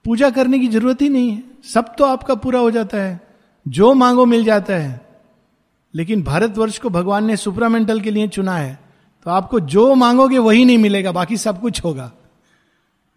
पूजा 0.05 0.29
करने 0.29 0.59
की 0.59 0.67
ज़रूरत 0.67 1.01
ही 1.01 1.09
नहीं 1.09 1.31
है। 1.31 1.43
सब 1.73 1.95
तो 1.97 2.05
आपका 2.05 2.35
पूरा 2.35 2.59
हो 2.59 2.71
जाता 2.71 2.97
है। 2.97 3.27
जो 3.67 3.93
मांगो 3.93 4.25
मिल 4.25 4.43
जाता 4.43 4.73
है। 4.73 5.05
लेकिन 5.95 6.23
भारतवर्ष 6.23 6.77
को 6.77 6.89
भगवान 6.89 7.25
ने 7.25 7.37
सुपरामेंटल 7.37 8.01
के 8.01 8.11
लिए 8.11 8.27
चुना 8.27 8.57
है। 8.57 8.79
तो 9.23 9.31
आपको 9.31 9.59
जो 9.59 9.95
मांगोगे 9.95 10.37
वही 10.37 10.65
नहीं 10.65 10.77
मिलेगा, 10.77 11.11
बाकी 11.11 11.37
सब 11.37 11.61
कुछ 11.61 11.83
होगा। 11.83 12.11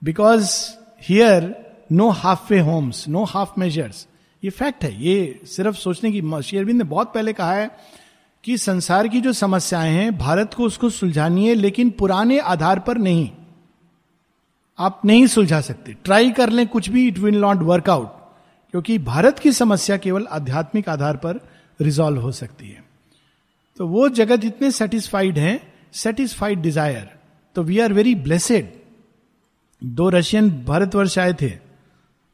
Because 0.05 0.71
here 1.03 1.71
no 1.93 2.09
half 2.09 2.53
way 2.53 2.61
homes 2.61 3.09
no 3.09 3.25
half 3.25 3.51
measures 3.59 4.07
ये 4.45 4.51
फैक्ट 4.51 4.85
है। 4.85 5.03
ये 5.03 5.41
सिर्फ़ 5.45 5.77
सोचने 5.77 6.13
की 6.13 6.43
शेयरबिंद 6.43 6.79
ने 6.79 6.85
बहुत 6.85 7.13
पहले 7.15 7.33
कहा 7.33 7.53
है 7.53 7.71
कि 8.45 8.59
संसार 8.59 9.09
की 9.09 9.21
जो 9.21 9.33
समस्याएँ 9.33 9.93
हैं, 9.93 10.19
भारत 10.19 10.55
को 10.55 10.65
उसको 10.65 10.91
सुलझानी 10.91 11.49
है, 11.49 11.55
लेकिन 11.55 11.91
पुराने 11.91 12.39
आधार 12.39 12.79
पर 12.79 12.99
नहीं। 12.99 13.31
आप 14.79 15.01
नहीं 15.05 15.27
सुलझा 15.27 15.61
सकते। 15.61 15.97
ट्राई 16.05 16.31
कर 16.31 16.51
लें 16.51 16.67
कुछ 16.67 16.89
भी 16.89 17.07
इट 17.09 17.19
विल 17.19 17.41
नॉट 17.41 17.63
वर्कआउट 17.63 18.17
क्योंकि 18.75 18.99
भारत 18.99 19.39
की 19.39 19.53
समस्या 19.53 19.97
केवल 19.97 20.27
आध्यात्मिक 20.27 20.89
आधार 20.89 21.17
पर 21.17 21.41
रिजॉल्व 21.81 22.21
हो 22.21 22.33
सकती 22.33 22.69
है। 22.69 22.85
तो 23.81 23.87
वो 23.87 24.09
जगत 24.09 24.45
इतने 24.45 24.71
सेटिस्फाइड 24.71 25.39
हैं 25.39 25.61
सेटिस्फाइड 25.93 26.61
डिज़ायर 26.61 27.09
तो 27.57 27.63
वी 27.63 27.79
आर 27.79 27.93
वेरी 27.93 28.15
ब्लेसेड 28.15 28.73
दो 29.83 30.09
रशियन 30.09 30.51
भारतवर्ष 30.65 31.19
आए 31.19 31.33
थे। 31.33 31.49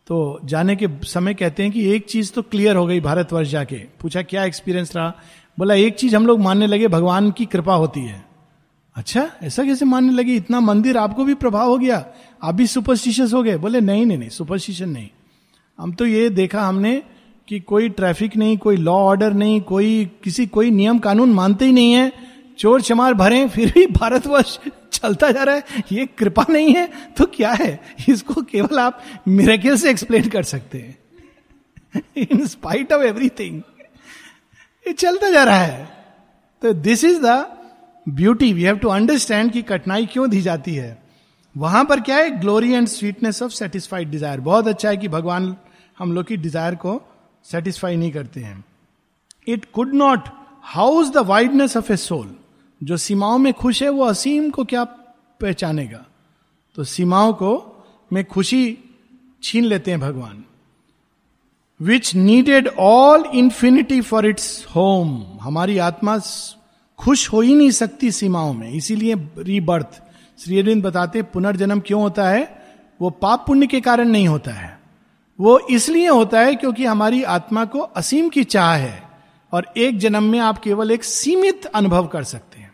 तो 0.07 0.41
जाने 0.45 0.77
के 0.77 0.89
समय 1.05 1.35
कहते 1.35 1.63
हैं 1.63 1.73
कि 1.73 1.89
एक 1.91 2.07
चीज़ 2.07 2.33
तो 2.33 2.43
क्लियर 2.43 2.77
हो 2.77 2.87
गई 2.87 3.01
भारतवर्ष 3.01 3.49
जाके। 3.49 3.77
पूछा, 4.01 4.23
क्या 4.23 4.45
एक्सपीरियंस 4.45 4.97
रहा? 4.97 5.13
बोला, 5.59 5.75
एक 5.75 5.95
चीज़ 5.95 6.17
हम 6.17 6.27
लोग 6.27 6.41
मानने 6.41 6.67
लगे, 6.67 6.89
भगवान 6.89 7.31
की 7.31 7.47
कृपा 7.47 7.75
होती 7.75 8.01
है। 8.01 8.24
अच्छा 8.97 9.31
ऐसा 9.43 9.65
कैसे 9.65 9.85
मानने 9.85 10.13
लगी? 10.13 10.37
इतना 10.37 10.61
मंदिर 10.61 10.97
आपको 10.97 11.25
भी 11.25 11.35
प्रभाव 11.35 11.69
हो 11.69 11.79
गया? 11.79 12.07
आप 12.43 12.55
भी 12.55 12.67
सुपरस्टिशियस 12.67 13.33
हो 13.33 13.43
गए? 13.43 13.57
बोले, 13.57 13.81
नहीं 13.81 14.07
नहीं 14.07 14.19
नहीं 14.19 14.29
सुपरस्टिशन 14.29 14.89
नहीं। 14.89 15.09
हम 15.79 15.93
तो 15.93 16.07
ये 16.07 16.31
देखा 16.31 16.63
हमने 16.63 17.03
कि 17.49 17.61
कोई 17.61 17.89
ट्रैफ़िक 17.89 18.37
नहीं, 18.37 18.59
कोई 18.59 18.77
लॉ 18.77 18.93
ऑर्डर 18.93 19.33
नहीं, 19.33 19.61
कोई, 19.61 20.11
किसी, 20.25 20.47
कोई 20.47 20.71
नियम 20.71 20.99
कानून 20.99 21.33
मानते 21.33 21.65
ही 21.65 21.73
नहीं 21.73 21.93
है। 21.93 22.13
चोर 22.59 22.83
चमार 22.83 23.15
भरे, 23.15 23.49
फिर 23.49 23.73
भी 23.73 23.87
भारतवर्ष 23.87 24.59
चलता 24.93 25.31
जा 25.31 25.43
रहा 25.43 25.55
है। 25.55 25.65
ये 25.93 26.07
कृपा 26.07 26.47
नहीं 26.51 26.75
है 26.75 26.91
तो 27.19 27.25
क्या 27.27 27.53
है? 27.53 27.81
इसको 28.09 28.43
केवल 28.43 28.79
आप 28.79 29.03
मेरेकल 29.29 29.77
से 29.77 29.91
एक्सप्लेन 29.91 30.29
कर 30.29 30.43
सकते 30.43 30.79
हैं। 30.79 30.99
इन 32.17 32.47
स्पाइट 32.47 32.93
ऑफ़ 32.93 33.03
एवरीथिंग 33.03 33.63
ये 34.87 34.93
चलता 34.93 35.31
जा 35.31 35.45
रहा 35.45 35.59
है। 35.59 35.85
तो 36.63 36.73
this 36.73 37.05
is 37.05 37.21
the 37.23 37.47
beauty 38.07 38.53
we 38.53 38.63
have 38.63 38.77
to 38.79 38.89
understand 38.89 39.53
कि 39.53 39.63
कठिनाई 39.63 40.07
क्यों 40.07 40.29
दी 40.31 40.41
जाती 40.43 40.75
है। 40.75 41.03
वहाँ 41.55 41.85
पर 41.85 42.01
क्या 42.01 42.17
है? 42.17 42.31
Glory 42.41 42.73
and 42.73 42.87
sweetness 42.89 43.43
of 43.43 43.53
satisfied 43.53 44.11
desire 44.11 44.41
बहुत 44.41 44.69
अच्छा 44.69 44.89
है 44.89 44.97
कि 44.97 45.09
भगवान 45.09 45.57
हम 45.99 46.13
लोग 46.13 46.27
की 46.27 46.37
डिज़ायर 46.37 46.75
को 46.75 47.01
सेटिस्फाई 47.45 47.97
नहीं 47.97 48.11
करते 48.13 48.41
हैं। 48.41 48.65
It 49.49 49.65
could 49.73 49.95
not 49.95 50.29
house 50.65 51.11
the 51.11 51.27
wideness 51.27 51.77
of 51.77 51.93
a 51.93 51.97
soul 51.97 52.35
जो 52.81 52.97
सीमाओं 52.97 53.39
में 53.39 53.53
खुश 53.53 53.83
है, 53.83 53.89
वो 53.89 54.05
असीम 54.05 54.51
को 54.51 54.65
क्या 54.65 54.85
पहचानेगा? 54.85 56.05
तो 56.77 56.85
सीमाओं 56.85 57.33
को 57.33 57.53
में 58.13 58.25
खुशी 58.25 58.79
छीन 59.43 59.65
लेते 59.65 59.91
हैं 59.91 60.01
भगवान। 60.01 60.45
Which 61.81 62.15
needed 62.15 62.69
all 62.79 63.25
infinity 63.35 64.01
for 64.01 64.27
its 64.27 64.67
home 64.67 65.39
हमारी 65.41 65.79
आत्मा 65.79 66.19
खुश 66.99 67.33
हो 67.33 67.41
ही 67.41 67.55
नहीं 67.55 67.71
सकती 67.71 68.11
सीमाओं 68.11 68.53
में, 68.53 68.71
इसीलिए 68.71 69.15
रीबर्थ 69.39 70.03
श्री 70.39 70.59
अरविंद 70.59 70.85
बताते, 70.85 71.23
पुनर्जन्म 71.23 71.81
क्यों 71.81 72.03
होता 72.03 72.29
है? 72.29 72.63
वो 73.01 73.11
पाप 73.11 73.45
पुण्य 73.47 73.67
के 73.67 73.81
कारण 73.81 74.09
नहीं 74.09 74.29
होता 74.29 74.51
है। 74.51 74.79
वो 75.41 75.59
इसलिए 75.59 76.09
होता 76.09 76.41
है 76.41 76.55
क्योंकि 76.55 76.85
हमारी 76.85 77.23
आत्मा 77.23 77.65
को 77.65 77.79
असीम 77.79 78.29
की 78.29 78.45
चाह 78.45 78.75
है 78.75 79.03
और 79.53 79.67
एक 79.77 79.99
जन्म 79.99 80.23
में 80.23 80.39
आप 80.39 80.59
केवल 80.59 80.91
एक 80.91 81.05
सीमित 81.05 81.67
अनुभव 81.67 82.07
कर 82.07 82.25
सकते 82.25 82.59
हैं। 82.59 82.73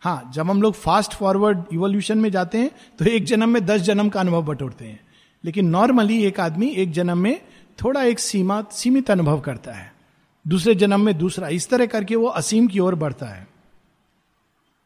हाँ 0.00 0.30
जब 0.34 0.50
हम 0.50 0.62
लोग 0.62 0.74
फास्ट 0.74 1.12
फॉरवर्ड 1.12 1.62
इवोल्यूशन 1.72 2.18
में 2.18 2.30
जाते 2.30 2.58
हैं 2.58 2.70
तो 2.98 3.04
एक 3.04 3.24
जन्म 3.24 3.48
में 3.48 3.66
दस 3.66 3.80
जन्म 3.80 4.08
का 4.08 4.20
अनुभव 4.20 4.42
बटोरते 4.42 4.84
हैं। 4.84 5.00
लेकिन 5.44 5.68
नॉर्मली 5.68 6.22
एक 6.24 6.40
आदमी 6.40 6.68
एक 6.68 6.92
जन्म 6.92 7.18
में 7.18 7.40
थोड़ा 7.84 8.02
एक 8.02 8.18
सीमा, 8.18 8.64
सीमित 8.72 9.10
अनुभव 9.10 9.40
करता 9.40 9.72
है। 9.72 9.92
दूसरे 10.48 10.74
जन्म 10.74 11.00
में 11.00 11.18
दूसरा, 11.18 11.48
इस 11.48 11.68
तरह 11.68 11.86
करके 11.86 12.16
वो 12.16 12.26
असीम 12.26 12.66
की 12.66 12.78
ओर 12.78 12.94
बढ़ता 12.94 13.26
है। 13.26 13.53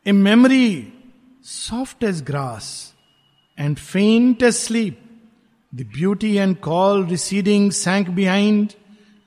A 0.08 0.12
memory 0.12 0.92
soft 1.44 2.04
as 2.04 2.22
grass 2.22 2.94
and 3.58 3.76
faint 3.76 4.42
as 4.42 4.54
sleep 4.54 5.00
the 5.74 5.86
beauty 5.86 6.34
and 6.36 6.56
call 6.56 7.04
receding 7.06 7.70
sank 7.72 8.08
behind 8.10 8.72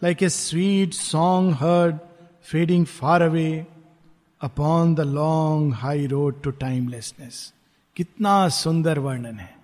like 0.03 0.23
a 0.23 0.29
sweet 0.29 0.93
song 0.93 1.53
heard 1.53 1.97
fading 2.43 2.85
far 2.85 3.21
away 3.21 3.65
upon 4.41 4.95
the 4.95 4.99
long 4.99 5.73
high 5.73 6.07
road 6.07 6.41
to 6.43 6.51
timelessness 6.51 7.53
कितना 7.95 8.49
सुंदर 8.49 8.99
वर्णन 8.99 9.39
है। 9.39 9.55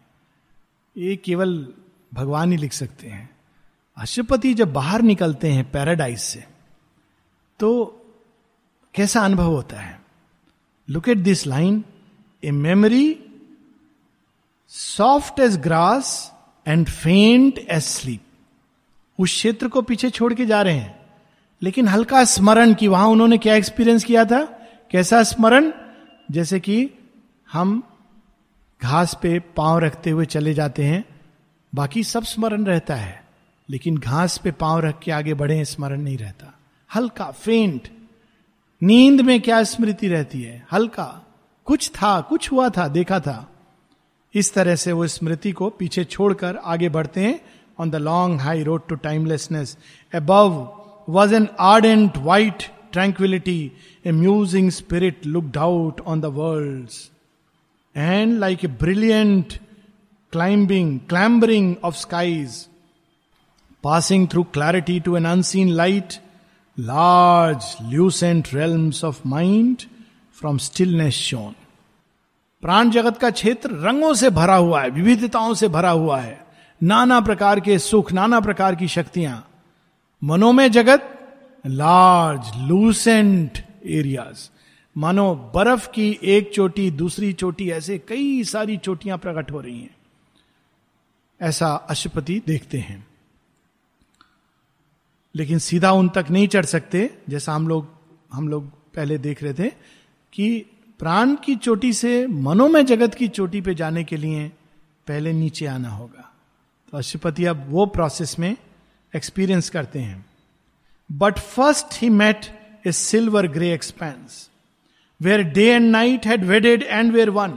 ये 0.97 1.15
केवल 1.15 1.67
भगवान 2.13 2.51
ही 2.51 2.57
लिख 2.57 2.73
सकते 2.73 3.07
हैं। 3.07 3.29
अशुपति 3.97 4.53
जब 4.53 4.73
बाहर 4.73 5.01
निकलते 5.01 5.51
हैं 5.51 5.71
पैराडाइज 5.71 6.19
से 6.19 6.43
तो 7.59 7.69
कैसा 8.95 9.21
अनुभव 9.21 9.51
होता 9.51 9.79
है? 9.79 10.06
Look 10.89 11.09
at 11.09 11.17
this 11.17 11.47
line 11.47 11.83
a 12.43 12.51
memory 12.51 13.19
soft 14.67 15.39
as 15.39 15.57
grass 15.57 16.33
and 16.67 16.89
faint 16.89 17.57
as 17.57 17.83
sleep 17.83 18.21
उस 19.19 19.29
क्षेत्र 19.29 19.67
को 19.67 19.81
पीछे 19.81 20.09
छोड़ 20.09 20.33
के 20.33 20.45
जा 20.45 20.61
रहे 20.61 20.77
हैं। 20.77 21.09
लेकिन 21.61 21.87
हल्का 21.87 22.23
स्मरण 22.23 22.73
कि 22.73 22.87
वहाँ 22.87 23.07
उन्होंने 23.07 23.37
क्या 23.37 23.55
एक्सपीरियंस 23.55 24.03
किया 24.03 24.25
था? 24.25 24.43
कैसा 24.91 25.23
स्मरण? 25.23 25.71
जैसे 26.31 26.59
कि 26.59 26.89
हम 27.51 27.83
घास 28.83 29.17
पे 29.21 29.39
पाँव 29.39 29.79
रखते 29.79 30.09
हुए 30.09 30.25
चले 30.25 30.53
जाते 30.53 30.83
हैं, 30.83 31.05
बाकी 31.75 32.03
सब 32.03 32.23
स्मरण 32.23 32.65
रहता 32.65 32.95
है, 32.95 33.23
लेकिन 33.69 33.97
घास 33.97 34.37
पे 34.37 34.51
पाँव 34.51 34.79
रख 34.79 34.99
के 34.99 35.11
आगे 35.11 35.33
बढ़े 35.33 35.65
स्मरण 35.65 36.01
नहीं 36.01 36.17
रहता। 36.17 36.53
हल्का 36.95 37.31
फेंट 37.31 37.96
नींद 38.81 39.21
में 39.21 39.41
क्या 39.41 39.63
स्मृति 39.63 40.07
रहती 40.07 40.41
है? 40.41 40.65
हल्का। 40.71 41.25
कुछ 41.65 41.89
था, 41.89 42.21
कुछ 42.21 42.51
हुआ 42.51 42.69
था, 42.69 42.87
देखा 42.87 43.19
था। 43.19 43.51
इस 44.35 44.53
तरह 44.53 44.75
से 44.75 44.91
वो 44.91 45.07
स्मृति 45.07 45.51
को 45.51 45.69
पीछे 45.69 46.03
छोड़कर 46.03 46.55
आगे 46.55 46.89
बढ़ते 46.89 47.21
हैं। 47.21 47.39
On 47.79 47.89
the 47.89 47.95
long 47.95 48.41
high 48.41 48.63
road 48.63 48.87
to 48.87 48.95
timelessness 48.95 49.77
above 50.13 50.49
was 51.09 51.35
an 51.35 51.47
ardent 51.59 52.17
white 52.17 52.63
tranquillity 52.91 53.71
a 54.05 54.11
musing 54.11 54.69
spirit 54.71 55.25
looked 55.25 55.57
out 55.57 56.01
on 56.01 56.21
the 56.21 56.25
world 56.25 56.89
and 57.97 58.39
like 58.39 58.65
a 58.65 58.67
brilliant 58.67 59.53
climbing 60.31 60.99
clambering 60.99 61.75
of 61.83 61.95
skies 61.95 62.67
passing 63.83 64.27
through 64.27 64.43
clarity 64.43 64.99
to 64.99 65.17
an 65.17 65.25
unseen 65.25 65.69
light 65.69 66.13
large 66.79 67.77
lucent 67.81 68.47
rails 68.53 69.03
of 69.03 69.21
mind 69.25 69.77
from 70.33 70.57
stillness 70.57 71.13
shone 71.13 71.55
प्राण 72.61 72.89
जगत 72.89 73.17
का 73.17 73.29
क्षेत्र 73.29 73.69
रंगों 73.71 74.13
से 74.13 74.29
भरा 74.29 74.55
हुआ 74.55 74.81
है, 74.81 74.89
विविधताओं 74.89 75.53
से 75.53 75.67
भरा 75.67 75.89
हुआ 75.89 76.19
है। 76.19 76.47
नाना 76.83 77.21
प्रकार 77.21 77.59
के 77.59 77.79
सुख, 77.79 78.11
नाना 78.11 78.39
प्रकार 78.39 78.75
की 78.75 78.87
शक्तियाँ। 78.87 79.49
मनोमय 80.23 80.69
जगत 80.69 81.29
लार्ज 81.67 82.41
लूसेंट 82.57 83.57
एरियाज़ 83.85 84.49
मानो 84.97 85.51
बर्फ़ 85.55 85.89
की 85.89 86.19
एक 86.23 86.51
चोटी, 86.53 86.91
दूसरी 86.91 87.33
चोटी, 87.33 87.69
ऐसे 87.69 87.97
कई 87.97 88.43
सारी 88.43 88.77
चोटियाँ 88.77 89.17
प्रकट 89.17 89.51
हो 89.51 89.61
रही 89.61 89.81
हैं। 89.81 89.95
ऐसा 91.41 91.75
अशुपति 91.75 92.41
देखते 92.47 92.77
हैं। 92.77 93.06
लेकिन 95.35 95.59
सीधा 95.59 95.91
उन 95.91 96.09
तक 96.09 96.25
नहीं 96.31 96.47
चढ़ 96.47 96.65
सकते, 96.65 97.09
जैसा 97.29 97.53
हम 97.53 97.67
लोग 97.67 97.87
हम 98.33 98.47
लोग 98.47 98.65
पहले 98.95 99.17
देख 99.17 99.43
रहे 99.43 99.53
थे, 99.53 99.69
कि 100.33 100.65
प्राण 100.99 101.35
की 101.35 101.55
चोटी 101.55 101.91
से 101.93 102.25
मनोमय 102.27 102.83
जगत 102.83 103.15
की 103.15 103.27
चोटी 103.27 103.61
पे 103.61 103.75
जाने 103.75 104.03
के 104.03 104.17
लिए 104.17 104.47
पहले 105.07 105.33
नीचे 105.33 105.65
आना 105.65 105.89
होगा। 105.89 106.23
तो 106.93 106.97
अशुपति 106.97 107.45
अब 107.45 107.65
वो 107.69 107.85
प्रोसेस 107.85 108.37
में 108.39 108.55
एक्सपीरियंस 109.13 109.69
करते 109.69 109.99
हैं। 109.99 110.25
But 111.09 111.39
first 111.39 112.01
he 112.01 112.09
met 112.09 112.45
a 112.85 112.91
silver 112.91 113.47
grey 113.47 113.73
expanse 113.73 114.49
where 115.21 115.43
day 115.43 115.65
and 115.65 115.89
night 115.91 116.25
had 116.25 116.43
wedded 116.45 116.83
and 116.83 117.11
where 117.13 117.29
one 117.29 117.53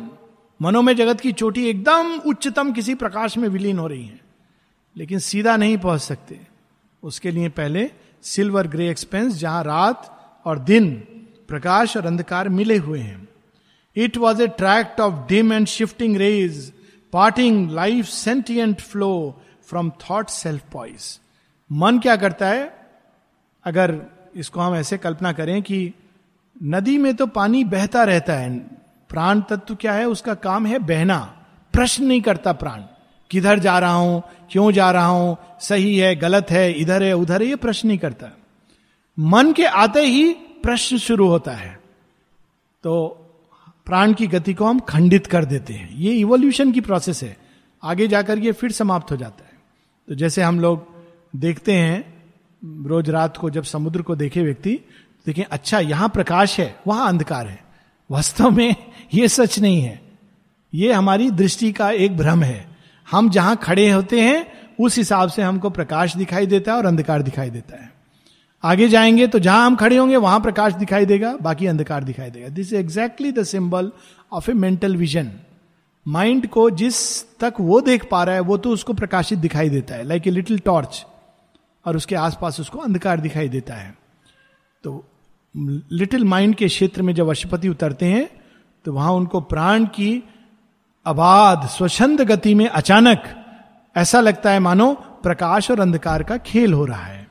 मनोमय 0.60 0.94
जगत 0.94 1.20
की 1.20 1.32
चोटी 1.32 1.66
एकदम 1.68 2.14
उच्चतम 2.20 2.72
किसी 2.72 2.94
प्रकाश 2.94 3.36
में 3.36 3.48
विलीन 3.48 3.78
हो 3.78 3.86
रही 3.86 4.04
है, 4.04 4.20
लेकिन 4.96 5.18
सीधा 5.18 5.56
नहीं 5.56 5.78
पहुँच 5.78 6.00
सकते। 6.00 6.40
उसके 7.02 7.30
लिए 7.30 7.48
पहले 7.48 7.90
सिल्वर 8.22 8.66
ग्रे 8.66 8.88
एक्सपेंस, 8.90 9.34
जहाँ 9.34 9.64
रात 9.64 10.16
और 10.44 10.58
दिन 10.58 10.90
प्रकाश 11.48 11.96
और 11.96 12.06
अंधकार 12.06 12.48
मिले 12.48 12.76
हुए 12.76 12.98
हैं। 12.98 13.28
It 13.96 14.16
was 14.16 14.42
a 14.42 14.46
tract 14.46 15.00
of 15.00 15.28
dim 15.28 15.52
and 15.52 15.66
shifting 15.66 16.16
rays 16.16 16.72
parting 17.12 17.70
life 17.70 18.06
sentient 18.06 18.80
flow 18.80 19.42
from 19.64 19.90
thought 19.90 20.28
self 20.28 20.62
poise 20.72 21.20
मन 21.72 21.98
क्या 21.98 22.16
करता 22.16 22.48
है? 22.48 22.88
अगर 23.64 24.00
इसको 24.36 24.60
हम 24.60 24.74
ऐसे 24.74 24.98
कल्पना 24.98 25.32
करें 25.32 25.62
कि 25.62 25.92
नदी 26.62 26.98
में 26.98 27.14
तो 27.16 27.26
पानी 27.26 27.64
बहता 27.64 28.04
रहता 28.04 28.32
है, 28.32 28.58
प्राण 29.08 29.40
तत्व 29.40 29.74
क्या 29.74 29.92
है? 29.92 30.04
उसका 30.08 30.34
काम 30.34 30.66
है 30.66 30.78
बहना। 30.78 31.18
प्रश्न 31.72 32.04
नहीं 32.04 32.20
करता 32.20 32.52
प्राण। 32.52 32.82
किधर 33.30 33.58
जा 33.58 33.78
रहा 33.78 33.92
हूँ, 33.92 34.22
क्यों 34.50 34.72
जा 34.72 34.90
रहा 34.90 35.06
हूँ, 35.06 35.36
सही 35.60 35.98
है, 35.98 36.16
गलत 36.16 36.46
है, 36.50 36.72
इधर 36.72 37.02
है, 37.02 37.12
उधर 37.12 37.42
है, 37.42 37.48
ये 37.48 37.56
प्रश्न 37.56 37.88
नहीं 37.88 37.98
करता। 37.98 38.36
मन 39.18 39.52
के 39.52 39.64
आते 39.64 40.00
ही 40.00 40.32
प्रश्न 40.34 40.98
शुरू 40.98 41.28
होता 41.28 41.52
है। 41.52 41.80
तो 42.82 43.08
प्राण 43.86 44.12
की 44.12 44.26
गति 44.26 44.54
को 44.54 44.64
हम 44.64 44.78
खंडित 44.78 45.26
कर 45.26 45.44
देते 45.44 45.74
हैं। 45.74 45.96
ये 45.96 46.12
इवोल्यूशन 46.12 46.72
की 46.72 46.80
प्रोसेस 46.80 47.22
है। 47.22 47.36
आगे 47.82 48.08
जाकर 48.08 48.38
ये 48.38 48.52
फिर 48.52 48.72
समाप्त 48.72 49.10
हो 49.10 49.16
जाता 49.16 49.44
है। 49.44 49.52
तो 50.08 50.14
जैसे 50.14 50.42
हम 50.42 50.60
लोग 50.60 50.86
देखते 51.36 51.72
हैं, 51.72 52.24
रोज 52.86 53.10
रात 53.10 53.36
को 53.36 53.50
जब 53.50 53.62
समुद्र 53.62 54.02
को 54.02 54.16
देखे 54.16 54.42
व्यक्ति, 54.42 54.80
देखें 55.26 55.44
अच्छा 55.50 55.80
यहाँ 55.80 56.08
प्रकाश 56.08 56.60
है, 56.60 56.80
वहाँ 56.86 57.08
अंधकार 57.08 57.46
है। 57.46 57.64
वास्तव 58.10 58.50
में 58.50 58.76
ये 59.14 59.28
सच 59.28 59.58
नहीं 59.58 59.82
है। 59.82 60.02
ये 60.74 60.92
हमारी 60.92 61.30
दृष्टि 61.30 61.72
का 61.72 61.90
एक 61.90 62.16
भ्रम 62.16 62.42
है। 62.42 62.69
हम 63.10 63.30
जहाँ 63.30 63.56
खड़े 63.56 63.90
होते 63.90 64.20
हैं, 64.20 64.46
उस 64.80 64.96
हिसाब 64.98 65.28
से 65.28 65.42
हमको 65.42 65.70
प्रकाश 65.70 66.16
दिखाई 66.16 66.46
देता 66.46 66.72
है 66.72 66.78
और 66.78 66.86
अंधकार 66.86 67.22
दिखाई 67.22 67.50
देता 67.50 67.82
है। 67.82 67.92
आगे 68.64 68.88
जाएँगे 68.88 69.26
तो 69.26 69.38
जहाँ 69.38 69.66
हम 69.66 69.76
खड़े 69.76 69.96
होंगे, 69.96 70.16
वहाँ 70.16 70.40
प्रकाश 70.40 70.72
दिखाई 70.72 71.06
देगा, 71.06 71.36
बाकी 71.42 71.66
अंधकार 71.66 72.04
दिखाई 72.04 72.30
देगा। 72.30 72.48
This 72.48 72.72
is 72.72 72.80
exactly 72.80 73.32
the 73.32 73.42
symbol 73.42 73.92
of 74.32 74.50
a 74.50 74.54
mental 74.54 74.96
vision 74.96 75.30
mind 76.06 76.46
को 76.46 76.68
जिस 76.70 76.98
तक 77.38 77.54
वो 77.60 77.80
देख 77.80 78.04
पा 78.10 78.22
रहा 78.24 78.34
है, 78.34 78.40
वो 78.40 78.56
तो 78.56 78.70
उसको 78.70 78.92
प्रकाशित 78.92 79.38
दिखाई 79.38 79.68
देता 79.68 79.94
है 79.94 80.02
लाइक 80.02 80.26
ए 80.26 80.30
लिटिल 80.30 80.58
टॉर्च 80.58 81.04
और 81.84 81.96
उसके 81.96 82.14
आसपास 82.14 82.60
उसको 82.60 82.78
अंधकार 82.78 83.20
दिखाई 83.20 83.48
देता 83.48 83.74
है। 83.74 83.94
तो 84.84 85.04
लिटिल 85.92 86.24
माइंड 86.24 86.54
के 86.54 86.66
क्षेत्र 86.66 87.02
में 87.02 87.14
जब 87.14 87.28
अशुपति 87.28 87.68
उतरते 87.68 88.06
हैं 88.06 88.28
तो 88.84 88.92
वहाँ 88.92 89.12
उनको 89.12 89.40
प्राण 89.40 89.84
की 89.84 90.22
अबाध 91.06 91.68
स्वच्छंद 91.68 92.20
गति 92.20 92.54
में 92.54 92.68
अचानक 92.68 93.46
ऐसा 93.96 94.20
लगता 94.20 94.50
है 94.50 94.58
मानो 94.58 94.94
प्रकाश 94.94 95.70
और 95.70 95.80
अंधकार 95.80 96.22
का 96.22 96.36
खेल 96.36 96.72
हो 96.72 96.84
रहा 96.84 97.04
है। 97.04 97.30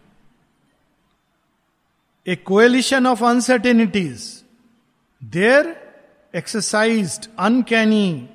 A 2.27 2.35
coalition 2.35 3.07
of 3.07 3.23
uncertainties 3.23 4.43
there 5.23 5.93
exercise 6.35 7.29
uncanny 7.39 8.29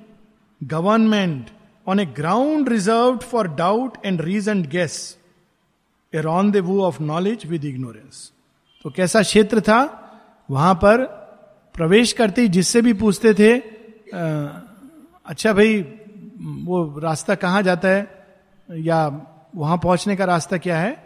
government 0.63 1.49
on 1.87 1.99
a 1.99 2.05
ground 2.05 2.69
reserved 2.69 3.17
for 3.17 3.47
doubt 3.47 3.97
and 4.05 4.21
reason 4.21 4.63
guess 4.63 5.17
err 6.15 6.25
on 6.25 6.51
the 6.51 6.57
woo 6.57 6.81
of 6.83 7.03
knowledge 7.03 7.45
with 7.45 7.65
ignorance 7.65 8.31
तो 8.83 8.89
कैसा 8.89 9.21
क्षेत्र 9.21 9.61
था? 9.61 10.01
वहाँ 10.51 10.73
पर 10.75 11.05
प्रवेश 11.73 12.13
करते 12.13 12.47
जिससे 12.47 12.81
भी 12.81 12.93
पूछते 12.93 13.33
थे 13.33 13.57
आ, 13.57 14.61
अच्छा 15.25 15.53
भाई, 15.53 15.81
वो 16.39 16.99
रास्ता 16.99 17.35
कहाँ 17.35 17.63
जाता 17.63 17.87
है? 17.87 18.27
या 18.71 19.21
वहाँ 19.55 19.77
पहुँचने 19.77 20.15
का 20.15 20.25
रास्ता 20.25 20.57
क्या 20.57 20.79
है? 20.79 21.05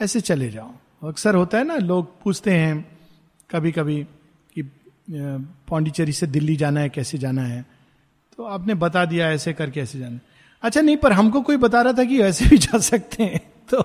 ऐसे 0.00 0.20
चले 0.20 0.50
जाओ। 0.50 0.70
अक्सर 1.08 1.34
होता 1.34 1.58
है 1.58 1.64
ना, 1.64 1.76
लोग 1.76 2.22
पूछते 2.22 2.50
हैं 2.50 2.98
कभी 3.50 3.72
कभी 3.72 4.06
कि 4.54 4.72
पौंडीचेरी 5.68 6.12
से 6.12 6.26
दिल्ली 6.26 6.56
जाना 6.56 6.80
है, 6.80 6.88
कैसे 6.88 7.18
जाना 7.18 7.42
है? 7.42 7.66
तो 8.36 8.44
आपने 8.44 8.74
बता 8.74 9.04
दिया 9.04 9.30
ऐसे 9.30 9.52
करके, 9.52 9.80
ऐसे 9.80 9.98
जाना 9.98 10.18
अच्छा 10.62 10.80
नहीं, 10.80 10.96
पर 10.96 11.12
हमको 11.12 11.40
कोई 11.40 11.56
बता 11.56 11.82
रहा 11.82 11.92
था 11.92 12.04
कि 12.04 12.20
ऐसे 12.20 12.46
भी 12.46 12.58
जा 12.58 12.78
सकते 12.78 13.24
हैं। 13.24 13.40
तो 13.70 13.82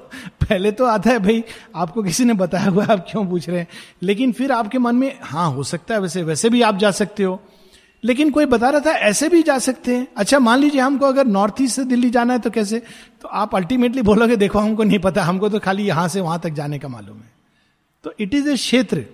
पहले 0.50 0.72
तो 0.72 0.86
आता 0.86 1.10
है 1.10 1.20
भाई, 1.20 1.44
आपको 1.76 2.04
किसी 2.04 2.26
ने 2.26 2.34
बताया 2.34 2.70
हुआ, 2.70 2.86
आप 2.86 3.06
क्यों 3.12 3.28
पूछ 3.28 3.50
रहे 3.50 3.60
हैं? 3.60 3.68
लेकिन 4.04 4.32
फिर 4.32 4.52
आपके 4.52 4.78
मन 4.78 4.96
में 4.96 5.20
हाँ 5.22 5.52
हो 5.52 5.63
सकता 5.63 5.94
है 5.94 6.00
वैसे 6.00 6.24
वैसे 6.24 6.50
भी 6.50 6.62
आप 6.62 6.78
जा 6.78 6.92
सकते 6.92 7.24
हो। 7.24 7.42
लेकिन 8.03 8.29
कोई 8.29 8.45
बता 8.45 8.69
रहा 8.69 8.81
था, 8.81 8.91
ऐसे 8.91 9.29
भी 9.29 9.41
जा 9.43 9.57
सकते 9.60 9.95
हैं। 9.95 10.07
अच्छा 10.17 10.39
मान 10.39 10.60
लीजिए 10.60 10.81
हमको 10.81 11.05
अगर 11.05 11.25
नॉर्थ 11.25 11.62
ईस्ट 11.62 11.75
से 11.75 11.83
दिल्ली 11.83 12.10
जाना 12.10 12.33
है 12.33 12.39
तो 12.39 12.49
कैसे? 12.49 12.79
तो 13.21 13.27
आप 13.27 13.55
अल्टीमेटली 13.55 14.01
बोलोगे, 14.01 14.36
देखो, 14.36 14.60
हमको 14.60 14.83
नहीं 14.83 14.99
पता, 14.99 15.23
हमको 15.23 15.49
तो 15.49 15.60
खाली 15.60 15.83
यहाँ 15.83 16.07
से 16.07 16.21
वहाँ 16.21 16.39
तक 16.39 16.49
जाने 16.49 16.79
का 16.79 16.88
मालूम 16.88 17.17
है। 17.17 17.31
तो 18.03 18.13
इट 18.19 18.33
इज़ 18.33 18.49
ए 18.49 18.55
क्षेत्र 18.55 19.05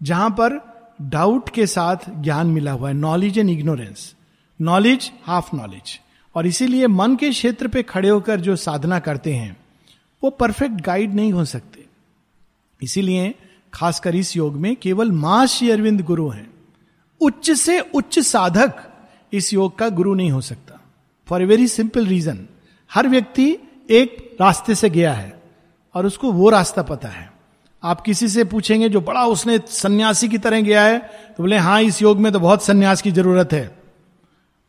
जहाँ 0.00 0.30
पर 0.30 0.60
डाउट 1.02 1.48
के 1.48 1.66
साथ 1.66 1.96
ज्ञान 2.22 2.46
मिला 2.46 2.72
हुआ 2.72 2.88
है 2.88 2.94
knowledge 2.94 3.38
and 3.38 3.50
ignorance 3.50 4.14
knowledge 4.60 5.10
half 5.24 5.56
knowledge 5.56 6.00
और 6.34 6.46
इसीलिए 6.46 6.86
मन 6.86 7.16
के 7.16 7.30
क्षेत्र 7.30 7.68
पे 7.68 7.82
खड़े 7.82 8.08
होकर 8.08 8.40
जो 8.40 8.56
साधना 8.56 8.98
करते 8.98 9.34
हैं, 9.34 9.56
वो 10.22 10.30
परफेक्ट 10.30 10.80
गाइड 10.80 11.14
नहीं 11.14 11.32
हो 11.32 11.44
सकते। 11.44 11.84
इसीलिए 12.80 13.34
खासकर 13.74 14.14
इस 14.14 14.36
योग 14.36 14.56
में 14.56 14.74
केवल 14.76 15.12
माँ 15.12 15.46
श्री 15.46 15.70
अरविंद 15.70 16.00
गुरु 16.00 16.28
हैं। 16.28 16.53
उच्च 17.24 17.50
से 17.50 17.78
उच्च 17.80 18.18
साधक 18.18 18.82
इस 19.32 19.52
योग 19.52 19.78
का 19.78 19.88
गुरु 19.88 20.14
नहीं 20.14 20.30
हो 20.30 20.40
सकता। 20.40 20.80
For 21.28 21.42
a 21.42 21.44
very 21.44 21.68
simple 21.68 22.06
reason 22.06 22.46
हर 22.90 23.08
व्यक्ति 23.08 23.56
एक 23.90 24.36
रास्ते 24.40 24.74
से 24.74 24.90
गया 24.90 25.12
है 25.12 25.32
और 25.94 26.06
उसको 26.06 26.32
वो 26.32 26.50
रास्ता 26.50 26.82
पता 26.82 27.08
है। 27.08 27.32
आप 27.82 28.00
किसी 28.00 28.28
से 28.28 28.44
पूछेंगे 28.44 28.88
जो 28.88 29.00
बड़ा 29.00 29.24
उसने 29.26 29.58
सन्यासी 29.68 30.28
की 30.28 30.38
तरह 30.38 30.60
गया 30.60 30.82
है 30.82 30.98
तो 30.98 31.42
बोले 31.42 31.56
हाँ 31.58 31.80
इस 31.82 32.02
योग 32.02 32.18
में 32.18 32.32
तो 32.32 32.40
बहुत 32.40 32.64
सन्यास 32.64 33.02
की 33.02 33.10
ज़रूरत 33.10 33.52
है। 33.52 33.78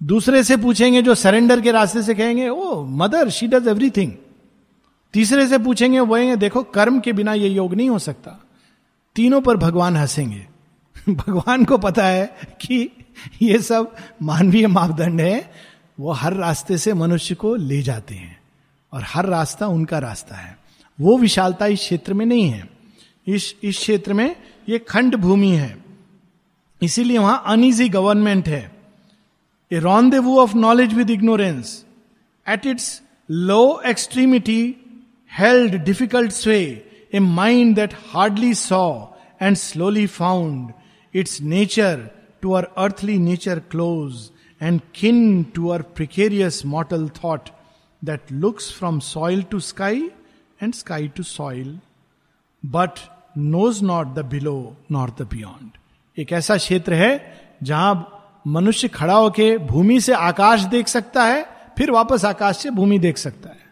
दूसरे 0.02 0.44
से 0.44 0.58
पूछेंगे 0.58 1.02
जो 1.02 1.16
सरेंडर 1.16 1.62
के 1.62 1.72
रास्ते 1.72 2.04
से 2.04 2.16
कहेंगे, 2.16 2.48
ओ 2.50 2.84
मदर 2.84 3.30
शी 3.30 3.48
डज 3.48 3.68
एवरीथिंग 3.68 4.12
तीसरे 5.14 5.48
से 5.48 5.58
पूछेंगे 5.58 6.00
वो 6.00 6.36
देखो, 6.36 6.64
कर्म 6.64 7.00
के 7.00 7.14
बिना 7.14 7.34
ये 7.34 7.50
योग 7.50 7.74
नहीं 7.74 7.90
हो 7.90 8.00
सकता। 8.00 8.40
तीनों 9.16 9.42
पर 9.42 9.58
भगवान 9.58 9.98
हंसेंगे। 9.98 10.46
भगवान 11.10 11.66
को 11.66 11.78
पता 11.78 12.06
है 12.06 12.38
कि 12.62 12.90
ये 13.42 13.62
सब 13.62 13.96
मानवीय 14.22 14.68
मापदंड 14.68 15.22
है, 15.22 15.52
वो 16.00 16.12
हर 16.12 16.34
रास्ते 16.34 16.78
से 16.78 16.94
मनुष्य 16.94 17.36
को 17.36 17.56
ले 17.56 17.82
जाते 17.82 18.16
हैं 18.16 18.40
और 18.94 19.04
हर 19.04 19.26
रास्ता 19.26 19.68
उनका 19.68 20.00
रास्ता 20.00 20.36
है। 20.36 20.58
वो 21.02 21.18
विशालता 21.18 21.66
इस 21.66 21.80
क्षेत्र 21.80 22.14
में 22.14 22.26
नहीं 22.26 22.50
है। 22.50 22.70
इस 23.28 23.56
इस 23.64 23.78
क्षेत्र 23.78 24.14
में 24.14 24.36
ये 24.70 24.80
खंड 24.80 25.16
भूमि 25.16 25.50
है। 25.50 25.84
इसीलिए 26.82 27.18
वहाँ 27.18 27.44
अनइजी 27.46 27.90
गवर्नमेंट 27.90 28.48
है। 28.48 28.76
Err 29.72 29.80
on 29.80 30.10
the 30.10 30.16
woo 30.16 30.40
of 30.40 30.56
knowledge 30.56 30.94
with 30.94 31.10
ignorance 31.10 31.86
at 32.50 32.66
its 32.66 33.02
low 33.32 33.82
extremity 33.86 34.76
held 35.40 35.76
difficult 35.76 36.32
sway 36.32 36.90
a 37.14 37.20
mind 37.20 37.76
that 37.76 37.94
hardly 37.94 38.54
saw 38.54 39.06
and 39.42 39.56
slowly 39.56 40.08
found 40.08 40.74
its 41.16 41.42
nature 41.42 42.08
to 42.42 42.54
our 42.54 42.68
earthly 42.78 43.18
nature 43.18 43.60
close 43.60 44.30
and 44.62 44.82
kin 44.96 45.44
to 45.44 45.70
our 45.70 45.82
precarious 45.82 46.66
mortal 46.66 47.10
thought 47.24 47.50
that 48.06 48.32
looks 48.32 48.72
from 48.74 49.00
soil 49.00 49.44
to 49.44 49.60
sky 49.60 50.02
and 50.64 50.74
sky 50.74 51.08
to 51.08 51.24
soil 51.24 51.80
but 52.66 53.00
knows 53.38 53.84
not 53.84 54.08
the 54.08 54.20
below 54.20 54.78
not 54.92 55.22
the 55.22 55.22
beyond 55.22 55.78
एक 56.20 56.32
ऐसा 56.32 56.58
क्षेत्र 56.58 56.94
है 56.94 57.40
जहाँ 57.64 58.12
मनुष्य 58.48 58.88
खड़ा 58.88 59.14
होके 59.14 59.58
भूमि 59.58 60.00
से 60.02 60.14
आकाश 60.14 60.62
देख 60.62 60.88
सकता 60.88 61.24
है, 61.24 61.46
फिर 61.78 61.92
वापस 61.92 62.26
आकाश 62.26 62.58
से 62.58 62.70
भूमि 62.70 63.00
देख 63.00 63.18
सकता 63.18 63.50
है। 63.50 63.64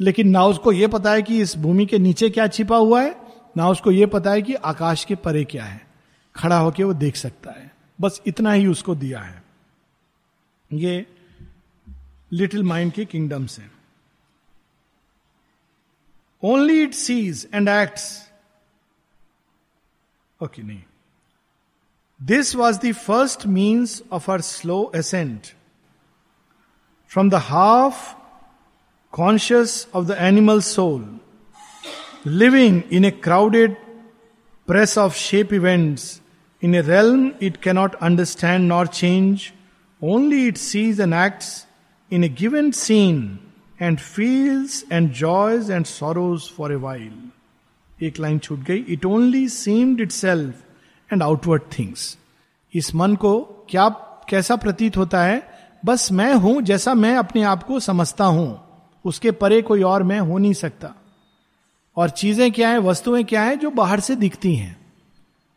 लेकिन 0.00 0.28
ना 0.28 0.44
उसको 0.46 0.72
यह 0.72 0.88
पता 0.88 1.12
है 1.12 1.22
कि 1.22 1.40
इस 1.40 1.56
भूमि 1.58 1.86
के 1.86 1.98
नीचे 1.98 2.30
क्या 2.30 2.46
छिपा 2.46 2.76
हुआ 2.76 3.02
है, 3.02 3.16
ना 3.56 3.68
उसको 3.68 3.90
यह 3.90 4.06
पता 4.06 4.30
है 4.30 4.42
कि 4.42 4.54
आकाश 4.54 5.04
के 5.04 5.14
परे 5.14 5.44
क्या 5.44 5.64
है। 5.64 5.80
खड़ा 6.34 6.58
होकर 6.58 6.84
वो 6.84 6.92
देख 6.94 7.16
सकता 7.16 7.50
है। 7.50 7.70
बस 8.00 8.20
इतना 8.26 8.52
ही 8.52 8.66
उसको 8.66 8.94
दिया 8.94 9.20
है। 9.20 9.42
ये 10.70 11.06
लिटिल 12.32 12.62
माइंड 12.62 12.92
के 12.92 13.04
किंगडम 13.04 13.46
से 13.46 13.62
only 16.42 16.82
it 16.82 16.94
sees 16.94 17.48
and 17.54 17.68
acts. 17.68 18.30
Okay, 20.42 20.62
नहीं। 20.62 20.82
This 22.20 22.54
was 22.56 22.78
the 22.80 22.92
first 22.92 23.46
means 23.46 24.02
of 24.12 24.30
our 24.30 24.40
slow 24.40 24.92
ascent 24.96 25.46
from 27.10 27.30
the 27.30 27.34
half 27.34 28.14
conscious 29.12 29.88
of 29.94 30.06
the 30.06 30.16
animal 30.20 30.60
soul 30.60 31.20
living 32.26 32.82
in 32.92 33.04
a 33.04 33.10
crowded 33.10 33.76
press 34.68 34.98
of 34.98 35.16
shape 35.16 35.52
events 35.52 36.21
in 36.64 36.74
a 36.74 36.80
realm 36.80 37.32
it 37.42 37.56
cannot 37.56 37.94
understand 37.94 38.68
nor 38.68 38.86
change 38.86 39.52
only 40.04 40.46
it 40.46 40.56
sees 40.56 41.00
and 41.00 41.14
acts 41.14 41.66
in 42.12 42.24
a 42.24 42.28
given 42.28 42.70
scene 42.70 43.38
and 43.82 43.98
feels 43.98 44.84
and 44.92 45.12
joys 45.12 45.70
and 45.70 45.84
sorrows 45.84 46.42
for 46.42 46.72
a 46.72 46.76
while 46.76 47.12
एक 48.02 48.20
line 48.20 48.38
छूट 48.38 48.58
गई 48.58 48.84
it 48.88 49.04
only 49.04 49.48
seemed 49.48 50.00
itself 50.12 50.54
and 51.12 51.22
outward 51.22 51.62
things 51.78 52.18
इस 52.74 52.94
मन 52.94 53.14
को 53.14 53.40
क्या, 53.70 53.88
कैसा 54.28 54.56
प्रतीत 54.56 54.96
होता 54.96 55.22
है? 55.22 55.52
बस 55.84 56.12
मैं 56.12 56.34
हूँ 56.34 56.62
जैसा 56.62 56.94
मैं 56.94 57.16
अपने 57.16 57.42
आप 57.42 57.62
को 57.62 57.80
समझता 57.80 58.24
हूँ। 58.24 58.64
उसके 59.04 59.30
परे 59.30 59.62
कोई 59.62 59.82
और 59.82 60.02
मैं 60.02 60.20
हो 60.20 60.38
नहीं 60.38 60.52
सकता। 60.52 60.94
और 61.96 62.10
चीज़ें 62.10 62.52
क्या 62.52 62.68
है, 62.68 62.78
वस्तुएँ 62.78 63.24
क्या 63.24 63.42
है 63.42 63.56
जो 63.56 63.70
बाहर 63.70 64.00
से 64.00 64.16
दिखती 64.16 64.54
हैं? 64.56 64.81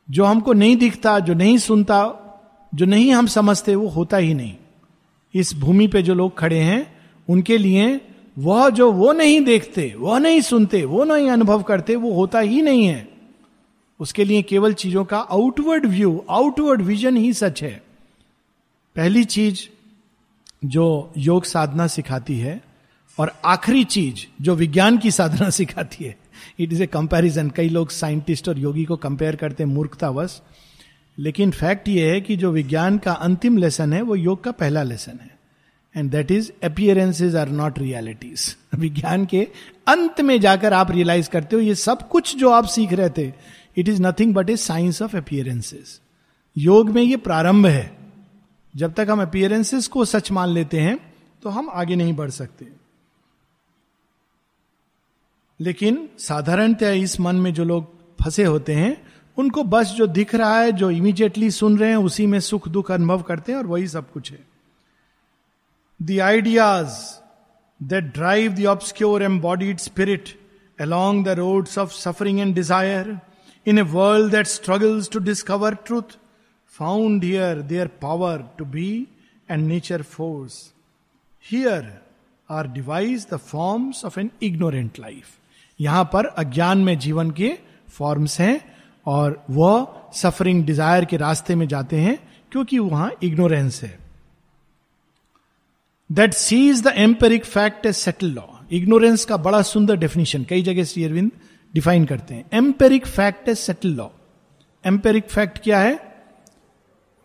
जो 0.09 0.25
हमको 0.25 0.53
नहीं 0.53 0.77
दिखता, 0.77 1.19
जो 1.19 1.33
नहीं 1.33 1.57
सुनता, 1.57 2.15
जो 2.75 2.85
नहीं 2.85 3.11
हम 3.11 3.27
समझते, 3.27 3.75
वो 3.75 3.87
होता 3.87 4.17
ही 4.17 4.33
नहीं। 4.33 4.55
इस 5.33 5.55
भूमि 5.55 5.87
पे 5.87 6.01
जो 6.01 6.13
लोग 6.13 6.37
खड़े 6.37 6.59
हैं, 6.59 6.95
उनके 7.29 7.57
लिए 7.57 8.01
वह 8.37 8.69
जो 8.69 8.91
वो 8.91 9.13
नहीं 9.13 9.41
देखते, 9.41 9.95
वह 9.97 10.19
नहीं 10.19 10.41
सुनते, 10.41 10.85
वो 10.85 11.03
नहीं 11.03 11.29
अनुभव 11.29 11.63
करते, 11.63 11.95
वो 11.95 12.13
होता 12.13 12.39
ही 12.39 12.61
नहीं 12.61 12.85
है। 12.85 13.09
उसके 13.99 14.23
लिए 14.23 14.41
केवल 14.41 14.73
चीज़ों 14.73 15.05
का 15.05 15.19
आउटवर्ड 15.19 15.85
व्यू 15.85 16.25
आउटवर्ड 16.29 16.81
विजन 16.81 17.17
ही 17.17 17.33
सच 17.33 17.63
है। 17.63 17.83
पहली 18.95 19.23
चीज़ 19.23 19.61
जो 20.65 21.13
योग 21.17 21.43
साधना 21.43 21.87
सिखाती 21.87 22.39
है 22.39 22.63
और 23.19 23.35
आखिरी 23.45 23.83
चीज़ 23.83 24.43
जो 24.43 24.55
विज्ञान 24.55 24.97
की 24.97 25.11
साधना 25.11 25.49
सिखाती 25.59 26.05
है 26.05 26.17
इट 26.59 26.73
इज़ 26.73 26.83
ए 26.83 26.87
कंपैरिजन 26.87 27.49
कई 27.49 27.69
लोग 27.69 27.89
साइंटिस्ट 27.89 28.49
और 28.49 28.59
योगी 28.59 28.85
को 28.85 28.95
कंपेयर 28.97 29.35
करते 29.35 29.63
हैं 29.63 29.69
मूर्खतावश 29.71 30.41
लेकिन 31.17 31.51
फैक्ट 31.51 31.87
ये 31.87 32.11
है 32.11 32.21
कि 32.21 32.35
जो 32.35 32.51
विज्ञान 32.51 32.97
का 32.97 33.11
अंतिम 33.13 33.57
लेसन 33.57 33.93
है, 33.93 34.01
वो 34.01 34.15
योग 34.15 34.43
का 34.43 34.51
पहला 34.51 34.83
लेसन 34.83 35.19
है। 35.21 35.33
And 35.95 36.11
that 36.11 36.31
is 36.31 36.51
appearances 36.63 37.35
are 37.35 37.49
not 37.49 37.79
realities 37.79 38.55
विज्ञान 38.75 39.25
के 39.25 39.47
अंत 39.87 40.21
में 40.21 40.39
जाकर 40.41 40.73
आप 40.73 40.91
रियलाइज़ 40.91 41.29
करते 41.29 41.55
हो, 41.55 41.61
ये 41.61 41.75
सब 41.75 42.07
कुछ 42.09 42.35
जो 42.37 42.49
आप 42.49 42.65
सीख 42.65 42.93
रहे 42.93 43.09
थे 43.09 43.31
it 43.77 43.89
is 43.89 44.01
nothing 44.01 44.33
but 44.33 44.49
a 44.49 44.55
science 44.57 45.01
of 45.01 45.17
appearances 45.17 45.99
योग 46.55 46.89
में 46.89 47.01
ये 47.01 47.17
प्रारंभ 47.17 47.65
है। 47.65 47.91
जब 48.73 48.93
तक 48.93 49.07
हम 49.09 49.21
अपियरेंसेस 49.21 49.87
को 49.87 50.05
सच 50.05 50.31
मान 50.31 50.49
लेते 50.49 50.79
हैं 50.79 50.97
तो 51.43 51.49
हम 51.49 51.69
आगे 51.73 51.95
नहीं 51.95 52.13
बढ़ 52.13 52.29
सकते। 52.29 52.67
लेकिन 55.59 56.09
साधारणतः 56.19 56.91
इस 56.91 57.19
मन 57.19 57.35
में 57.35 57.53
जो 57.53 57.63
लोग 57.63 57.93
फंसे 58.23 58.43
होते 58.43 58.73
हैं, 58.73 58.95
उनको 59.37 59.63
बस 59.63 59.87
जो 59.87 60.07
दिख 60.07 60.35
रहा 60.35 60.59
है, 60.59 60.71
जो 60.71 60.89
इमीजिएटली 60.91 61.51
सुन 61.51 61.77
रहे 61.77 61.89
हैं, 61.89 61.97
उसी 61.97 62.25
में 62.27 62.39
सुख 62.39 62.67
दुख 62.67 62.91
अनुभव 62.91 63.21
करते 63.21 63.51
हैं 63.51 63.59
और 63.59 63.67
वही 63.67 63.87
सब 63.87 64.11
कुछ 64.11 64.31
है। 64.31 64.39
The 66.01 66.19
ideas 66.19 66.97
that 67.83 68.03
drive 68.03 68.53
the 68.53 68.65
obscure 68.65 69.23
embodied 69.23 69.77
spirit 69.77 70.29
along 70.79 71.25
the 71.25 71.29
road 71.29 71.67
of 71.77 71.93
suffering 71.93 72.39
and 72.39 72.55
desire 72.55 73.17
in 73.65 73.79
a 73.79 73.81
world 73.81 74.31
that 74.31 74.47
struggle 74.47 75.03
to 75.13 75.19
discover 75.19 75.75
truth 75.85 76.17
found 76.73 77.23
here 77.23 77.61
their 77.61 77.87
power 78.01 78.43
to 78.57 78.65
be 78.65 78.89
and 79.49 79.67
nature 79.67 80.01
force 80.01 80.73
here 81.45 81.91
are 82.49 82.67
devised 82.67 83.27
the 83.33 83.37
forms 83.37 84.05
of 84.05 84.19
an 84.19 84.29
ignorant 84.43 84.99
life 84.99 85.27
यहाँ 85.79 86.03
पर 86.13 86.25
अज्ञान 86.25 86.77
में 86.77 86.97
जीवन 86.99 87.31
के 87.31 87.51
forms 87.89 88.39
हैं 88.39 88.59
और 89.05 89.43
वह 89.49 89.87
suffering 90.13 90.63
desire 90.65 91.05
के 91.05 91.17
रास्ते 91.17 91.55
में 91.55 91.67
जाते 91.67 91.99
हैं 91.99 92.17
क्योंकि 92.51 92.79
वहाँ 92.79 93.11
इग्नोरेंस 93.23 93.81
है। 93.83 93.97
That 96.09 96.33
sees 96.33 96.81
the 96.83 96.93
empiric 96.97 97.45
fact 97.45 97.85
a 97.85 97.91
settle 97.93 98.27
law 98.27 98.43
ignorance 98.71 99.25
का 99.25 99.37
बड़ा 99.37 99.61
सुंदर 99.61 99.95
डेफिनेशन 99.95 100.43
कई 100.43 100.63
जगह 100.63 100.83
श्री 100.83 101.03
अरविंद 101.03 101.31
डिफाइन 101.73 102.05
करते 102.05 102.33
हैं। 102.33 102.45
Empiric 102.53 103.07
fact 103.07 103.49
a 103.49 103.55
settle 103.55 103.89
law 103.89 104.07
empiric 104.83 105.29
fact 105.29 105.59
क्या 105.63 105.79
है? 105.79 105.95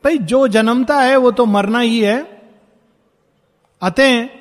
भाई, 0.04 0.18
जो 0.18 0.46
जन्मता 0.48 1.00
है 1.00 1.16
वो 1.16 1.30
तो 1.30 1.46
मरना 1.46 1.80
ही 1.80 2.00
है। 2.00 2.20
अतः 3.82 4.39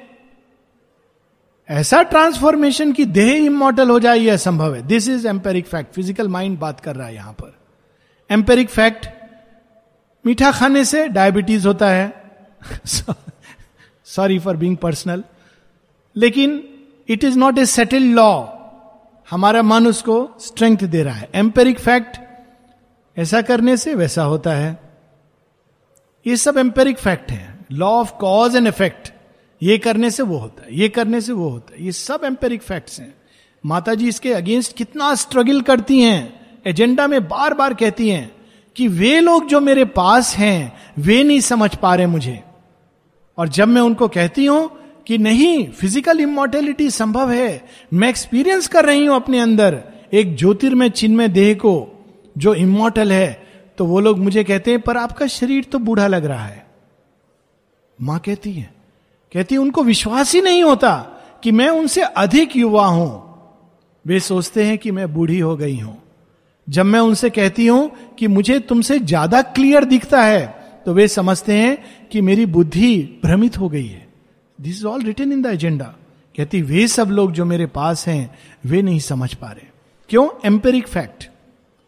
ऐसा 1.69 2.01
ट्रांसफॉर्मेशन 2.03 2.91
की 2.91 3.05
देह 3.05 3.33
इमोटल 3.35 3.89
हो 3.89 3.99
जाए, 3.99 4.17
यह 4.17 4.37
संभव 4.37 4.75
है। 4.75 4.81
This 4.81 5.07
is 5.09 5.27
empiric 5.27 5.65
fact 5.67 5.93
physical 5.95 6.27
mind 6.27 6.57
बात 6.59 6.79
कर 6.79 6.95
रहा 6.95 7.07
है 7.07 7.15
यहाँ 7.15 7.33
पर। 7.33 7.53
एम्पेरिक 8.29 8.69
फैक्ट 8.69 9.07
मीठा 10.25 10.51
खाने 10.51 10.83
से 10.85 11.07
डायबिटीज़ 11.07 11.67
होता 11.67 11.89
है। 11.89 12.13
सॉरी 14.07 14.39
फॉर 14.39 14.57
बींग 14.57 14.77
पर्सनल 14.77 15.23
लेकिन 16.15 16.63
it 17.09 17.23
is 17.23 17.37
not 17.37 17.57
a 17.57 17.65
settled 17.65 18.15
law 18.15 18.31
हमारा 19.27 19.61
मन 19.63 19.87
उसको 19.87 20.17
स्ट्रेंथ 20.39 20.77
दे 20.85 21.03
रहा 21.03 21.13
है। 21.13 21.29
एम्पेरिक 21.35 21.79
फैक्ट 21.79 22.17
ऐसा 23.17 23.41
करने 23.41 23.77
से 23.77 23.93
वैसा 23.95 24.23
होता 24.23 24.53
है। 24.53 24.77
ये 26.25 26.37
सब 26.37 26.57
एम्पेरिक 26.57 26.97
फैक्ट 26.97 27.31
है। 27.31 27.57
Law 27.71 27.89
of 27.91 28.13
cause 28.19 28.55
and 28.55 28.67
effect 28.67 29.11
ये 29.61 29.77
करने 29.77 30.09
से 30.11 30.23
वो 30.23 30.37
होता 30.37 30.63
है, 30.63 30.75
ये 30.75 30.89
करने 30.89 31.21
से 31.21 31.33
वो 31.33 31.49
होता 31.49 31.75
है। 31.75 31.85
ये 31.85 31.91
सब 31.91 32.21
एम्पेरिक 32.25 32.61
फैक्ट्स 32.61 32.99
हैं। 32.99 33.13
माता 33.63 33.93
जी 33.93 34.07
इसके 34.07 34.33
अगेंस्ट 34.33 34.75
कितना 34.77 35.13
स्ट्रगल 35.17 35.61
करती 35.61 35.99
हैं। 36.01 36.61
एजेंडा 36.65 37.07
में 37.07 37.27
बार 37.27 37.53
बार 37.53 37.73
कहती 37.73 38.09
हैं 38.09 38.31
कि 38.75 38.87
वे 38.89 39.19
लोग 39.19 39.47
जो 39.47 39.59
मेरे 39.61 39.85
पास 39.87 40.35
हैं, 40.37 40.73
वे 40.97 41.23
नहीं 41.23 41.39
समझ 41.41 41.75
पा 41.75 41.93
रहे 41.95 42.07
मुझे। 42.07 42.39
और 43.37 43.47
जब 43.49 43.67
मैं 43.67 43.81
उनको 43.81 44.07
कहती 44.09 44.45
हूँ 44.45 44.69
कि 45.07 45.17
नहीं 45.17 45.67
फ़िज़िकल 45.69 46.19
इमोर्टेलिटी 46.19 46.89
संभव 46.91 47.31
है, 47.31 47.65
मैं 47.93 48.09
एक्सपीरियंस 48.09 48.67
कर 48.67 48.85
रही 48.85 49.05
हूँ 49.05 49.15
अपने 49.15 49.39
अंदर 49.39 49.81
एक 50.13 50.35
ज्योतिर्मय 50.35 50.89
चिन्मय 50.91 51.27
देह 51.29 51.53
को, 51.55 51.87
जो 52.35 52.53
इमोर्टल 52.55 53.11
है 53.11 53.47
तो 53.77 53.85
वो 53.85 53.99
लोग 53.99 54.19
मुझे 54.19 54.43
कहते 54.43 54.71
हैं, 54.71 54.79
पर 54.81 54.97
आपका 54.97 55.27
शरीर 55.29 55.63
तो 55.63 55.79
बूढ़ा 55.79 56.07
लग 56.07 56.25
रहा 56.25 56.45
है। 56.45 56.65
माँ 57.99 58.19
कहती 58.19 58.51
है 58.53 58.69
कहती, 59.31 59.57
उनको 59.57 59.83
विश्वास 59.83 60.33
ही 60.33 60.41
नहीं 60.41 60.63
होता 60.63 60.95
कि 61.43 61.51
मैं 61.51 61.69
उनसे 61.69 62.01
अधिक 62.01 62.55
युवा 62.55 62.85
हूँ। 62.85 63.27
वे 64.05 64.19
सोचते 64.19 64.63
हैं 64.63 64.77
कि 64.77 64.91
मैं 64.91 65.13
बूढ़ी 65.13 65.39
हो 65.39 65.55
गई 65.57 65.77
हूँ। 65.77 65.97
जब 66.67 66.85
मैं 66.85 66.99
उनसे 66.99 67.29
कहती 67.29 67.65
हूँ 67.67 68.15
कि 68.19 68.27
मुझे 68.27 68.59
तुमसे 68.59 68.99
ज़्यादा 68.99 69.41
क्लियर 69.41 69.85
दिखता 69.85 70.21
है 70.23 70.45
तो 70.85 70.93
वे 70.93 71.07
समझते 71.07 71.53
हैं 71.53 72.07
कि 72.11 72.21
मेरी 72.21 72.45
बुद्धि 72.47 73.19
भ्रमित 73.23 73.57
हो 73.59 73.69
गई 73.69 73.85
है। 73.85 74.07
This 74.59 74.77
is 74.77 74.85
all 74.85 75.01
written 75.03 75.31
in 75.31 75.41
the 75.41 75.45
agenda 75.45 75.85
कहती, 76.35 76.61
वे 76.61 76.87
सब 76.87 77.09
लोग 77.09 77.31
जो 77.31 77.45
मेरे 77.45 77.65
पास 77.67 78.07
हैं, 78.07 78.35
वे 78.65 78.81
नहीं 78.81 78.99
समझ 78.99 79.33
पा 79.33 79.47
रहे। 79.47 79.67
क्यों? 80.09 80.27
एम्पेरिक 80.45 80.87
फैक्ट 80.87 81.29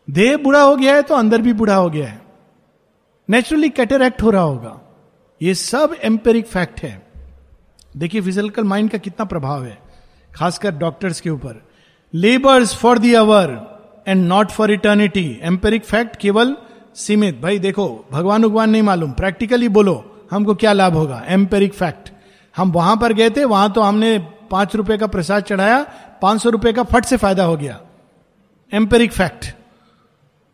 देह 0.08 0.38
बुढ़ा 0.38 0.62
हो 0.62 0.76
गया 0.76 0.96
है 0.96 1.02
तो 1.02 1.16
अंदर 1.16 1.42
भी 1.42 1.54
बुढ़ा 1.54 1.76
हो 1.76 1.90
गया 1.90 2.08
है। 2.08 2.22
नेचुरली 3.30 3.70
कैटेरैक्ट 3.70 4.22
हो 4.24 4.30
रहा 4.30 4.42
होगा। 4.42 4.80
ये 5.42 5.54
सब 5.56 5.96
एम्पेरिक 6.04 6.48
फैक्ट 6.48 6.82
है। 6.84 7.02
देखिए 7.98 8.22
फ़िज़िकल 8.22 8.64
माइंड 8.64 8.90
का 8.90 8.98
कितना 8.98 9.26
प्रभाव 9.26 9.64
है, 9.66 9.78
खासकर 10.30 10.72
डॉक्टर्स 10.72 11.20
के 11.22 11.30
ऊपर। 11.30 11.62
Labours 12.14 12.76
for 12.76 13.00
the 13.00 13.14
hour 13.14 13.60
and 14.08 14.26
not 14.28 14.52
for 14.52 14.72
eternity 14.72 15.40
empiric 15.44 15.86
fact 15.86 16.16
केवल 16.16 16.56
सीमित। 16.96 17.42
भाई, 17.42 17.60
देखो, 17.60 18.06
भगवान 18.12 18.46
उगवान 18.46 18.70
नहीं 18.70 18.82
मालूम। 18.82 19.12
प्रैक्टिकली 19.12 19.68
बोलो, 19.70 20.28
हमको 20.32 20.56
क्या 20.56 20.74
लाभ 20.74 20.94
होगा? 20.94 21.24
एम्पेरिक 21.28 21.74
फैक्ट 21.74 22.12
हम 22.56 22.72
वहाँ 22.72 22.96
पर 22.98 23.14
गए 23.14 23.30
थे, 23.30 23.44
वहाँ 23.46 23.72
तो 23.72 23.82
हमने 23.82 24.18
पाँच 24.52 24.76
रुपए 24.76 24.98
का 24.98 25.08
प्रसाद 25.08 25.44
चढ़ाया, 25.44 25.86
पाँच 26.22 26.42
सौ 26.42 26.50
रुपए 26.50 26.74
का 26.74 26.84
फट 26.84 27.06
से 27.06 27.18
फ़ायदा 27.18 27.44
हो 27.44 27.56
गया। 27.58 27.80
एम्पेरिक 28.72 29.12
फैक्ट 29.12 29.46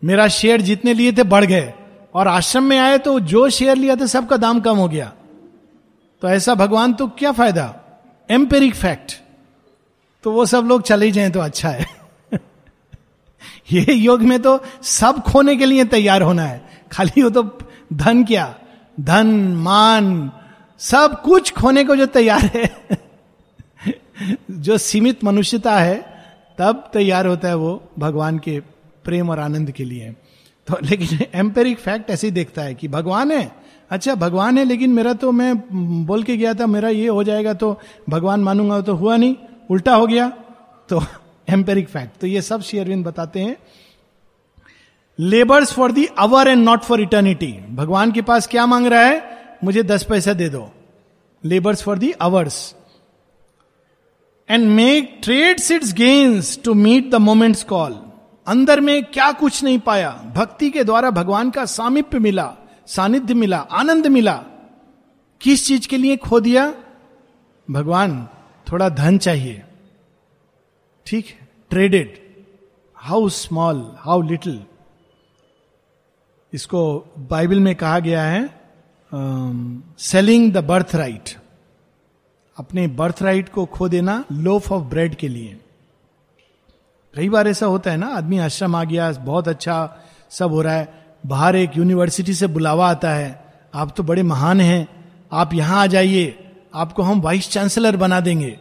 मेरा 0.02 0.28
शेयर 0.30 0.62
जितने 0.62 0.94
लिए 0.94 1.12
थे, 1.12 1.24
बढ़ 1.24 1.46
गए। 1.46 1.74
और 2.16 2.28
आश्रम 2.28 2.64
में 2.64 2.78
आए 2.80 2.98
तो 2.98 3.20
जो 3.22 3.50
शेयर 3.50 3.78
लिया 3.78 3.96
था, 3.96 4.06
सबका 4.06 4.38
दाम 4.38 4.60
कम 4.60 4.78
हो 4.78 4.88
गया। 4.88 5.12
तो 6.22 6.30
ऐसा 6.30 6.56
भगवान 6.56 6.94
तो 6.94 7.08
क्या 7.08 7.32
फ़ायदा? 7.32 7.76
एम्पेरिक 8.30 8.76
फैक्ट 8.76 9.12
तो 10.24 10.32
वो 10.32 10.46
सब 10.46 10.66
लोग 10.66 10.82
चले 10.82 11.12
जाएँ 11.12 11.32
तो 11.32 11.40
अच्छा 11.40 11.70
है। 11.70 11.86
ये 13.72 13.94
योग 13.94 14.22
में 14.22 14.42
तो 14.42 14.64
सब 14.84 15.24
खोने 15.24 15.56
के 15.56 15.66
लिए 15.66 15.86
तैयार 15.86 16.22
होना 16.22 16.44
है। 16.44 16.70
खाली 16.92 17.24
वो 17.24 17.30
तो 17.30 17.58
धन 17.94 18.24
क्या? 18.24 18.56
धन, 19.00 19.28
मान, 19.56 20.32
सब 20.78 21.22
कुछ 21.22 21.54
खोने 21.54 21.84
को 21.84 21.96
जो 21.96 22.06
तैयार 22.06 22.42
है। 22.42 22.78
जो 24.52 24.78
सीमित 24.78 25.24
मनुष्यता 25.24 25.80
है, 25.80 26.24
तब 26.58 26.90
तैयार 26.94 27.28
होता 27.28 27.48
है 27.48 27.56
वो 27.56 27.90
भगवान 28.00 28.40
के 28.40 28.60
प्रेम 29.04 29.30
और 29.30 29.40
आनंद 29.40 29.72
के 29.72 29.86
लिए। 29.86 30.12
तो 30.68 30.78
लेकिन 30.84 31.20
एम्पेरिक 31.34 31.80
फैक्ट 31.80 32.10
ऐसे 32.10 32.28
ही 32.28 32.32
देखता 32.32 32.62
है 32.62 32.76
कि 32.76 32.88
भगवान 32.88 33.32
है 33.32 33.67
अच्छा 33.92 34.16
भगवान 34.16 34.58
है, 34.58 34.64
लेकिन 34.66 34.94
मेरा 34.94 35.14
तो 35.14 35.32
मैं 35.32 36.06
बोल 36.06 36.24
के 36.24 36.38
गया 36.38 36.54
था, 36.54 36.66
मेरा 36.68 36.90
ये 36.90 37.08
हो 37.08 37.24
जाएगा 37.24 37.54
तो 37.54 37.80
भगवान 38.10 38.40
मानूँगा 38.40 38.80
तो 38.82 38.94
हुआ 38.96 39.16
नहीं, 39.18 39.36
उल्टा 39.70 39.96
हो 39.96 40.08
गया 40.08 40.28
तो 40.90 41.02
एम्पेरिक 41.50 41.88
फैक्ट 41.90 42.20
तो 42.22 42.28
ये 42.28 42.42
सब 42.42 42.62
श्री 42.62 42.80
अरविंद 42.80 43.06
बताते 43.06 43.40
हैं। 43.40 43.56
Labours 45.20 45.72
for 45.74 45.92
the 45.92 46.06
hour 46.20 46.48
and 46.48 46.64
not 46.64 46.84
for 46.84 47.02
eternity 47.02 47.52
भगवान 47.76 48.12
के 48.12 48.22
पास 48.22 48.48
क्या 48.48 48.66
मांग 48.66 48.88
रहा 48.88 49.02
है? 49.02 49.22
मुझे 49.64 49.84
दस 49.84 50.04
पैसा 50.04 50.34
दे 50.34 50.50
दो। 50.50 50.68
Labours 51.44 51.82
for 51.84 51.98
the 51.98 52.12
hours 52.12 52.76
and 54.50 54.68
make 54.68 55.20
trade 55.24 55.62
its 55.72 55.94
gains 55.94 56.60
to 56.64 56.74
meet 56.74 57.10
the 57.12 57.16
moment's 57.16 57.64
call 57.64 57.98
अंदर 58.48 58.80
में 58.80 59.04
क्या 59.04 59.32
कुछ 59.32 59.64
नहीं 59.64 59.80
पाया। 59.80 60.10
भक्ति 60.36 60.70
के 60.70 60.84
द्वारा 60.84 61.10
भगवान 61.12 61.50
का 61.50 61.66
सामिप्य 61.66 62.20
मिला। 62.20 62.54
सानिध्य 62.88 63.34
मिला, 63.34 63.58
आनंद 63.58 64.08
मिला। 64.08 64.36
किस 65.42 65.66
चीज़ 65.68 65.88
के 65.88 65.98
लिए 65.98 66.18
खो 66.18 66.40
दिया? 66.40 66.74
भगवान, 67.68 68.28
थोड़ा 68.68 68.90
धन 68.90 69.18
चाहिए। 69.18 69.64
ठीक 71.06 71.26
traded 71.70 72.18
how 72.98 73.28
small 73.30 73.86
how 73.98 74.22
little 74.22 74.60
इसको 76.54 76.82
बाइबल 77.30 77.60
में 77.60 77.76
कहा 77.76 78.00
गया 78.00 78.24
है 78.24 78.42
सेलिंग 80.02 80.52
द 80.54 80.64
बर्थ 80.66 80.96
राइट 80.96 81.36
अपने 82.58 82.88
बर्थ 82.88 83.22
राइट 83.22 83.50
को 83.50 83.66
खो 83.68 83.88
देना 83.90 84.24
लोफ 84.32 84.72
ऑफ़ 84.72 84.84
ब्रेड 84.84 85.16
के 85.16 85.28
लिए। 85.28 85.60
कई 87.16 87.30
बार 87.30 87.48
ऐसा 87.48 87.66
होता 87.66 87.92
है 87.92 87.98
ना, 87.98 88.08
आदमी 88.08 88.38
आश्रम 88.38 88.76
आ 88.76 88.84
गया, 88.84 89.12
बहुत 89.12 89.48
अच्छा 89.48 89.98
सब 90.30 90.52
हो 90.52 90.62
रहा 90.62 90.74
है 90.74 91.07
बाहर 91.28 91.56
एक 91.56 91.78
यूनिवर्सिटी 91.78 92.34
से 92.34 92.48
बुलावा 92.48 92.90
आता 92.90 93.12
है। 93.12 93.54
आप 93.74 93.94
तो 93.98 94.04
बड़े 94.04 94.24
महान 94.24 94.62
हैं। 94.62 94.88
आप 95.32 95.54
यहाँ 95.54 95.82
आ 95.82 95.86
जाइए। 95.86 96.52
आपको 96.76 97.04
हम 97.04 97.22
वाइस 97.22 97.50
चांसलर 97.50 97.98
बना 97.98 98.20
देंगे। 98.20 98.60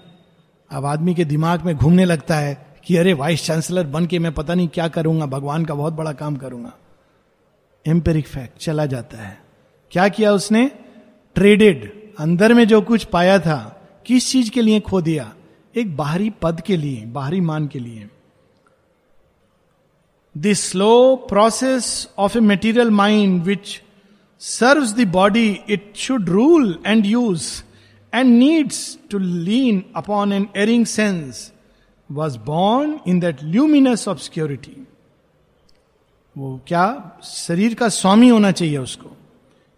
अब 0.71 0.85
आदमी 0.85 1.15
के 1.15 1.25
दिमाग 1.25 1.63
में 1.63 1.77
घूमने 1.77 2.05
लगता 2.05 2.37
है 2.37 2.67
कि 2.85 2.97
अरे 2.97 3.13
वाइस 3.13 3.47
चांसलर 3.47 3.87
बन 3.87 4.07
के 4.07 4.19
मैं 4.19 4.33
पता 4.33 4.55
नहीं 4.55 4.69
क्या 4.69 4.89
करूँगा। 4.89 5.27
भगवान 5.27 5.65
का 5.65 5.75
बहुत 5.75 5.93
बड़ा 5.93 6.13
काम 6.13 6.37
करूँगा। 6.37 6.73
एम्पेरिक 7.87 8.27
फैक्ट 8.27 8.59
चला 8.59 8.87
जाता 8.87 9.19
है। 9.19 9.39
क्या 9.91 10.09
किया 10.09 10.33
उसने? 10.33 10.71
ट्रेडेड 11.35 11.93
अंदर 12.19 12.55
में 12.55 12.69
जो 12.69 12.81
कुछ 12.81 13.05
पाया 13.05 13.39
था, 13.39 13.89
किस 14.07 14.31
चीज़ 14.31 14.51
के 14.51 14.63
लिए 14.63 14.81
खो 14.81 15.01
दिया? 15.01 15.33
एक 15.77 15.97
बाहरी 15.97 16.31
पद 16.31 16.61
के 16.61 16.77
लिए, 16.77 17.05
बाहरी 17.07 17.41
मान 17.41 17.67
के 17.67 17.79
लिए। 17.79 18.09
Slow 20.45 21.17
process 21.17 22.09
of 22.19 22.39
a 22.39 22.41
material 22.41 22.91
mind 22.91 23.43
which 23.43 23.83
serves 24.39 24.93
the 24.93 25.01
body 25.01 25.61
it 25.71 25.93
should 25.97 26.29
rule 26.29 26.79
and 26.87 27.07
use 27.07 27.63
and 28.15 28.39
needs 28.39 28.99
to 29.11 29.19
lean 29.19 29.85
upon 29.97 30.33
an 30.33 30.49
erring 30.57 30.87
sense 30.87 31.53
was 32.13 32.39
born 32.39 33.01
in 33.07 33.21
that 33.21 33.37
luminous 33.43 34.09
of 34.09 34.19
security 34.19 34.87
वो 36.39 36.61
क्या 36.67 37.19
शरीर 37.25 37.75
का 37.75 37.89
स्वामी 37.89 38.29
होना 38.29 38.51
चाहिए 38.51 38.79
उसको? 38.79 39.17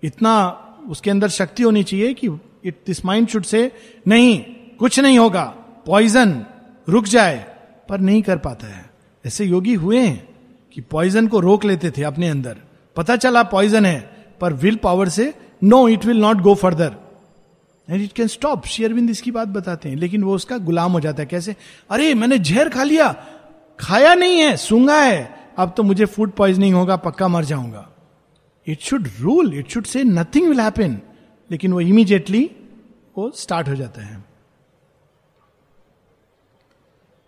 इतना 0.03 0.65
उसके 0.89 1.11
अंदर 1.11 1.29
शक्ति 1.29 1.63
होनी 1.63 1.85
चाहिए 1.85 2.15
कि 2.15 2.29
it 2.65 2.77
this 2.87 3.05
mind 3.05 3.29
should 3.29 3.45
say 3.45 3.73
नहीं, 4.07 4.45
कुछ 4.79 5.01
नहीं 5.01 5.19
होगा 5.19 5.45
पॉइजन 5.87 6.47
रुक 6.89 7.05
जाए, 7.05 7.47
पर 7.89 8.01
नहीं 8.01 8.23
कर 8.23 8.37
पाता 8.37 8.67
है। 8.67 8.91
ऐसे 9.27 9.45
योगी 9.45 9.75
हुए 9.75 9.99
हैं। 9.99 10.38
कि 10.73 10.81
पॉइजन 10.81 11.27
को 11.29 11.41
रोक 11.41 11.65
लेते 11.65 11.91
थे 11.91 12.03
अपने 12.03 12.29
अंदर। 12.29 12.57
पता 12.97 13.17
चला 13.17 13.43
पॉइजन 13.43 13.87
है, 13.87 14.27
पर 14.41 14.53
विल 14.53 14.77
पावर 14.77 15.09
से 15.09 15.35
no 15.65 15.89
it 15.89 16.05
will 16.05 16.21
not 16.21 16.37
go 16.37 16.55
further 16.55 16.97
and 17.91 18.03
it 18.03 18.13
can 18.13 18.27
stop 18.27 18.67
शेयरविंद 18.67 19.11
इसकी 19.11 19.31
बात 19.31 19.49
बताते 19.49 19.89
हैं, 19.89 19.97
लेकिन 19.97 20.25
वो 20.25 20.35
उसका 20.35 20.59
गुलाम 20.59 20.93
हो 20.93 21.01
जाता 21.01 21.23
है। 21.23 21.27
कैसे? 21.27 21.57
अरे, 21.91 22.15
मैंने 22.15 22.39
जहर 22.39 22.69
खा 22.69 22.83
लिया। 22.83 23.13
खाया 23.81 24.15
नहीं 24.15 24.39
है 24.39 24.57
सूँगा 24.57 25.01
है। 25.03 25.39
अब 25.59 25.75
तो 25.77 25.83
मुझे 25.83 26.05
फ़ूड 26.05 26.33
पॉइजनिंग 26.33 26.75
होगा, 26.75 26.97
पक्का 26.97 27.29
मर 27.29 27.45
जाऊँगा। 27.45 27.89
It 28.67 28.81
should 28.81 29.09
rule 29.21 29.55
it 29.55 29.69
should 29.69 29.85
say 29.85 30.05
nothing 30.05 30.49
will 30.49 30.61
happen 30.61 31.01
लेकिन 31.51 31.73
वो 31.73 31.81
इमीडिएटली 31.81 32.51
वो 33.19 33.31
स्टार्ट 33.31 33.69
हो 33.69 33.75
जाता 33.75 34.03
है। 34.03 34.25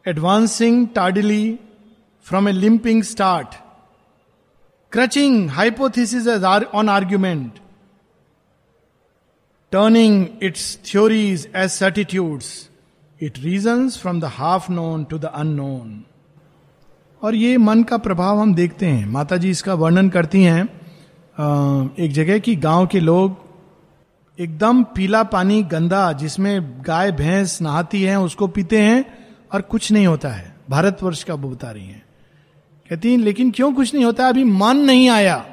Advancing 0.09 0.88
tardily 0.88 1.59
from 2.25 2.49
a 2.49 2.53
limping 2.53 3.03
start 3.03 3.55
crutching 4.93 5.51
hypothesis 5.51 6.29
on 6.75 6.89
argument 6.89 7.59
turning 9.73 10.27
its 10.43 10.79
theories 10.87 11.49
as 11.57 11.71
certitudes 11.71 12.68
it 13.23 13.39
reason 13.39 13.89
from 13.91 14.21
the 14.21 14.25
half 14.25 14.71
known 14.73 15.05
to 15.05 15.18
the 15.18 15.25
unknown 15.25 16.05
और 17.23 17.35
ये 17.35 17.57
मन 17.57 17.83
का 17.83 17.99
प्रभाव 17.99 18.39
हम 18.39 18.55
देखते 18.55 18.87
हैं। 18.87 19.07
माता 19.07 19.37
जी 19.37 19.51
इसका 19.51 19.75
वर्णन 19.75 20.09
करती 20.09 20.43
हैं। 20.43 20.64
एक 22.01 22.12
जगह 22.12 22.39
की 22.39 22.57
गाँव 22.57 22.87
के 22.87 23.01
लोग 23.01 23.39
एकदम 24.39 24.83
पीला 24.85 25.23
पानी 25.23 25.62
गंदा 25.62 26.12
जिसमें 26.12 26.83
गाय, 26.87 27.12
भैंस 27.12 27.61
नहाती 27.62 28.03
हैं, 28.03 28.16
उसको 28.16 28.47
पीते 28.47 28.81
हैं 28.83 29.05
और 29.53 29.62
कुछ 29.62 29.93
नहीं 29.93 30.07
होता 30.07 30.29
है। 30.29 30.57
भारतवर्ष 30.71 31.25
का 31.25 31.35
वो 31.35 31.51
बता 31.51 31.71
रही 31.71 31.87
हैं। 31.87 32.03
कहती 32.91 33.16
लेकिन 33.16 33.51
क्यों 33.51 33.72
कुछ 33.72 33.95
नहीं 33.95 34.05
होता? 34.05 34.28
अभी 34.28 34.45
मन 34.45 34.76
नहीं 34.76 35.09
आया। 35.09 35.47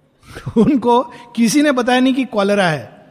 उनको 0.56 1.02
किसी 1.36 1.62
ने 1.62 1.72
बताया 1.72 2.00
नहीं 2.00 2.14
कि 2.14 2.24
कॉलरा 2.24 2.68
है। 2.68 3.06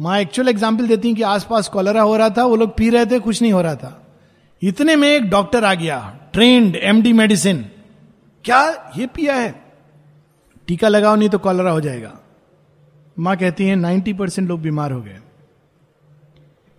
माँ 0.00 0.18
एक्चुअल 0.18 0.48
एग्ज़ाम्पल 0.48 0.86
देती 0.86 1.08
हैं 1.08 1.16
कि 1.16 1.22
आसपास 1.22 1.68
कॉलरा 1.68 2.02
हो 2.02 2.16
रहा 2.16 2.30
था, 2.30 2.44
वो 2.44 2.56
लोग 2.56 2.76
पी 2.76 2.90
रहे 2.90 3.06
थे, 3.06 3.18
कुछ 3.18 3.42
नहीं 3.42 3.52
हो 3.52 3.62
रहा 3.62 3.74
था। 3.74 4.06
इतने 4.62 4.96
में 4.96 5.08
एक 5.08 5.30
डॉक्टर 5.30 5.64
आ 5.64 5.74
गया 5.74 6.18
ट्रेंड 6.32 6.76
एमडी 6.76 7.12
मेडिसिन 7.12 7.70
क्या 8.44 8.92
ये 8.98 9.06
पिया 9.06 9.34
है? 9.34 9.64
टीका 10.66 10.88
लगाओ, 10.88 11.16
नहीं 11.16 11.28
तो 11.28 11.38
कॉलरा 11.38 11.70
हो 11.70 11.80
जाएगा। 11.80 12.18
माँ 13.18 13.36
कहती 13.36 13.66
है, 13.66 13.76
नाइन्टी 13.76 14.12
परसेंट 14.12 14.48
लोग 14.48 14.60
बीमार 14.60 14.92
हो 14.92 15.02
गए 15.02 15.18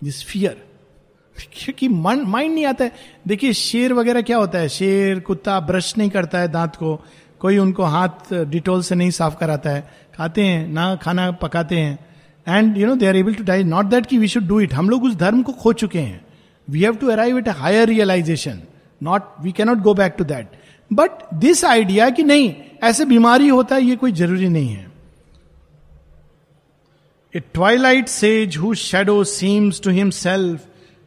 दिस 0.03 0.25
फियर 0.25 0.64
क्योंकि 1.35 1.87
मन 1.87 2.19
माइंड 2.27 2.53
नहीं 2.53 2.65
आता 2.65 2.83
है। 2.83 2.91
देखिए, 3.27 3.53
शेर 3.53 3.93
वगैरह 3.93 4.21
क्या 4.21 4.37
होता 4.37 4.59
है? 4.59 4.69
शेर, 4.69 5.19
कुत्ता 5.19 5.59
ब्रश 5.59 5.93
नहीं 5.97 6.09
करता 6.09 6.39
है 6.39 6.47
दांत 6.47 6.75
को। 6.75 6.99
कोई 7.39 7.57
उनको 7.57 7.83
हाथ 7.83 8.33
डिटोल 8.33 8.81
से 8.81 8.95
नहीं 8.95 9.11
साफ़ 9.11 9.35
कराता 9.37 9.69
है। 9.69 9.87
खाते 10.15 10.43
हैं, 10.43 10.67
ना 10.67 10.95
खाना 10.95 11.31
पकाते 11.31 11.77
हैं। 11.77 11.97
And 12.47 12.77
you 12.77 12.87
know 12.87 12.95
they 12.95 13.07
are 13.07 13.15
able 13.15 13.33
to 13.33 13.43
die 13.43 13.63
not 13.63 13.85
that 13.85 14.05
की 14.05 14.17
वी 14.17 14.27
शुड 14.27 14.47
डू 14.47 14.59
इट 14.59 14.73
हम 14.73 14.89
लोग 14.89 15.03
उस 15.03 15.15
धर्म 15.15 15.41
को 15.43 15.51
खो 15.53 15.73
चुके 15.73 15.99
हैं। 15.99 16.25
We 16.67 16.83
have 16.83 16.95
to 16.95 17.07
arrive 17.07 17.37
at 17.37 17.47
higher 17.49 17.87
realization 17.87 18.61
not 19.01 19.23
we 19.41 19.51
cannot 19.51 19.77
go 19.77 19.93
back 19.93 20.15
to 20.17 20.23
that 20.23 20.51
but 20.91 21.11
this 21.33 21.63
idea 21.65 22.09
कि 22.09 22.23
नहीं, 22.23 22.53
ऐसे 22.83 23.05
बीमारी 23.05 23.47
होता 23.47 23.75
है, 23.75 23.83
ये 23.83 23.95
कोई 23.95 24.11
ज़रूरी 24.11 24.49
नहीं 24.49 24.69
है। 24.69 24.91
A 27.33 27.39
twilight 27.53 28.07
sage 28.07 28.57
who 28.57 28.73
shadow 28.73 29.23
seems 29.23 29.81
to 29.81 29.91
him 29.91 30.09
self 30.09 30.65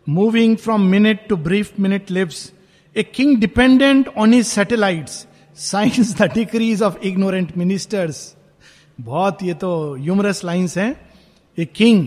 moving 0.09 0.56
from 0.56 0.82
minute 0.82 1.20
to 1.28 1.36
brief 1.36 1.72
minute 1.80 2.11
lives 2.11 2.52
a 2.96 3.02
king 3.02 3.38
dependent 3.38 4.09
on 4.09 4.32
his 4.32 4.46
satellites 4.46 5.26
signs 5.56 6.18
the 6.18 6.22
decrees 6.22 6.82
of 6.82 6.98
ignorant 6.98 7.56
ministers 7.56 8.36
बहुत 9.00 9.38
ये 9.42 9.54
तो 9.54 9.96
ह्यूमरस 9.98 10.44
लाइन्स 10.44 10.78
हैं. 10.78 11.11
ए 11.59 11.64
किंग 11.64 12.06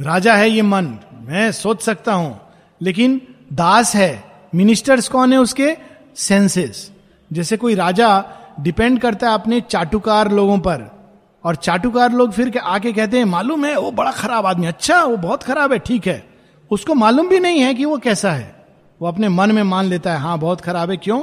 राजा 0.00 0.34
है 0.34 0.50
ये 0.50 0.62
मन। 0.62 0.98
मैं 1.22 1.52
सोच 1.52 1.82
सकता 1.82 2.12
हूँ। 2.12 2.40
लेकिन 2.82 3.20
दास 3.52 3.94
है। 3.94 4.24
मिनिस्टर्स 4.54 5.08
कौन 5.08 5.32
है 5.32 5.38
उसके? 5.38 5.76
सेंसेस 6.16 6.92
जैसे 7.32 7.56
कोई 7.56 7.74
राजा 7.74 8.24
डिपेंड 8.60 9.00
करता 9.00 9.28
है 9.28 9.34
अपने 9.34 9.60
चाटुकार 9.60 10.32
लोगों 10.32 10.58
पर। 10.58 11.06
और 11.44 11.56
चाटुकार 11.56 12.12
लोग 12.12 12.32
फिर 12.32 12.58
आके 12.58 12.92
कहते 12.92 13.18
हैं, 13.18 13.24
मालूम 13.24 13.64
है, 13.64 13.78
वो 13.78 13.90
बड़ा 13.90 14.10
खराब 14.10 14.46
आदमी 14.46 14.66
अच्छा 14.66 15.04
वो 15.04 15.16
बहुत 15.16 15.42
खराब 15.42 15.72
है, 15.72 15.78
ठीक 15.78 16.06
है। 16.06 16.33
उसको 16.70 16.94
मालूम 16.94 17.28
भी 17.28 17.38
नहीं 17.40 17.60
है 17.60 17.74
कि 17.74 17.84
वो 17.84 17.98
कैसा 17.98 18.32
है। 18.32 18.64
वो 19.00 19.08
अपने 19.08 19.28
मन 19.28 19.52
में 19.52 19.62
मान 19.62 19.84
लेता 19.84 20.12
है 20.12 20.18
हाँ 20.18 20.38
बहुत 20.38 20.60
खराब 20.60 20.90
है, 20.90 20.96
क्यों? 20.96 21.22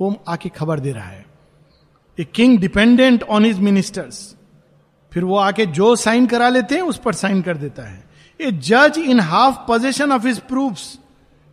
वो 0.00 0.22
आके 0.28 0.48
खबर 0.48 0.80
दे 0.80 0.92
रहा 0.92 1.08
है। 1.08 1.24
A 2.18 2.24
king 2.24 2.58
dependent 2.58 3.22
on 3.22 3.44
his 3.44 3.58
ministers 3.58 4.34
फिर 5.12 5.24
वो 5.24 5.36
आके 5.36 5.66
जो 5.66 5.94
साइन 5.96 6.26
करा 6.26 6.48
लेते 6.48 6.74
हैं, 6.74 6.82
उस 6.82 6.98
पर 6.98 7.12
साइन 7.12 7.42
कर 7.42 7.56
देता 7.56 7.82
है। 7.82 8.04
ए 8.40 8.50
जज 8.50 8.98
in 8.98 9.20
half 9.20 9.56
possession 9.66 10.12
of 10.12 10.26
his 10.26 10.38
proof 10.38 10.78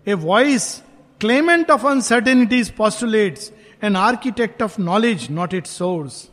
a 0.08 0.14
voice 0.14 0.84
clamant 1.20 1.72
of 1.72 1.88
uncertainties 1.88 2.72
postulate 2.72 3.40
an 3.84 3.96
architect 3.96 4.62
of 4.62 4.82
knowledge 4.82 5.28
not 5.32 5.54
it 5.54 5.68
source 5.68 6.28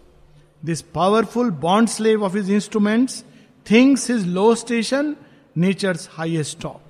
this 0.64 0.82
powerful 0.94 1.50
bond 1.50 1.88
slave 1.88 2.24
of 2.24 2.36
his 2.36 2.50
instrument 2.50 3.10
thinks 3.70 4.10
is 4.10 4.26
low 4.26 4.54
station 4.54 5.16
nature 5.56 5.98
highest 6.10 6.60
top 6.62 6.80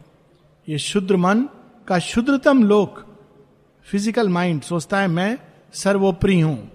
ये 0.68 0.78
शुद्र 0.78 1.16
मन 1.16 1.42
का 1.88 1.98
शुद्रतम 1.98 2.62
लोक 2.64 3.04
physical 3.86 4.28
mind 4.28 4.62
सोचता 4.62 5.00
है 5.00 5.08
मैं 5.08 5.38
सर्वोपरि 5.74 6.40
हूँ। 6.40 6.70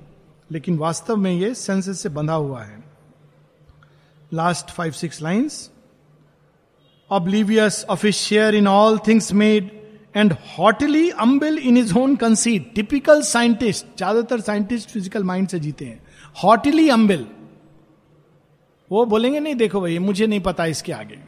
लेकिन 0.49 0.77
वास्तव 0.77 1.15
में 1.15 1.31
ये 1.31 1.53
सेंसेस 1.55 2.01
से 2.01 2.09
बंधा 2.09 2.33
हुआ 2.33 2.63
है। 2.63 2.83
Last 4.31 4.69
five 4.69 4.91
six 4.93 5.21
lines 5.21 5.69
his 8.01 8.17
share 8.17 8.53
in 8.53 8.67
all 8.67 8.97
things 9.07 9.31
made 9.33 9.69
and 10.15 10.33
haughtily 10.57 11.09
humble 11.19 11.57
in 11.57 11.77
his 11.77 11.93
own 11.97 12.15
conceit 12.15 12.73
typical 12.75 13.21
scientist 13.21 13.85
ज़्यादातर 13.97 14.39
साइंटिस्ट 14.41 14.89
फ़िज़िकल 14.89 15.23
माइंड 15.23 15.47
से 15.47 15.59
जीते 15.59 15.85
हैं। 15.85 16.01
हॉटली 16.43 16.87
अम्बिल 16.89 17.25
वो 18.91 19.05
बोलेंगे, 19.05 19.39
नहीं, 19.39 19.55
देखो 19.55 19.81
भाई 19.81 19.97
मुझे 19.99 20.27
नहीं 20.27 20.39
पता 20.39 20.65
इसके 20.65 20.91
आगे। 20.93 21.19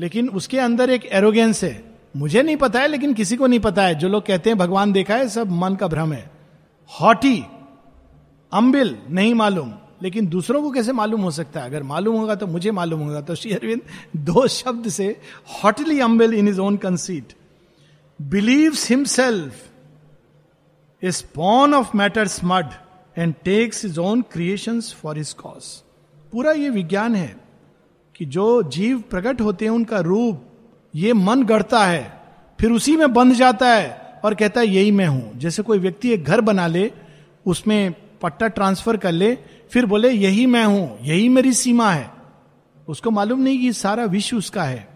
लेकिन 0.00 0.28
उसके 0.28 0.58
अंदर 0.58 0.90
एक 0.90 1.06
एरोगेंस 1.06 1.64
है। 1.64 1.84
मुझे 2.16 2.42
नहीं 2.42 2.56
पता 2.56 2.80
है, 2.80 2.88
लेकिन 2.88 3.14
किसी 3.14 3.36
को 3.36 3.46
नहीं 3.46 3.60
पता 3.60 3.82
है। 3.82 3.94
जो 3.94 4.08
लोग 4.08 4.26
कहते 4.26 4.50
हैं, 4.50 4.58
भगवान 4.58 4.92
देखा 4.92 5.14
है, 5.14 5.28
सब 5.28 5.50
मन 5.50 5.74
का 5.74 5.88
भ्रम 5.88 6.12
है। 6.12 6.30
हॉटी 7.00 7.44
अम्बिल 8.52 8.98
नहीं 9.10 9.34
मालूम। 9.34 9.74
लेकिन 10.02 10.26
दूसरों 10.26 10.62
को 10.62 10.70
कैसे 10.70 10.92
मालूम 10.92 11.20
हो 11.20 11.30
सकता 11.30 11.60
है? 11.60 11.66
अगर 11.66 11.82
मालूम 11.82 12.16
होगा 12.16 12.34
तो 12.34 12.46
मुझे 12.46 12.70
मालूम 12.70 13.00
होगा। 13.00 13.20
तो 13.20 13.34
श्री 13.34 13.52
अरविंद 13.52 13.80
दो 14.16 14.48
शब्द 14.48 14.88
से 14.88 15.20
haughtily 15.64 16.00
humble 16.00 16.34
in 16.34 16.48
his 16.48 16.60
own 16.60 16.76
conceit 16.76 17.32
believe 18.22 18.76
himself 18.76 19.54
a 21.02 21.10
spawn 21.10 21.74
of 21.74 21.96
matter's 21.96 22.44
mud 22.44 22.66
and 23.18 23.34
takes 23.44 23.84
his 23.84 24.00
own 24.00 24.22
creation 24.22 24.80
for 24.80 25.18
his 25.18 25.32
cause 25.32 25.82
पूरा 26.32 26.52
ये 26.52 26.70
विज्ञान 26.70 27.16
है। 27.16 27.47
कि 28.20 28.24
जो 28.24 28.62
जीव 28.62 28.98
प्रकट 29.10 29.40
होते 29.40 29.64
हैं, 29.64 29.72
उनका 29.72 29.98
रूप, 30.00 30.44
ये 30.94 31.12
मन 31.12 31.42
गढ़ता 31.42 31.84
है, 31.84 32.20
फिर 32.58 32.70
उसी 32.70 32.96
में 32.96 33.12
बंध 33.12 33.34
जाता 33.34 33.68
है 33.74 34.20
और 34.24 34.34
कहता 34.34 34.60
है, 34.60 34.66
यही 34.66 34.90
मैं 34.90 35.06
हूँ। 35.06 35.38
जैसे 35.38 35.62
कोई 35.62 35.78
व्यक्ति 35.78 36.10
एक 36.10 36.24
घर 36.24 36.40
बना 36.40 36.66
ले, 36.66 36.90
उसमें 37.46 37.94
पट्टा 38.22 38.48
ट्रांसफ़र 38.48 38.96
कर 38.96 39.12
ले, 39.12 39.34
फिर 39.72 39.86
बोले, 39.86 40.10
यही 40.10 40.46
मैं 40.46 40.64
हूँ, 40.64 40.98
यही 41.02 41.28
मेरी 41.28 41.52
सीमा 41.52 41.90
है। 41.90 42.10
उसको 42.88 43.10
मालूम 43.10 43.40
नहीं 43.40 43.58
कि 43.58 43.72
सारा 43.72 44.04
विश्व 44.04 44.36
उसका 44.36 44.62
है। 44.62 44.88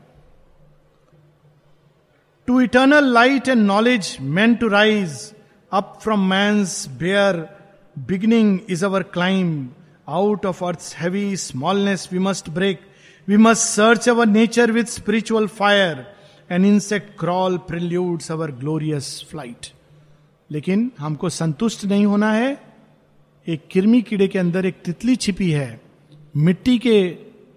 To 2.46 2.60
eternal 2.60 3.04
light 3.04 3.48
and 3.48 3.62
knowledge 3.66 4.16
man 4.20 4.54
to 4.54 4.68
rise 4.68 5.34
up 5.72 5.98
from 6.02 6.28
man's 6.30 6.86
bare 6.98 7.36
beginning 7.98 8.58
is 8.70 8.84
our 8.84 9.02
climb 9.02 9.68
out 10.08 10.46
of 10.46 10.64
earth 10.64 10.94
heavy 10.98 11.36
smallness 11.36 12.08
we 12.12 12.18
must 12.18 12.50
break 12.50 12.80
we 13.28 13.36
must 13.36 13.62
search 13.62 14.08
our 14.08 14.26
nature 14.26 14.70
with 14.70 14.84
spiritual 14.84 15.46
fire 15.46 16.06
an 16.50 16.64
insect 16.64 17.18
crawl 17.18 17.56
preludes 17.58 18.30
our 18.32 18.50
glorious 18.50 19.26
flight 19.30 19.66
लेकिन 20.50 20.90
हमको 20.98 21.28
संतुष्ट 21.28 21.84
नहीं 21.84 22.06
होना 22.06 22.32
है। 22.32 22.62
एक 23.48 23.62
किरमी 23.70 24.02
कीड़े 24.02 24.28
के 24.28 24.38
अंदर 24.38 24.66
एक 24.66 24.74
तितली 24.84 25.16
छिपी 25.16 25.50
है। 25.50 25.80
मिट्टी 26.36 26.78
के 26.78 27.08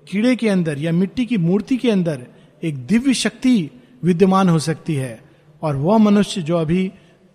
कीड़े 0.08 0.36
के 0.36 0.50
अंदर 0.50 0.78
या 0.78 0.92
मिट्टी 0.92 1.26
की 1.26 1.38
मूर्ति 1.38 1.78
के 1.78 1.92
अंदर 1.92 2.26
एक 2.64 2.86
दिव्य 2.86 3.14
शक्ति 3.14 3.72
विद्यमान 4.04 4.50
हो 4.50 4.60
सकती 4.60 4.96
है। 4.96 5.20
और 5.62 5.76
वह 5.76 5.98
मनुष्य 5.98 6.42
जो 6.42 6.58
अभी 6.58 6.92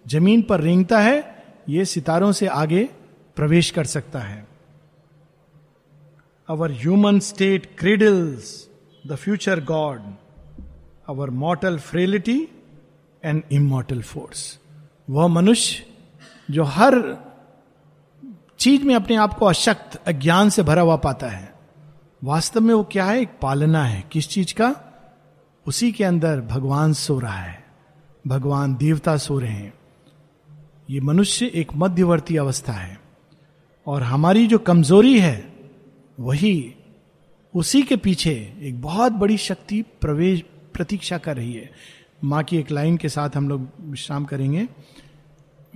ज़मीन 0.09 0.43
पर 0.43 0.61
रेंगता 0.61 1.01
है, 1.01 1.45
ये 1.69 1.85
सितारों 1.85 2.33
से 2.33 2.47
आगे 2.47 2.89
प्रवेश 3.37 3.71
कर 3.71 3.85
सकता 3.85 4.19
है। 4.19 4.50
Our 6.51 6.73
human 6.73 7.19
state 7.19 7.77
cradles 7.79 8.69
the 9.07 9.15
future 9.15 9.65
god 9.65 10.01
our 11.09 11.31
mortal 11.31 11.79
frailty 11.79 12.49
and 13.25 13.43
immortal 13.53 14.03
force 14.03 14.59
वह 15.11 15.27
मनुष्य 15.27 15.87
जो 16.51 16.65
हर 16.65 17.17
चीज़ 18.59 18.85
में 18.85 18.95
अपने 18.95 19.17
आप 19.17 19.35
को 19.35 19.47
अशक्त, 19.47 19.97
अज्ञान 20.07 20.51
से 20.51 20.63
भरा 20.63 20.83
हुआ 20.83 20.97
पाता 20.97 21.29
है, 21.29 21.55
वास्तव 22.25 22.61
में 22.61 22.75
वो 22.75 22.85
क्या 22.85 23.05
है? 23.05 23.21
एक 23.21 23.31
पालना 23.43 23.85
है। 23.85 24.05
किस 24.13 24.29
चीज़ 24.29 24.55
का? 24.55 24.77
उसी 25.67 25.93
के 25.93 26.05
अंदर 26.05 26.41
भगवान 26.41 26.93
सो 26.93 27.19
रहा 27.19 27.39
है। 27.39 27.65
भगवान 28.27 28.75
देवता 28.75 29.17
सो 29.17 29.39
रहे 29.39 29.51
हैं। 29.51 29.75
ये 30.91 31.01
मनुष्य 31.01 31.47
एक 31.47 31.69
मध्यवर्ती 31.77 32.37
अवस्था 32.37 32.73
है। 32.73 33.01
और 33.87 34.03
हमारी 34.03 34.47
जो 34.47 34.59
कमज़ोरी 34.59 35.21
है 35.21 35.50
वही 36.21 36.75
उसी 37.55 37.83
के 37.83 37.97
पीछे 37.97 38.33
एक 38.63 38.81
बहुत 38.83 39.13
बड़ी 39.13 39.37
शक्ति 39.39 39.81
प्रवेश, 40.01 40.43
प्रतीक्षा 40.75 41.19
कर 41.19 41.37
रही 41.37 41.53
है। 41.53 41.71
माँ 42.25 42.43
की 42.45 42.59
एक 42.59 42.71
लाइन 42.71 42.97
के 42.97 43.09
साथ 43.09 43.37
हम 43.37 43.49
लोग 43.49 43.69
विश्राम 43.91 44.25
करेंगे। 44.25 44.67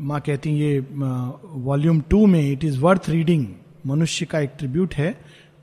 माँ 0.01 0.21
कहती 0.21 0.51
ये 0.51 0.79
वॉल्यूम 0.91 2.01
टू 2.01 2.27
में 2.27 2.41
इट 2.43 2.65
इज़ 2.65 2.79
वर्थ 2.81 3.09
रीडिंग 3.11 3.47
मनुष्य 3.87 4.27
का 4.27 4.41
एक 4.41 4.51
ट्रिब्यूट 4.59 4.95
है, 4.95 5.15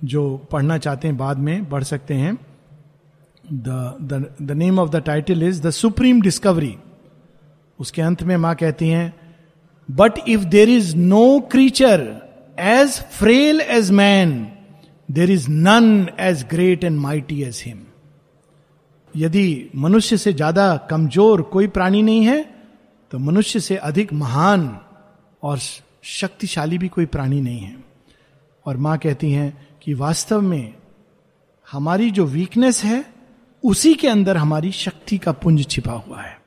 जो 0.03 0.37
पढ़ना 0.51 0.77
चाहते 0.77 1.07
हैं, 1.07 1.17
बाद 1.17 1.37
में 1.37 1.65
पढ़ 1.69 1.83
सकते 1.83 2.13
हैं। 2.13 2.37
The 3.45 4.55
name 4.57 4.79
of 4.79 4.89
the 4.89 5.01
title 5.05 5.43
is 5.43 5.61
the 5.61 5.69
supreme 5.71 6.21
discovery 6.21 6.75
उसके 7.79 8.01
अंत 8.01 8.23
में 8.23 8.35
माँ 8.37 8.55
कहती 8.55 8.87
हैं 8.87 9.13
but 9.89 10.19
if 10.27 10.43
there 10.45 10.69
is 10.69 10.95
no 10.95 11.39
creature 11.51 12.01
as 12.59 12.99
frail 13.11 13.61
as 13.61 13.91
man 13.91 14.31
there 15.11 15.31
is 15.31 15.49
none 15.49 16.07
as 16.19 16.45
great 16.49 16.83
and 16.83 16.99
mighty 16.99 17.41
as 17.43 17.61
him 17.65 17.79
यदि 19.15 19.69
मनुष्य 19.75 20.17
से 20.17 20.33
ज़्यादा 20.33 20.75
कमज़ोर 20.89 21.41
कोई 21.41 21.67
प्राणी 21.67 22.01
नहीं 22.01 22.25
है 22.25 22.41
तो 23.11 23.19
मनुष्य 23.19 23.59
से 23.59 23.75
अधिक 23.75 24.13
महान 24.13 24.79
और 25.43 25.59
शक्तिशाली 26.03 26.77
भी 26.77 26.87
कोई 26.87 27.05
प्राणी 27.05 27.41
नहीं 27.41 27.59
है। 27.59 27.75
और 28.65 28.77
माँ 28.77 28.97
कहती 28.97 29.31
हैं 29.31 29.67
कि 29.83 29.93
वास्तव 29.93 30.41
में 30.41 30.73
हमारी 31.67 32.09
जो 32.11 32.25
वीकनेस 32.25 32.83
है, 32.83 33.03
उसी 33.63 33.93
के 33.93 34.07
अंदर 34.07 34.37
हमारी 34.37 34.71
शक्ति 34.71 35.17
का 35.17 35.31
पुंज 35.31 35.65
छिपा 35.67 35.91
हुआ 35.91 36.21
है। 36.21 36.40